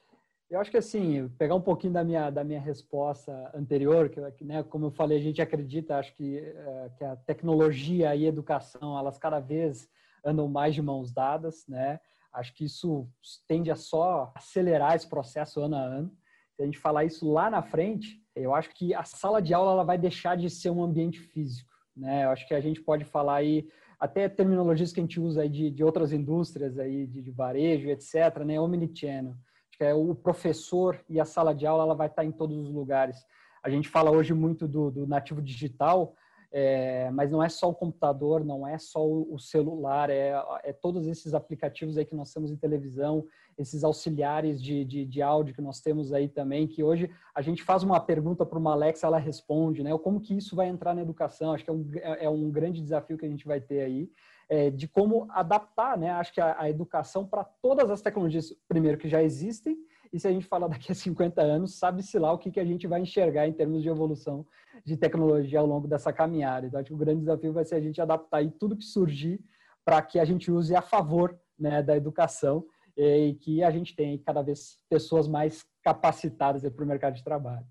Eu 0.50 0.62
acho 0.62 0.72
que 0.72 0.78
assim, 0.78 1.28
pegar 1.38 1.56
um 1.56 1.62
pouquinho 1.62 1.92
da 1.92 2.06
minha, 2.06 2.30
da 2.30 2.42
minha 2.42 2.62
resposta 2.62 3.52
anterior, 3.54 4.08
que, 4.08 4.46
né, 4.46 4.64
como 4.64 4.86
eu 4.86 4.92
falei, 4.92 5.18
a 5.18 5.22
gente 5.22 5.42
acredita, 5.42 5.98
acho 5.98 6.16
que, 6.16 6.38
é, 6.38 6.92
que 6.98 7.04
a 7.04 7.18
tecnologia 7.18 8.16
e 8.16 8.26
a 8.26 8.30
educação, 8.30 8.98
elas 8.98 9.18
cada 9.18 9.42
vez 9.42 9.90
andam 10.24 10.48
mais 10.48 10.74
de 10.74 10.82
mãos 10.82 11.12
dadas, 11.12 11.68
né? 11.68 12.00
Acho 12.34 12.54
que 12.54 12.66
isso 12.66 13.08
tende 13.48 13.70
a 13.70 13.76
só 13.76 14.32
acelerar 14.36 14.96
esse 14.96 15.08
processo 15.08 15.62
ano 15.62 15.76
a 15.76 15.80
ano. 15.80 16.12
Se 16.56 16.62
a 16.62 16.66
gente 16.66 16.78
falar 16.78 17.06
isso 17.06 17.30
lá 17.30 17.50
na 17.50 17.62
frente, 17.62 18.22
eu 18.36 18.54
acho 18.54 18.70
que 18.74 18.94
a 18.94 19.04
sala 19.04 19.42
de 19.42 19.54
aula 19.54 19.72
ela 19.72 19.84
vai 19.84 19.98
deixar 19.98 20.38
de 20.38 20.50
ser 20.50 20.70
um 20.70 20.84
ambiente 20.84 21.20
físico, 21.20 21.74
né? 21.96 22.26
Eu 22.26 22.30
acho 22.30 22.48
que 22.48 22.54
a 22.54 22.62
gente 22.62 22.82
pode 22.82 23.04
falar 23.04 23.36
aí 23.36 23.68
até 24.00 24.28
terminologias 24.28 24.92
que 24.92 25.00
a 25.00 25.04
gente 25.04 25.20
usa 25.20 25.42
aí 25.42 25.50
de, 25.50 25.70
de 25.70 25.84
outras 25.84 26.12
indústrias 26.12 26.78
aí 26.80 27.06
de, 27.06 27.22
de 27.22 27.32
varejo, 27.32 27.90
etc, 27.90 28.44
né? 28.46 28.60
Omnichannel 28.60 29.36
que 29.82 29.86
é 29.86 29.96
o 29.96 30.14
professor 30.14 31.04
e 31.10 31.20
a 31.20 31.26
sala 31.26 31.56
de 31.56 31.66
aula 31.66 31.82
ela 31.82 31.96
vai 31.96 32.06
estar 32.06 32.24
em 32.24 32.32
todos 32.32 32.56
os 32.56 32.72
lugares. 32.72 33.18
A 33.64 33.70
gente 33.70 33.90
fala 33.90 34.12
hoje 34.12 34.32
muito 34.32 34.68
do, 34.68 34.92
do 34.92 35.08
nativo 35.08 35.42
digital, 35.42 36.14
é, 36.54 37.10
mas 37.12 37.32
não 37.32 37.42
é 37.42 37.48
só 37.48 37.70
o 37.70 37.74
computador, 37.74 38.44
não 38.44 38.68
é 38.68 38.78
só 38.78 39.06
o, 39.06 39.40
celular, 39.40 40.10
é, 40.10 40.34
é, 40.64 40.74
todos 40.74 41.08
esses 41.08 41.34
aplicativos 41.34 41.98
aí 41.98 42.04
que 42.04 42.16
nós 42.16 42.34
temos 42.34 42.52
em 42.52 42.58
televisão, 42.58 43.26
esses 43.58 43.84
auxiliares 43.84 44.62
de, 44.62 44.84
de, 44.84 45.06
de 45.06 45.22
áudio 45.22 45.56
que 45.56 45.62
nós 45.62 45.80
temos 45.80 46.12
aí 46.12 46.28
também, 46.28 46.68
que 46.68 46.84
hoje 46.84 47.10
a 47.34 47.42
gente 47.42 47.64
faz 47.64 47.84
uma 47.84 48.00
pergunta 48.00 48.46
para 48.46 48.60
uma 48.60 48.74
Alexa, 48.74 49.08
ela 49.08 49.18
responde, 49.18 49.82
né? 49.82 49.98
Como 49.98 50.20
que 50.20 50.36
isso 50.36 50.56
vai 50.56 50.68
entrar 50.68 50.94
na 50.94 51.02
educação? 51.02 51.54
Acho 51.54 51.64
que 51.64 51.70
é 51.70 51.74
um, 51.74 51.90
é 52.20 52.30
um 52.30 52.52
grande 52.52 52.82
desafio 52.82 53.18
que 53.18 53.26
a 53.26 53.30
gente 53.30 53.46
vai 53.46 53.62
ter 53.62 53.82
aí 53.82 54.12
é, 54.50 54.70
de 54.70 54.88
como 54.88 55.28
adaptar, 55.32 55.98
né? 55.98 56.10
Acho 56.12 56.34
que 56.34 56.42
a, 56.42 56.60
a 56.60 56.70
educação 56.70 57.26
para 57.26 57.46
todas 57.46 57.90
as 57.90 58.02
tecnologias, 58.02 58.54
primeiro, 58.68 58.98
que 58.98 59.08
já 59.08 59.24
existem, 59.24 59.78
e 60.12 60.20
se 60.20 60.28
a 60.28 60.32
gente 60.32 60.46
falar 60.46 60.68
daqui 60.68 60.92
a 60.92 60.96
50 60.96 61.42
anos, 61.42 61.76
sabe-se 61.76 62.20
lá 62.20 62.34
o 62.34 62.38
que, 62.38 62.52
que 62.52 62.60
a 62.60 62.66
gente 62.66 62.86
vai 62.88 63.00
enxergar 63.00 63.48
em 63.48 63.54
termos 63.54 63.82
de 63.82 63.88
evolução 63.88 64.46
de 64.86 64.98
tecnologia 64.98 65.60
ao 65.60 65.66
longo 65.66 65.88
dessa 65.88 66.12
caminhada. 66.12 66.68
Então, 66.68 66.80
acho 66.80 66.88
que 66.88 66.94
o 66.94 66.98
grande 66.98 67.22
desafio 67.22 67.54
vai 67.54 67.66
ser 67.66 67.76
a 67.76 67.82
gente 67.82 68.02
adaptar 68.02 68.38
aí 68.38 68.52
tudo 68.52 68.78
que 68.78 68.86
surgir 68.86 69.40
para 69.84 70.02
que 70.02 70.20
a 70.20 70.26
gente 70.26 70.52
use 70.52 70.76
a 70.76 70.82
favor 70.82 71.40
né, 71.58 71.82
da 71.82 71.96
educação 71.96 72.66
e 72.98 73.36
que 73.42 73.64
a 73.64 73.72
gente 73.72 73.96
tenha 73.96 74.18
cada 74.20 74.42
vez 74.42 74.78
pessoas 74.90 75.28
mais 75.28 75.66
capacitadas 75.84 76.62
para 76.70 76.84
o 76.84 76.88
mercado 76.88 77.16
de 77.16 77.24
trabalho. 77.24 77.66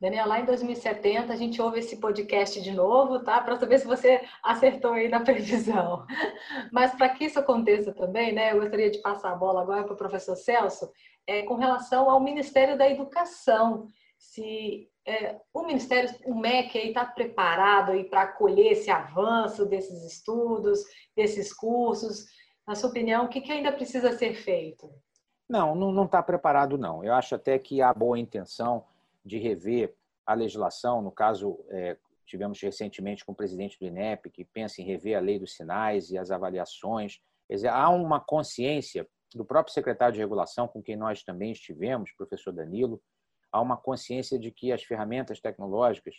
Daniel, 0.00 0.28
lá 0.28 0.40
em 0.40 0.44
2070 0.44 1.32
a 1.32 1.36
gente 1.36 1.62
ouve 1.62 1.78
esse 1.78 1.98
podcast 1.98 2.60
de 2.60 2.72
novo, 2.72 3.20
tá? 3.20 3.40
Para 3.40 3.56
saber 3.56 3.78
se 3.78 3.86
você 3.86 4.20
acertou 4.42 4.92
aí 4.92 5.08
na 5.08 5.20
previsão. 5.24 6.04
Mas 6.72 6.94
para 6.94 7.08
que 7.08 7.24
isso 7.24 7.38
aconteça 7.38 7.92
também, 7.92 8.32
né? 8.32 8.52
Eu 8.52 8.60
gostaria 8.60 8.90
de 8.90 8.98
passar 8.98 9.32
a 9.32 9.36
bola 9.36 9.62
agora 9.62 9.84
para 9.84 9.94
o 9.94 9.96
professor 9.96 10.36
Celso, 10.36 10.90
é, 11.26 11.42
com 11.42 11.54
relação 11.54 12.10
ao 12.10 12.20
Ministério 12.20 12.76
da 12.76 12.88
Educação. 12.88 13.86
Se 14.32 14.88
é, 15.06 15.38
o 15.52 15.64
Ministério, 15.64 16.10
o 16.24 16.34
MEC 16.34 16.78
está 16.78 17.04
preparado 17.04 17.92
para 18.08 18.22
acolher 18.22 18.72
esse 18.72 18.90
avanço 18.90 19.66
desses 19.66 20.02
estudos, 20.04 20.80
desses 21.14 21.52
cursos. 21.52 22.26
Na 22.66 22.74
sua 22.74 22.90
opinião, 22.90 23.26
o 23.26 23.28
que, 23.28 23.40
que 23.40 23.52
ainda 23.52 23.70
precisa 23.70 24.16
ser 24.16 24.34
feito? 24.34 24.90
Não, 25.48 25.74
não 25.74 26.04
está 26.04 26.22
preparado 26.22 26.78
não. 26.78 27.04
Eu 27.04 27.12
acho 27.12 27.34
até 27.34 27.58
que 27.58 27.82
há 27.82 27.92
boa 27.92 28.18
intenção 28.18 28.84
de 29.24 29.38
rever 29.38 29.94
a 30.26 30.32
legislação. 30.32 31.02
No 31.02 31.12
caso, 31.12 31.62
é, 31.68 31.96
tivemos 32.24 32.60
recentemente 32.60 33.24
com 33.24 33.32
o 33.32 33.36
presidente 33.36 33.78
do 33.78 33.86
INEP, 33.86 34.30
que 34.30 34.44
pensa 34.44 34.80
em 34.80 34.86
rever 34.86 35.16
a 35.16 35.20
lei 35.20 35.38
dos 35.38 35.54
sinais 35.54 36.10
e 36.10 36.16
as 36.16 36.30
avaliações. 36.30 37.20
Quer 37.46 37.54
dizer, 37.56 37.68
há 37.68 37.90
uma 37.90 38.20
consciência 38.20 39.06
do 39.34 39.44
próprio 39.44 39.74
secretário 39.74 40.14
de 40.14 40.20
regulação, 40.20 40.66
com 40.66 40.82
quem 40.82 40.96
nós 40.96 41.22
também 41.22 41.52
estivemos, 41.52 42.10
professor 42.12 42.52
Danilo, 42.52 43.02
há 43.54 43.60
uma 43.60 43.76
consciência 43.76 44.36
de 44.36 44.50
que 44.50 44.72
as 44.72 44.82
ferramentas 44.82 45.40
tecnológicas, 45.40 46.16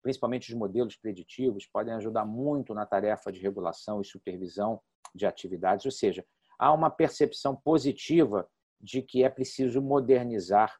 principalmente 0.00 0.52
os 0.52 0.56
modelos 0.56 0.94
preditivos, 0.96 1.66
podem 1.66 1.92
ajudar 1.94 2.24
muito 2.24 2.72
na 2.72 2.86
tarefa 2.86 3.32
de 3.32 3.40
regulação 3.40 4.00
e 4.00 4.04
supervisão 4.04 4.80
de 5.12 5.26
atividades, 5.26 5.84
ou 5.84 5.90
seja, 5.90 6.24
há 6.56 6.72
uma 6.72 6.88
percepção 6.88 7.56
positiva 7.56 8.48
de 8.80 9.02
que 9.02 9.24
é 9.24 9.28
preciso 9.28 9.82
modernizar 9.82 10.78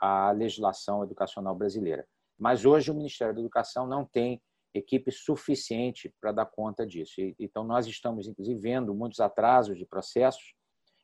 a 0.00 0.30
legislação 0.30 1.02
educacional 1.02 1.56
brasileira. 1.56 2.06
Mas 2.38 2.64
hoje 2.64 2.92
o 2.92 2.94
Ministério 2.94 3.34
da 3.34 3.40
Educação 3.40 3.84
não 3.84 4.04
tem 4.04 4.40
equipe 4.72 5.10
suficiente 5.10 6.14
para 6.20 6.30
dar 6.30 6.46
conta 6.46 6.86
disso. 6.86 7.14
Então, 7.36 7.64
nós 7.64 7.88
estamos, 7.88 8.28
inclusive, 8.28 8.60
vendo 8.60 8.94
muitos 8.94 9.18
atrasos 9.18 9.76
de 9.76 9.84
processos 9.84 10.54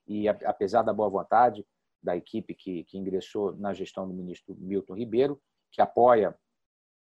e, 0.06 0.28
apesar 0.28 0.82
da 0.82 0.92
boa 0.92 1.10
vontade 1.10 1.66
da 2.08 2.16
equipe 2.16 2.54
que, 2.54 2.84
que 2.84 2.96
ingressou 2.96 3.54
na 3.58 3.74
gestão 3.74 4.08
do 4.08 4.14
ministro 4.14 4.56
Milton 4.58 4.94
Ribeiro, 4.94 5.38
que 5.70 5.82
apoia 5.82 6.34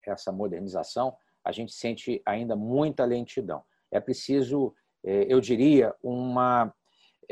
essa 0.05 0.33
modernização, 0.33 1.17
a 1.45 1.53
gente 1.53 1.73
sente 1.73 2.21
ainda 2.27 2.57
muita 2.57 3.05
lentidão. 3.05 3.63
É 3.93 4.01
preciso, 4.01 4.75
é, 5.05 5.33
eu 5.33 5.41
diria, 5.41 5.95
uma, 6.03 6.75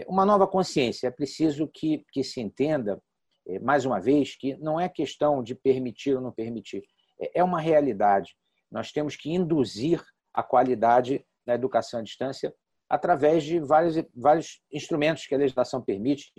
uma 0.07 0.25
nova 0.25 0.47
consciência. 0.47 1.09
É 1.09 1.11
preciso 1.11 1.67
que, 1.67 2.05
que 2.13 2.23
se 2.23 2.41
entenda 2.41 3.03
é, 3.49 3.59
mais 3.59 3.85
uma 3.85 4.01
vez, 4.01 4.37
que 4.37 4.57
não 4.59 4.79
é 4.79 4.89
questão 4.89 5.43
de 5.43 5.57
permitir 5.57 6.15
ou 6.15 6.21
não 6.21 6.31
permitir, 6.31 6.85
é, 7.21 7.41
é 7.41 7.43
uma 7.43 7.61
realidade. 7.61 8.37
Nós 8.71 8.93
temos 8.93 9.17
que 9.17 9.33
induzir 9.33 10.01
a 10.33 10.41
qualidade 10.41 11.27
da 11.45 11.55
educação 11.55 11.99
à 11.99 12.03
distância 12.05 12.55
através 12.89 13.43
de 13.43 13.59
vários, 13.59 13.97
vários 14.15 14.61
instrumentos 14.73 15.27
que 15.27 15.35
a 15.35 15.39
legislação 15.39 15.83
permite, 15.83 16.33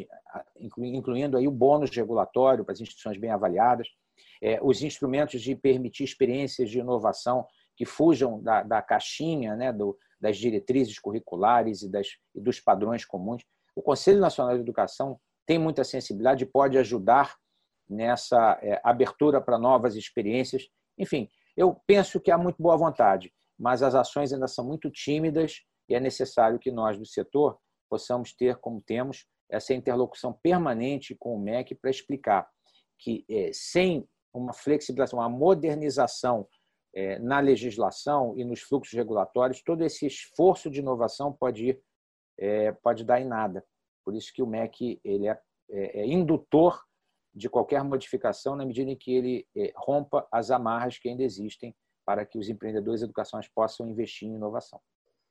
incluindo 0.60 1.38
aí 1.38 1.48
o 1.48 1.52
bônus 1.52 1.90
regulatório 1.96 2.64
para 2.64 2.74
as 2.74 2.82
instituições 2.82 3.18
bem 3.18 3.32
avaliadas, 3.32 3.88
é, 4.42 4.60
os 4.62 4.82
instrumentos 4.82 5.42
de 5.42 5.56
permitir 5.56 6.04
experiências 6.04 6.70
de 6.70 6.80
inovação 6.80 7.46
que 7.76 7.86
fujam 7.86 8.42
da, 8.42 8.64
da 8.64 8.82
caixinha 8.82 9.56
né, 9.56 9.74
do, 9.74 9.98
das 10.20 10.38
diretrizes 10.38 11.00
curriculares 11.00 11.82
e, 11.82 11.90
das, 11.90 12.08
e 12.34 12.42
dos 12.42 12.60
padrões 12.60 13.06
comuns. 13.06 13.44
O 13.76 13.82
Conselho 13.82 14.20
Nacional 14.20 14.56
de 14.56 14.62
Educação 14.62 15.20
tem 15.46 15.60
muita 15.60 15.84
sensibilidade 15.84 16.44
e 16.44 16.48
pode 16.48 16.78
ajudar 16.78 17.36
nessa 17.90 18.60
é, 18.62 18.80
abertura 18.84 19.42
para 19.42 19.58
novas 19.58 19.96
experiências. 19.96 20.68
Enfim, 20.98 21.30
eu 21.56 21.76
penso 21.86 22.20
que 22.20 22.32
há 22.32 22.38
muito 22.38 22.62
boa 22.62 22.78
vontade, 22.78 23.34
mas 23.58 23.82
as 23.84 23.96
ações 23.96 24.34
ainda 24.34 24.48
são 24.48 24.66
muito 24.66 24.90
tímidas 24.90 25.62
e 25.90 25.96
é 25.96 26.00
necessário 26.00 26.60
que 26.60 26.72
nós 26.72 26.98
do 26.98 27.06
setor 27.06 27.58
possamos 27.90 28.34
ter, 28.34 28.58
como 28.58 28.82
temos, 28.82 29.26
essa 29.50 29.74
interlocução 29.74 30.34
permanente 30.34 31.16
com 31.16 31.36
o 31.36 31.40
MEC 31.40 31.76
para 31.76 31.90
explicar 31.90 32.48
que 33.00 33.26
é, 33.30 33.52
sem 33.54 34.08
uma 34.34 34.54
flexibilização, 34.54 35.20
uma 35.20 35.30
modernização 35.30 36.48
é, 36.94 37.20
na 37.20 37.40
legislação 37.40 38.38
e 38.38 38.44
nos 38.44 38.62
fluxos 38.62 38.94
regulatórios, 38.94 39.62
todo 39.62 39.84
esse 39.84 40.06
esforço 40.06 40.70
de 40.70 40.80
inovação 40.80 41.32
pode 41.32 41.68
ir, 41.68 41.82
é, 42.38 42.72
pode 42.72 43.04
dar 43.04 43.22
em 43.22 43.26
nada. 43.26 43.64
Por 44.04 44.16
isso 44.16 44.34
que 44.34 44.42
o 44.42 44.48
MEC 44.48 45.00
ele 45.04 45.28
é, 45.28 45.40
é, 45.70 46.02
é 46.02 46.06
indutor 46.06 46.82
de 47.34 47.50
qualquer 47.50 47.84
modificação 47.84 48.56
na 48.56 48.66
medida 48.66 48.90
em 48.90 48.96
que 48.96 49.14
ele 49.14 49.48
é, 49.56 49.72
rompa 49.76 50.28
as 50.32 50.50
amarras 50.50 50.98
que 50.98 51.08
ainda 51.08 51.24
existem 51.24 51.76
para 52.06 52.26
que 52.26 52.38
os 52.38 52.50
empreendedores 52.50 53.02
e 53.02 53.04
educações 53.04 53.48
possam 53.48 53.88
investir 53.88 54.28
em 54.28 54.36
inovação. 54.36 54.82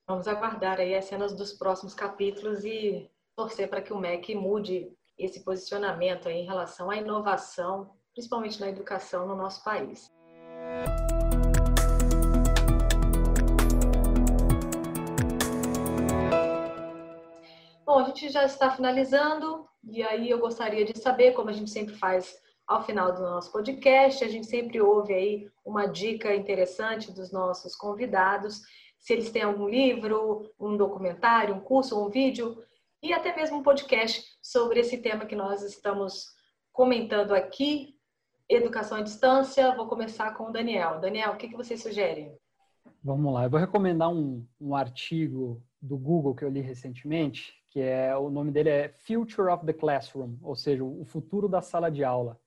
Vamos 0.09 0.29
aguardar 0.29 0.79
aí 0.79 0.95
as 0.95 1.07
cenas 1.07 1.35
dos 1.35 1.53
próximos 1.53 1.93
capítulos 1.93 2.65
e 2.65 3.11
torcer 3.35 3.69
para 3.69 3.83
que 3.83 3.93
o 3.93 3.99
MEC 3.99 4.37
mude 4.37 4.89
esse 5.19 5.43
posicionamento 5.43 6.29
em 6.29 6.47
relação 6.47 6.89
à 6.93 6.97
inovação, 6.97 7.91
principalmente 8.15 8.61
na 8.61 8.69
educação 8.69 9.27
no 9.27 9.35
nosso 9.35 9.65
país. 9.65 10.07
Bom, 17.85 17.99
a 17.99 18.05
gente 18.05 18.29
já 18.29 18.45
está 18.45 18.71
finalizando 18.71 19.67
e 19.83 20.05
aí 20.05 20.31
eu 20.31 20.39
gostaria 20.39 20.85
de 20.85 20.97
saber, 20.97 21.33
como 21.33 21.51
a 21.51 21.53
gente 21.53 21.71
sempre 21.71 21.97
faz 21.97 22.33
ao 22.65 22.85
final 22.85 23.13
do 23.13 23.23
nosso 23.23 23.51
podcast, 23.51 24.25
a 24.25 24.29
gente 24.29 24.47
sempre 24.47 24.81
ouve 24.81 25.13
aí 25.13 25.49
uma 25.65 25.87
dica 25.87 26.33
interessante 26.33 27.11
dos 27.13 27.33
nossos 27.33 27.75
convidados, 27.75 28.61
se 29.07 29.13
eles 29.13 29.31
têm 29.31 29.43
algum 29.43 29.69
livro, 29.69 30.53
um 30.59 30.77
documentário, 30.77 31.55
um 31.55 31.61
curso, 31.61 32.05
um 32.05 32.11
vídeo 32.11 32.61
e 33.01 33.13
até 33.13 33.37
mesmo 33.37 33.59
um 33.59 33.63
podcast 33.63 34.37
sobre 34.43 34.81
esse 34.81 34.99
tema 34.99 35.25
que 35.25 35.37
nós 35.37 35.63
estamos 35.63 36.35
comentando 36.73 37.33
aqui, 37.33 37.95
educação 38.49 38.99
à 38.99 39.03
distância. 39.03 39.73
Vou 39.77 39.87
começar 39.87 40.33
com 40.33 40.49
o 40.49 40.51
Daniel. 40.51 40.99
Daniel, 40.99 41.35
o 41.35 41.37
que, 41.37 41.47
que 41.47 41.57
você 41.57 41.77
sugere? 41.77 42.33
Vamos 43.01 43.33
lá, 43.33 43.45
eu 43.45 43.51
vou 43.51 43.61
recomendar 43.61 44.13
um, 44.13 44.45
um 44.61 44.75
artigo 44.75 45.63
do 45.81 45.97
Google 45.97 46.35
que 46.35 46.45
eu 46.45 46.51
li 46.51 46.61
recentemente, 46.61 47.55
que 47.71 47.79
é 47.79 48.17
o 48.17 48.29
nome 48.29 48.51
dele 48.51 48.71
é 48.71 48.89
Future 48.89 49.51
of 49.51 49.65
the 49.65 49.73
Classroom, 49.73 50.35
ou 50.43 50.57
seja, 50.57 50.83
o 50.83 51.05
futuro 51.05 51.49
da 51.49 51.63
sala 51.63 51.93
de 51.93 52.03
aula. 52.03 52.41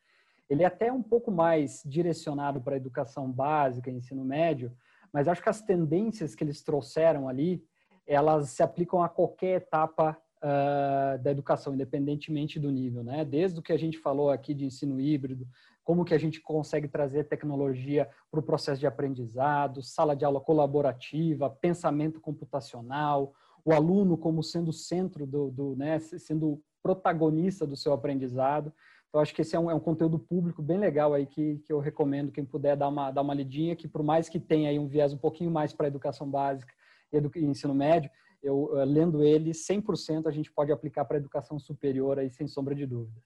ele 0.49 0.63
é 0.63 0.65
até 0.65 0.91
um 0.91 1.01
pouco 1.01 1.31
mais 1.31 1.81
direcionado 1.85 2.59
para 2.59 2.73
a 2.73 2.77
educação 2.77 3.31
básica, 3.31 3.89
ensino 3.89 4.25
médio, 4.25 4.75
mas 5.13 5.27
acho 5.27 5.41
que 5.41 5.49
as 5.49 5.61
tendências 5.61 6.35
que 6.35 6.43
eles 6.43 6.61
trouxeram 6.61 7.27
ali, 7.27 7.63
elas 8.05 8.49
se 8.49 8.63
aplicam 8.63 9.03
a 9.03 9.09
qualquer 9.09 9.57
etapa 9.57 10.17
uh, 10.37 11.21
da 11.21 11.31
educação, 11.31 11.73
independentemente 11.73 12.59
do 12.59 12.71
nível, 12.71 13.03
né? 13.03 13.23
Desde 13.23 13.59
o 13.59 13.61
que 13.61 13.73
a 13.73 13.77
gente 13.77 13.97
falou 13.97 14.29
aqui 14.29 14.53
de 14.53 14.65
ensino 14.65 14.99
híbrido, 14.99 15.47
como 15.83 16.05
que 16.05 16.13
a 16.13 16.17
gente 16.19 16.39
consegue 16.39 16.87
trazer 16.87 17.25
tecnologia 17.25 18.07
para 18.29 18.39
o 18.39 18.43
processo 18.43 18.79
de 18.79 18.87
aprendizado, 18.87 19.81
sala 19.81 20.15
de 20.15 20.23
aula 20.23 20.39
colaborativa, 20.39 21.49
pensamento 21.49 22.21
computacional, 22.21 23.33
o 23.65 23.73
aluno 23.73 24.17
como 24.17 24.43
sendo 24.43 24.69
o 24.69 24.73
centro 24.73 25.25
do, 25.25 25.49
do 25.49 25.75
né, 25.75 25.99
sendo 25.99 26.61
protagonista 26.81 27.65
do 27.65 27.75
seu 27.75 27.91
aprendizado. 27.91 28.71
Então, 29.09 29.21
acho 29.21 29.33
que 29.33 29.41
esse 29.41 29.55
é 29.55 29.59
um, 29.59 29.71
é 29.71 29.73
um 29.73 29.79
conteúdo 29.79 30.19
público 30.19 30.61
bem 30.61 30.77
legal 30.77 31.13
aí 31.13 31.25
que, 31.25 31.57
que 31.65 31.73
eu 31.73 31.79
recomendo 31.79 32.31
quem 32.31 32.45
puder 32.45 32.77
dar 32.77 32.87
uma, 32.87 33.09
dar 33.09 33.21
uma 33.21 33.33
lidinha, 33.33 33.75
que 33.75 33.87
por 33.87 34.03
mais 34.03 34.29
que 34.29 34.39
tenha 34.39 34.69
aí 34.69 34.77
um 34.77 34.87
viés 34.87 35.13
um 35.13 35.17
pouquinho 35.17 35.49
mais 35.49 35.73
para 35.73 35.87
a 35.87 35.89
educação 35.89 36.29
básica 36.29 36.71
e 37.11 37.39
ensino 37.43 37.73
médio, 37.73 38.11
eu, 38.41 38.69
lendo 38.85 39.23
ele, 39.23 39.51
100% 39.51 40.27
a 40.27 40.31
gente 40.31 40.51
pode 40.51 40.71
aplicar 40.71 41.05
para 41.05 41.17
a 41.17 41.19
educação 41.19 41.59
superior 41.59 42.19
aí, 42.19 42.29
sem 42.29 42.47
sombra 42.47 42.75
de 42.75 42.85
dúvidas. 42.85 43.23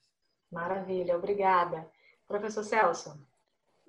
Maravilha, 0.51 1.17
obrigada. 1.17 1.88
Professor 2.27 2.63
Celso. 2.63 3.19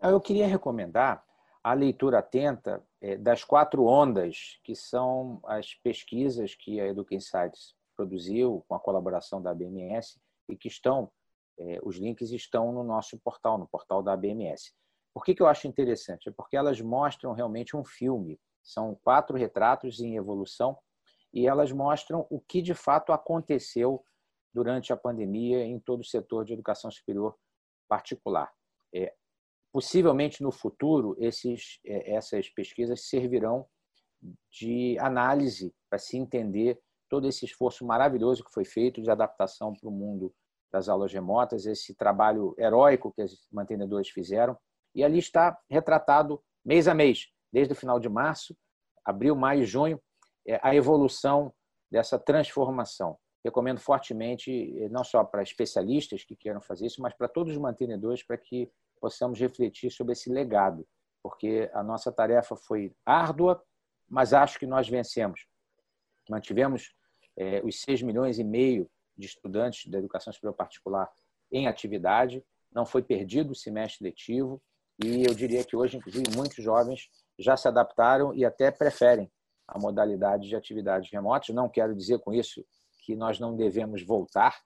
Eu 0.02 0.20
queria 0.20 0.46
recomendar 0.46 1.24
a 1.62 1.72
leitura 1.72 2.18
atenta 2.18 2.84
é, 3.00 3.16
das 3.16 3.42
quatro 3.42 3.86
ondas, 3.86 4.58
que 4.62 4.74
são 4.74 5.40
as 5.44 5.74
pesquisas 5.74 6.54
que 6.54 6.80
a 6.80 6.88
Educa 6.88 7.14
Insights 7.14 7.74
produziu 7.96 8.62
com 8.68 8.74
a 8.74 8.80
colaboração 8.80 9.40
da 9.40 9.54
BMS 9.54 10.20
e 10.48 10.56
que 10.56 10.68
estão, 10.68 11.10
é, 11.58 11.78
os 11.82 11.96
links 11.96 12.30
estão 12.30 12.72
no 12.72 12.82
nosso 12.82 13.18
portal, 13.18 13.58
no 13.58 13.66
portal 13.66 14.02
da 14.02 14.16
BMS. 14.16 14.72
Por 15.12 15.24
que, 15.24 15.34
que 15.34 15.42
eu 15.42 15.46
acho 15.46 15.68
interessante? 15.68 16.28
É 16.28 16.32
porque 16.32 16.56
elas 16.56 16.80
mostram 16.80 17.32
realmente 17.32 17.76
um 17.76 17.84
filme. 17.84 18.38
São 18.62 18.94
quatro 19.02 19.36
retratos 19.36 20.00
em 20.00 20.16
evolução 20.16 20.76
e 21.32 21.46
elas 21.46 21.70
mostram 21.70 22.26
o 22.30 22.40
que 22.40 22.60
de 22.60 22.74
fato 22.74 23.12
aconteceu 23.12 24.04
durante 24.52 24.92
a 24.92 24.96
pandemia 24.96 25.64
em 25.64 25.78
todo 25.78 26.00
o 26.00 26.04
setor 26.04 26.44
de 26.44 26.52
educação 26.52 26.90
superior 26.90 27.36
particular. 27.88 28.52
É, 28.94 29.14
possivelmente 29.72 30.42
no 30.42 30.52
futuro 30.52 31.16
esses, 31.18 31.80
é, 31.84 32.14
essas 32.14 32.48
pesquisas 32.48 33.08
servirão 33.08 33.66
de 34.50 34.96
análise 34.98 35.74
para 35.90 35.98
se 35.98 36.16
entender 36.16 36.80
todo 37.08 37.28
esse 37.28 37.44
esforço 37.44 37.84
maravilhoso 37.84 38.44
que 38.44 38.52
foi 38.52 38.64
feito 38.64 39.02
de 39.02 39.10
adaptação 39.10 39.72
para 39.74 39.88
o 39.88 39.92
mundo 39.92 40.34
das 40.74 40.88
aulas 40.88 41.12
remotas, 41.12 41.66
esse 41.66 41.94
trabalho 41.94 42.52
heróico 42.58 43.12
que 43.12 43.22
as 43.22 43.46
mantenedoras 43.52 44.08
fizeram. 44.08 44.58
E 44.92 45.04
ali 45.04 45.20
está 45.20 45.56
retratado 45.70 46.42
mês 46.64 46.88
a 46.88 46.94
mês, 46.94 47.28
desde 47.52 47.72
o 47.72 47.76
final 47.76 48.00
de 48.00 48.08
março, 48.08 48.56
abril, 49.04 49.36
maio, 49.36 49.64
junho, 49.64 50.02
é, 50.44 50.58
a 50.60 50.74
evolução 50.74 51.54
dessa 51.88 52.18
transformação. 52.18 53.16
Recomendo 53.44 53.78
fortemente, 53.78 54.50
eh, 54.50 54.88
não 54.88 55.04
só 55.04 55.22
para 55.22 55.44
especialistas 55.44 56.24
que 56.24 56.34
queiram 56.34 56.60
fazer 56.60 56.86
isso, 56.86 57.00
mas 57.00 57.14
para 57.14 57.28
todos 57.28 57.52
os 57.52 57.58
mantenedores, 57.58 58.24
para 58.24 58.36
que 58.36 58.68
possamos 59.00 59.38
refletir 59.38 59.92
sobre 59.92 60.14
esse 60.14 60.28
legado, 60.28 60.84
porque 61.22 61.70
a 61.72 61.84
nossa 61.84 62.10
tarefa 62.10 62.56
foi 62.56 62.92
árdua, 63.06 63.62
mas 64.08 64.32
acho 64.32 64.58
que 64.58 64.66
nós 64.66 64.88
vencemos. 64.88 65.46
Mantivemos 66.28 66.92
é, 67.36 67.62
os 67.64 67.80
6 67.82 68.02
milhões 68.02 68.40
e 68.40 68.44
meio 68.44 68.90
de 69.16 69.26
estudantes 69.26 69.90
da 69.90 69.98
educação 69.98 70.32
superior 70.32 70.54
particular 70.54 71.10
em 71.50 71.66
atividade, 71.66 72.44
não 72.72 72.84
foi 72.84 73.02
perdido 73.02 73.52
o 73.52 73.54
semestre 73.54 74.04
letivo, 74.04 74.60
e 75.02 75.24
eu 75.24 75.34
diria 75.34 75.64
que 75.64 75.76
hoje, 75.76 75.96
inclusive, 75.96 76.24
muitos 76.36 76.62
jovens 76.62 77.08
já 77.38 77.56
se 77.56 77.66
adaptaram 77.66 78.34
e 78.34 78.44
até 78.44 78.70
preferem 78.70 79.30
a 79.66 79.78
modalidade 79.78 80.48
de 80.48 80.54
atividades 80.54 81.10
remotas. 81.10 81.54
Não 81.54 81.68
quero 81.68 81.94
dizer 81.94 82.20
com 82.20 82.32
isso 82.32 82.64
que 83.04 83.16
nós 83.16 83.40
não 83.40 83.56
devemos 83.56 84.04
voltar, 84.04 84.56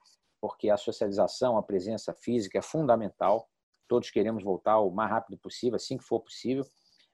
porque 0.40 0.70
a 0.70 0.76
socialização, 0.76 1.56
a 1.56 1.62
presença 1.62 2.12
física 2.12 2.58
é 2.58 2.62
fundamental. 2.62 3.48
Todos 3.88 4.10
queremos 4.10 4.44
voltar 4.44 4.78
o 4.80 4.90
mais 4.90 5.10
rápido 5.10 5.38
possível, 5.38 5.76
assim 5.76 5.96
que 5.96 6.04
for 6.04 6.20
possível. 6.20 6.64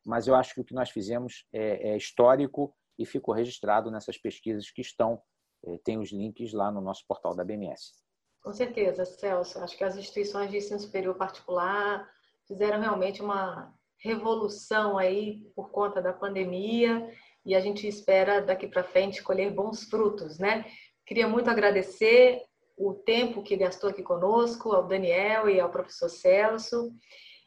Mas 0.05 0.27
eu 0.27 0.35
acho 0.35 0.55
que 0.55 0.61
o 0.61 0.65
que 0.65 0.75
nós 0.75 0.91
fizemos 0.91 1.47
é, 1.53 1.91
é 1.91 1.97
histórico 1.97 2.75
e 2.99 3.07
ficou 3.07 3.35
registrado 3.35 3.91
nessas 3.91 4.19
pesquisas 4.19 4.71
que 4.71 4.83
estão, 4.83 5.21
tem 5.85 5.99
os 5.99 6.13
links 6.13 6.53
lá 6.53 6.71
no 6.71 6.81
nosso 6.81 7.07
portal 7.07 7.35
da 7.35 7.45
BMS. 7.45 7.93
Com 8.43 8.53
certeza, 8.53 9.05
Celso. 9.05 9.59
Acho 9.61 9.77
que 9.77 9.85
as 9.85 9.97
instituições 9.97 10.51
de 10.51 10.59
ensino 10.59 10.79
superior 10.79 11.15
particular 11.15 12.09
fizeram 12.47 12.81
realmente 12.81 13.23
uma 13.23 13.75
revolução 13.99 14.99
aí 14.99 15.43
por 15.57 15.71
conta 15.71 16.03
da 16.03 16.13
pandemia 16.13 17.11
e 17.45 17.55
a 17.55 17.61
gente 17.61 17.89
espera 17.89 18.43
daqui 18.43 18.67
para 18.67 18.85
frente 18.85 19.23
colher 19.23 19.51
bons 19.51 19.85
frutos, 19.85 20.39
né? 20.39 20.67
Queria 21.07 21.27
muito 21.27 21.49
agradecer 21.49 22.43
o 22.77 22.93
tempo 22.93 23.43
que 23.43 23.57
gastou 23.57 23.91
aqui 23.91 24.03
conosco, 24.03 24.73
ao 24.73 24.87
Daniel 24.87 25.49
e 25.49 25.61
ao 25.61 25.71
professor 25.71 26.09
Celso. 26.09 26.93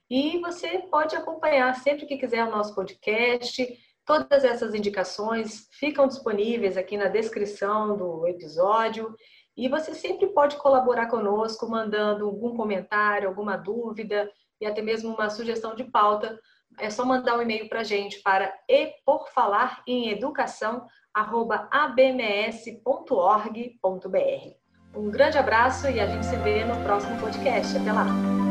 E 0.10 0.40
você 0.40 0.80
pode 0.90 1.16
acompanhar 1.16 1.76
sempre 1.76 2.06
que 2.06 2.18
quiser 2.18 2.44
o 2.46 2.52
nosso 2.52 2.74
podcast. 2.74 3.68
Todas 4.08 4.46
essas 4.46 4.74
indicações 4.74 5.68
ficam 5.74 6.08
disponíveis 6.08 6.78
aqui 6.78 6.96
na 6.96 7.10
descrição 7.10 7.98
do 7.98 8.26
episódio. 8.26 9.14
E 9.56 9.68
você 9.68 9.94
sempre 9.94 10.28
pode 10.28 10.56
colaborar 10.56 11.08
conosco, 11.08 11.70
mandando 11.70 12.26
algum 12.26 12.56
comentário, 12.56 13.28
alguma 13.28 13.58
dúvida 13.58 14.32
e 14.62 14.66
até 14.66 14.82
mesmo 14.82 15.14
uma 15.14 15.30
sugestão 15.30 15.76
de 15.76 15.84
pauta. 15.84 16.40
É 16.80 16.90
só 16.90 17.04
mandar 17.04 17.38
um 17.38 17.42
e-mail 17.42 17.68
para 17.68 17.82
a 17.82 17.84
gente 17.84 18.22
para 18.22 18.54
e 18.70 18.94
por 19.06 19.28
falar 19.28 19.84
em. 19.86 20.18
Um 24.96 25.12
grande 25.12 25.38
abraço 25.38 25.90
e 25.90 26.00
a 26.00 26.08
gente 26.08 26.26
se 26.26 26.38
vê 26.38 26.64
no 26.64 26.82
próximo 26.84 27.20
podcast. 27.20 27.76
Até 27.76 27.92
lá! 27.92 28.47